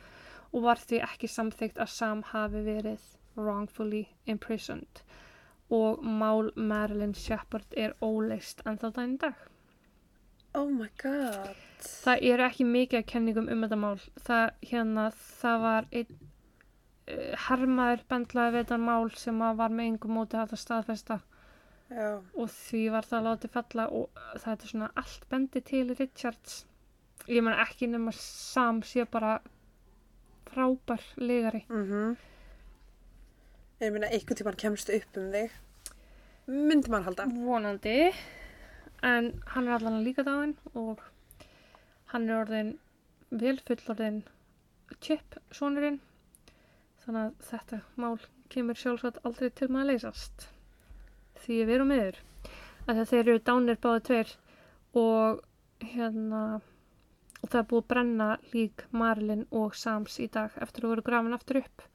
og 0.53 0.63
var 0.63 0.79
því 0.79 1.03
ekki 1.07 1.29
samþygt 1.29 1.79
að 1.79 1.93
Sam 1.97 2.23
hafi 2.33 2.63
verið 2.67 3.03
wrongfully 3.37 4.05
imprisoned 4.27 5.03
og 5.71 6.03
mál 6.03 6.51
Marilyn 6.57 7.15
Shepard 7.15 7.77
er 7.77 7.95
óleist 8.03 8.63
en 8.67 8.79
þá 8.79 8.89
í 9.05 9.17
dag. 9.23 9.50
Oh 10.55 10.67
my 10.67 10.89
god. 11.03 11.55
Það 11.81 12.25
eru 12.33 12.45
ekki 12.49 12.67
mikið 12.67 12.99
að 13.01 13.09
kenningum 13.13 13.49
um 13.53 13.65
þetta 13.65 13.79
mál. 13.81 14.01
Það, 14.27 14.45
hérna, 14.71 15.05
það 15.41 15.61
var 15.65 15.89
einn 15.91 16.17
uh, 16.17 17.35
hermaður 17.47 18.07
bendlaði 18.11 18.55
við 18.57 18.65
þetta 18.65 18.81
mál 18.83 19.11
sem 19.17 19.45
var 19.61 19.77
með 19.77 19.93
yngum 19.93 20.17
móti 20.19 20.41
að 20.41 20.57
staðfesta 20.61 21.21
Já, 21.91 22.21
og 22.39 22.51
því 22.55 22.83
var 22.95 23.07
það 23.07 23.25
látið 23.27 23.55
falla 23.55 23.87
og 23.99 24.21
það 24.39 24.53
er 24.53 24.73
svona 24.73 24.91
allt 25.01 25.25
bendi 25.31 25.63
til 25.67 25.89
Richards. 25.99 26.61
Ég 27.27 27.43
menn 27.43 27.59
ekki 27.59 27.89
nema 27.91 28.13
Sam 28.15 28.83
sé 28.87 29.07
bara 29.11 29.39
frábær 30.51 31.03
legari. 31.19 31.65
mhm. 31.69 32.19
Ég 33.81 33.93
meina, 33.95 34.11
einhvern 34.13 34.37
tímann 34.37 34.61
kemst 34.61 34.91
upp 34.93 35.17
um 35.17 35.31
þig. 35.33 35.53
Myndi 36.51 36.91
maður 36.93 37.07
halda. 37.09 37.25
Vonandi. 37.33 38.13
En 39.07 39.33
hann 39.55 39.69
er 39.69 39.79
allan 39.79 40.03
líka 40.05 40.25
dáinn 40.27 40.57
og 40.77 41.01
hann 42.13 42.29
er 42.29 42.43
orðin 42.43 42.73
vel 43.31 43.57
fullorðin 43.67 44.23
chip 45.01 45.39
sonurinn. 45.57 46.01
Þannig 47.05 47.23
að 47.23 47.47
þetta 47.51 47.81
mál 48.03 48.19
kemur 48.53 48.77
sjálfsagt 48.77 49.23
aldrei 49.25 49.49
til 49.51 49.71
maður 49.71 49.87
að 49.87 49.93
leysast. 49.93 50.49
Því 51.41 51.61
við 51.63 51.75
erum 51.77 51.93
miður. 51.95 52.19
Þegar 52.87 53.09
þeir 53.13 53.23
eru 53.23 53.45
dánir 53.47 53.81
báði 53.81 54.05
tveir 54.09 54.35
og 55.01 55.41
hérna 55.95 56.43
og 57.41 57.49
það 57.49 57.61
er 57.63 57.69
búið 57.71 57.83
að 57.83 57.91
brenna 57.95 58.29
lík 58.53 58.85
Marilyn 58.93 59.47
og 59.57 59.77
Sams 59.79 60.19
í 60.21 60.29
dag 60.33 60.57
eftir 60.61 60.85
að 60.85 60.95
voru 60.95 61.07
grafin 61.07 61.37
aftur 61.37 61.63
upp. 61.63 61.87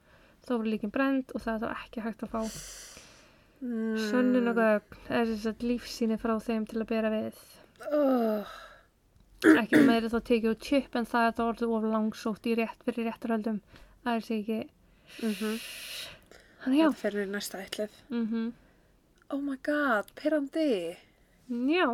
Þá 0.46 0.52
voru 0.56 0.72
líkin 0.72 0.94
brend 0.94 1.34
og 1.34 1.44
það 1.44 1.54
er 1.54 1.62
þá 1.62 1.84
ekki 1.84 2.06
hægt 2.06 2.24
að 2.26 2.32
fá 2.34 2.40
Mm. 3.64 3.96
Sönnun 4.10 4.50
og 4.50 4.58
gögn 4.58 4.96
er 5.08 5.30
þess 5.30 5.48
að 5.50 5.64
lífsýni 5.70 6.18
frá 6.20 6.34
þeim 6.44 6.66
til 6.68 6.80
að 6.82 6.88
bera 6.90 7.12
við. 7.12 7.38
Oh. 7.88 8.56
Ekki 9.46 9.80
með 9.80 9.92
þeirri 9.94 10.10
þá 10.12 10.20
tekið 10.28 10.50
út 10.52 10.66
chip 10.66 10.98
en 10.98 11.08
það 11.08 11.28
er 11.28 11.34
það 11.38 11.50
orðið 11.52 11.74
of 11.76 11.86
langsótt 11.94 12.48
í 12.48 12.56
rétt 12.58 12.84
fyrir 12.86 13.08
réttarhöldum. 13.10 13.62
Það 14.04 14.18
er 14.18 14.26
sér 14.26 14.38
ekki. 14.42 14.60
Mm 15.22 15.58
Þannig 16.66 16.80
já. 16.80 16.86
Þetta 16.86 17.00
fer 17.00 17.16
við 17.20 17.32
næsta 17.32 17.62
ætlið. 17.62 17.98
Mm 18.10 18.52
Oh 19.34 19.40
my 19.42 19.56
god, 19.62 20.06
perandi. 20.14 20.96
Já, 21.50 21.86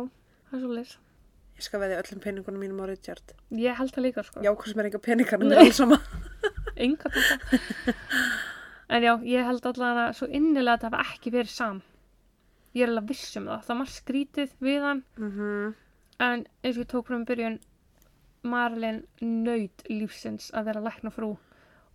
það 0.49 0.53
er 0.53 0.61
svo 0.61 0.73
leys. 0.73 0.97
Ég 1.57 1.65
skal 1.65 1.79
veðja 1.81 2.01
öllum 2.01 2.21
peningunum 2.21 2.61
mínum 2.61 2.81
á 2.81 2.85
Richard. 2.85 3.33
Ég 3.49 3.73
held 3.77 3.93
það 3.93 4.05
líka 4.05 4.23
sko. 4.23 4.41
Já, 4.45 4.51
hvað 4.53 4.69
sem 4.69 4.79
er 4.79 4.89
enga 4.89 4.99
sama. 5.73 5.97
Enga 6.75 7.09
þetta. 7.09 7.93
en 8.93 9.03
já, 9.07 9.13
ég 9.25 9.47
held 9.47 9.65
allavega 9.65 10.13
svo 10.13 10.27
innilega 10.29 10.77
að 10.77 10.83
það 10.85 10.91
hafa 10.97 11.15
ekki 11.15 11.33
verið 11.33 11.53
sam. 11.53 11.81
Ég 12.73 12.85
er 12.85 12.91
alveg 12.93 13.09
viss 13.13 13.37
um 13.39 13.47
það. 13.49 13.63
Það 13.67 13.79
var 13.83 13.91
skrítið 13.97 14.53
við 14.67 14.81
hann 14.87 15.03
Mm 15.17 15.73
en 16.23 16.43
eins 16.63 16.77
og 16.77 16.83
ég 16.83 16.89
tók 16.91 17.07
frá 17.07 17.15
um 17.17 17.25
byrjun 17.27 17.59
Marlin 18.43 18.99
nöyt 19.21 19.83
lífsins 19.89 20.51
að 20.53 20.69
vera 20.69 20.83
læknafrú 20.83 21.31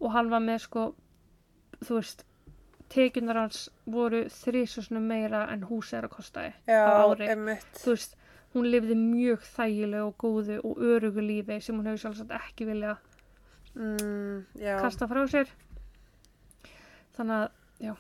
og 0.00 0.12
hann 0.14 0.30
var 0.32 0.42
með 0.44 0.62
sko 0.64 0.84
þú 1.84 1.98
veist 2.00 2.24
tekjunar 2.92 3.36
hans 3.42 3.66
voru 3.86 4.24
þrísusnum 4.32 5.04
meira 5.10 5.44
en 5.52 5.66
hús 5.68 5.92
er 5.92 6.08
að 6.08 6.16
ári 6.66 7.28
emitt. 7.34 7.68
þú 7.82 7.94
veist, 7.94 8.16
hún 8.54 8.70
lifði 8.72 8.96
mjög 8.96 9.44
þægileg 9.44 10.06
og 10.06 10.16
góðu 10.24 10.58
og 10.64 10.80
örugu 10.80 11.24
lífi 11.24 11.60
sem 11.60 11.76
hún 11.76 11.86
hefur 11.86 12.04
sjálfsagt 12.06 12.34
ekki 12.40 12.68
vilja 12.68 12.96
Mm, 13.78 14.46
kasta 14.80 15.06
frá 15.06 15.20
sér 15.30 15.46
þannig 17.18 17.42
að, 17.42 17.48
já. 17.82 17.94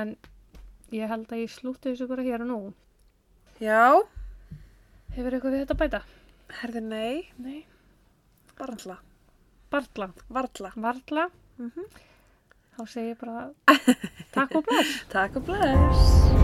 En 0.00 0.16
ég 0.94 1.10
held 1.10 1.30
að 1.34 1.44
ég 1.44 1.52
slúti 1.52 1.90
þessu 1.90 2.08
bara 2.10 2.26
hér 2.26 2.46
og 2.46 2.50
nú. 2.50 2.60
Já, 3.62 4.00
hefur 5.14 5.36
eitthvað 5.36 5.56
við 5.58 5.64
þetta 5.66 5.80
bæta? 5.82 6.04
herði 6.60 6.80
nei, 6.84 7.28
Nei, 7.42 7.64
varla. 8.58 8.98
Barla 9.72 10.12
Varla. 10.28 10.72
Varla. 10.76 11.28
Mm 11.58 11.86
þá 12.74 12.86
segi 12.90 13.12
ég 13.12 13.18
bara 13.20 13.54
takk 14.34 14.56
og 14.58 14.64
bless. 14.66 15.04
Takk 15.14 15.36
og 15.38 15.44
bless. 15.46 16.34